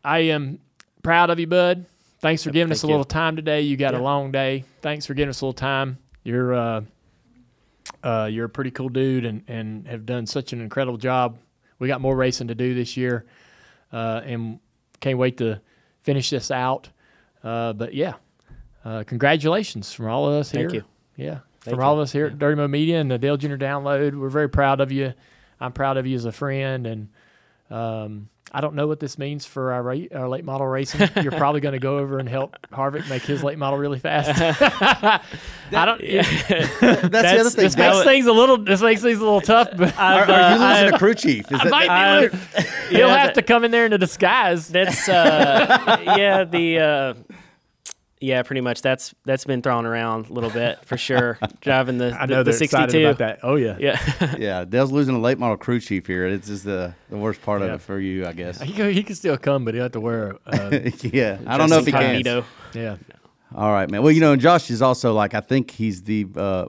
I 0.03 0.21
am 0.21 0.61
proud 1.03 1.31
of 1.31 1.39
you, 1.39 1.47
bud. 1.47 1.85
Thanks 2.21 2.45
for 2.45 2.51
giving 2.51 2.71
us 2.71 2.85
a 2.85 2.87
you. 2.87 2.93
little 2.93 3.05
time 3.05 3.37
today. 3.37 3.63
You 3.63 3.77
got 3.77 3.95
a 3.95 3.99
long 3.99 4.31
day. 4.31 4.65
Thanks 4.83 5.07
for 5.07 5.15
giving 5.15 5.31
us 5.31 5.41
a 5.41 5.45
little 5.45 5.55
time. 5.55 5.99
You're 6.23 6.55
uh, 6.55 6.83
uh, 8.03 8.29
you're 8.31 8.47
a 8.47 8.51
pretty 8.51 8.71
cool 8.71 8.89
dude 8.89 9.25
and, 9.25 9.43
and 9.49 9.87
have 9.87 10.07
done 10.07 10.27
such 10.27 10.53
an 10.53 10.61
incredible 10.61 10.99
job 10.99 11.39
we 11.81 11.89
got 11.89 12.01
more 12.01 12.15
racing 12.15 12.47
to 12.49 12.55
do 12.55 12.75
this 12.75 12.97
year, 12.97 13.25
uh, 13.93 14.21
and 14.25 14.61
can't 15.01 15.19
wait 15.19 15.39
to 15.39 15.61
finish 16.03 16.31
this 16.31 16.53
out. 16.53 16.89
Uh, 17.43 17.73
but 17.73 17.95
yeah, 17.95 18.15
uh, 18.85 19.03
congratulations 19.05 19.93
from 19.93 20.07
all 20.07 20.29
of 20.29 20.35
us 20.35 20.53
here. 20.53 20.63
Thank 20.63 20.73
here. 20.73 20.85
you. 21.17 21.25
Yeah, 21.25 21.39
Thank 21.63 21.77
from 21.77 21.85
all 21.85 21.95
of 21.95 22.01
us 22.01 22.13
here 22.13 22.27
at 22.27 22.39
Dirty 22.39 22.57
Mo 22.57 22.69
Media 22.69 23.01
and 23.01 23.11
the 23.11 23.19
Dale 23.19 23.37
Junior 23.37 23.59
Download. 23.59 24.15
We're 24.15 24.29
very 24.29 24.49
proud 24.49 24.81
of 24.81 24.93
you. 24.93 25.15
I'm 25.59 25.73
proud 25.73 25.97
of 25.97 26.07
you 26.07 26.15
as 26.15 26.27
a 26.27 26.33
friend, 26.33 26.87
and 26.87 27.09
um, 27.71 28.29
I 28.53 28.61
don't 28.61 28.75
know 28.75 28.89
what 28.89 28.99
this 28.99 29.17
means 29.17 29.47
for 29.47 29.73
our, 29.73 29.81
ra- 29.81 29.97
our 30.13 30.29
late 30.29 30.45
model 30.45 30.67
racing. 30.67 31.09
You're 31.23 31.31
probably 31.31 31.61
going 31.61 31.75
to 31.75 31.79
go 31.79 31.99
over 31.99 32.19
and 32.19 32.29
help 32.29 32.57
Harvick 32.73 33.09
make 33.09 33.23
his 33.23 33.45
late 33.45 33.59
model 33.59 33.79
really 33.79 34.01
fast. 34.01 34.31
I 35.73 35.85
don't. 35.85 36.01
That's, 36.01 36.81
the 36.81 37.39
other 37.41 37.51
thing. 37.51 37.65
This 37.65 37.77
makes 37.77 38.03
things 38.03 38.27
a 38.27 38.33
little. 38.33 38.59
This 38.59 38.83
makes 38.83 39.03
things 39.03 39.19
a 39.19 39.23
little 39.23 39.41
tough, 39.41 39.69
but 39.77 39.97
Are, 39.97 40.25
are 40.29 40.53
you 40.53 40.59
losing 40.59 40.95
a 40.95 40.99
crew 40.99 41.15
chief? 41.15 41.45
Is 41.53 41.61
that, 41.61 41.71
might 41.71 41.85
be 41.85 41.91
I- 41.91 42.21
lo- 42.23 42.29
he'll 42.89 42.99
yeah, 42.99 43.17
have 43.19 43.27
that- 43.29 43.35
to 43.37 43.43
come 43.43 43.65
in 43.65 43.71
there 43.71 43.87
in 43.87 43.93
a 43.93 43.99
disguise. 43.99 44.67
That's 44.67 45.09
uh, 45.09 45.99
yeah, 46.17 46.43
the 46.43 46.79
uh, 46.81 47.15
yeah, 48.21 48.43
pretty 48.43 48.61
much. 48.61 48.83
That's 48.83 49.15
that's 49.25 49.45
been 49.45 49.63
thrown 49.63 49.87
around 49.87 50.29
a 50.29 50.33
little 50.33 50.51
bit 50.51 50.85
for 50.85 50.97
sure. 50.97 51.39
Driving 51.61 51.99
the 51.99 52.17
I 52.19 52.27
the, 52.27 52.35
know 52.35 52.43
the 52.43 52.53
they're 52.53 52.63
excited 52.63 52.91
62. 52.93 53.07
about 53.07 53.19
that. 53.19 53.39
Oh 53.43 53.57
yeah. 53.57 53.77
Yeah, 53.79 54.37
yeah, 54.39 54.65
Dale's 54.65 54.93
losing 54.93 55.15
a 55.15 55.19
late 55.19 55.39
model 55.39 55.57
crew 55.57 55.81
chief 55.81 56.07
here. 56.07 56.27
It's 56.27 56.49
just 56.49 56.65
the, 56.65 56.95
the 57.09 57.17
worst 57.17 57.41
part 57.43 57.63
Yeah. 57.63 57.69
of 57.69 57.75
it 57.81 57.83
for 57.83 57.99
you, 57.99 58.27
I 58.27 58.33
guess. 58.33 58.61
He 58.61 58.73
can, 58.73 58.93
he 58.93 59.03
can 59.03 59.17
still 59.17 59.39
come, 59.39 59.65
but 59.65 59.75
he'll 59.75 59.85
have 59.85 59.93
to 59.93 60.01
wear. 60.01 60.37
Uh, 60.47 60.71
yeah, 61.03 61.39
I 61.47 61.57
don't 61.57 61.71
know 61.71 61.79
if 61.79 61.87
he 61.87 61.93
can. 61.93 62.03
Incognito. 62.17 62.45
yeah. 62.75 62.97
All 63.55 63.73
right, 63.73 63.91
man. 63.91 64.03
Well, 64.03 64.13
you 64.13 64.21
know, 64.21 64.33
and 64.33 64.41
Josh 64.41 64.71
is 64.71 64.83
also 64.83 65.13
like 65.13 65.35
I 65.35 65.41
think 65.41 65.71
he's 65.71 66.03
the 66.03 66.27
uh, 66.37 66.67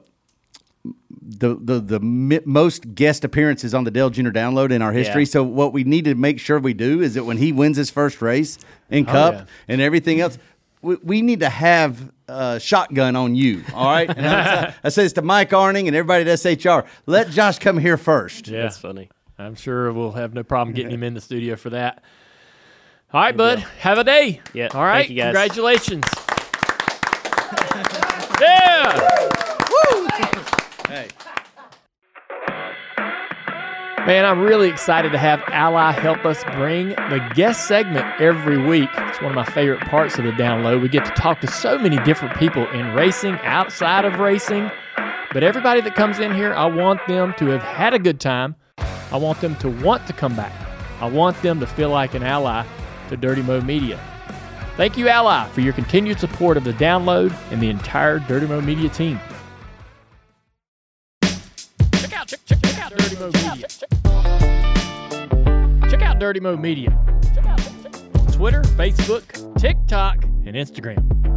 the 0.84 1.54
the 1.54 1.80
the 1.80 2.00
mi- 2.00 2.40
most 2.44 2.94
guest 2.94 3.24
appearances 3.24 3.72
on 3.74 3.84
the 3.84 3.90
Dale 3.90 4.10
Junior 4.10 4.32
Download 4.32 4.72
in 4.72 4.82
our 4.82 4.92
history. 4.92 5.22
Yeah. 5.22 5.28
So 5.30 5.44
what 5.44 5.72
we 5.72 5.84
need 5.84 6.04
to 6.06 6.14
make 6.14 6.40
sure 6.40 6.58
we 6.58 6.74
do 6.74 7.00
is 7.00 7.14
that 7.14 7.24
when 7.24 7.36
he 7.36 7.52
wins 7.52 7.76
his 7.76 7.90
first 7.90 8.20
race 8.20 8.58
in 8.90 9.04
Cup 9.04 9.34
yeah. 9.34 9.44
and 9.68 9.80
everything 9.80 10.20
else, 10.20 10.38
we, 10.82 10.96
we 10.96 11.22
need 11.22 11.40
to 11.40 11.48
have 11.48 12.12
a 12.28 12.60
shotgun 12.60 13.16
on 13.16 13.34
you. 13.34 13.62
All 13.74 13.86
right. 13.86 14.08
And 14.10 14.26
I, 14.26 14.74
I 14.84 14.88
say 14.88 15.04
this 15.04 15.12
to 15.14 15.22
Mike 15.22 15.52
Arning 15.52 15.86
and 15.88 15.96
everybody 15.96 16.28
at 16.28 16.38
SHR. 16.38 16.84
Let 17.06 17.30
Josh 17.30 17.58
come 17.58 17.78
here 17.78 17.96
first. 17.96 18.48
Yeah. 18.48 18.62
That's 18.62 18.78
funny. 18.78 19.10
I'm 19.38 19.54
sure 19.54 19.92
we'll 19.92 20.12
have 20.12 20.34
no 20.34 20.42
problem 20.42 20.74
getting 20.74 20.92
him 20.92 21.02
in 21.02 21.14
the 21.14 21.20
studio 21.20 21.56
for 21.56 21.70
that. 21.70 22.02
All 23.12 23.20
right, 23.20 23.36
bud. 23.36 23.58
Have 23.80 23.98
a 23.98 24.04
day. 24.04 24.40
Yeah, 24.54 24.68
All 24.72 24.82
right. 24.82 25.00
thank 25.06 25.10
you, 25.10 25.16
guys. 25.16 25.34
Congratulations. 25.34 26.04
Man, 34.04 34.24
I'm 34.24 34.40
really 34.40 34.68
excited 34.68 35.12
to 35.12 35.18
have 35.18 35.44
Ally 35.52 35.92
help 35.92 36.24
us 36.24 36.42
bring 36.56 36.88
the 36.88 37.24
guest 37.36 37.68
segment 37.68 38.04
every 38.20 38.58
week. 38.58 38.88
It's 38.94 39.20
one 39.22 39.30
of 39.30 39.36
my 39.36 39.44
favorite 39.44 39.78
parts 39.82 40.18
of 40.18 40.24
the 40.24 40.32
download. 40.32 40.82
We 40.82 40.88
get 40.88 41.04
to 41.04 41.12
talk 41.12 41.40
to 41.42 41.46
so 41.46 41.78
many 41.78 41.98
different 41.98 42.36
people 42.36 42.68
in 42.70 42.94
racing, 42.94 43.38
outside 43.44 44.04
of 44.04 44.18
racing. 44.18 44.72
But 45.32 45.44
everybody 45.44 45.82
that 45.82 45.94
comes 45.94 46.18
in 46.18 46.34
here, 46.34 46.52
I 46.52 46.66
want 46.66 47.06
them 47.06 47.32
to 47.38 47.46
have 47.50 47.62
had 47.62 47.94
a 47.94 47.98
good 48.00 48.18
time. 48.18 48.56
I 49.12 49.18
want 49.18 49.40
them 49.40 49.54
to 49.56 49.70
want 49.70 50.04
to 50.08 50.12
come 50.12 50.34
back. 50.34 50.52
I 51.00 51.06
want 51.06 51.40
them 51.40 51.60
to 51.60 51.66
feel 51.68 51.90
like 51.90 52.14
an 52.14 52.24
ally 52.24 52.66
to 53.08 53.16
Dirty 53.16 53.42
Mo 53.42 53.60
Media. 53.60 54.00
Thank 54.76 54.98
you, 54.98 55.08
Ally, 55.08 55.48
for 55.50 55.60
your 55.60 55.74
continued 55.74 56.18
support 56.18 56.56
of 56.56 56.64
the 56.64 56.72
download 56.72 57.32
and 57.52 57.62
the 57.62 57.70
entire 57.70 58.18
Dirty 58.18 58.48
Mo 58.48 58.60
Media 58.60 58.88
team. 58.88 59.20
Check 61.22 62.18
out, 62.18 62.26
check, 62.26 62.40
check, 62.46 62.61
Dirty 63.02 63.16
Mo 63.16 63.30
Media. 63.32 63.66
Check 65.90 66.02
out 66.02 66.18
Dirty 66.20 66.38
Mo 66.40 66.56
Media. 66.56 66.96
Check. 67.34 67.44
Twitter, 68.32 68.62
Facebook, 68.62 69.58
TikTok, 69.58 70.22
and 70.46 70.54
Instagram. 70.54 71.31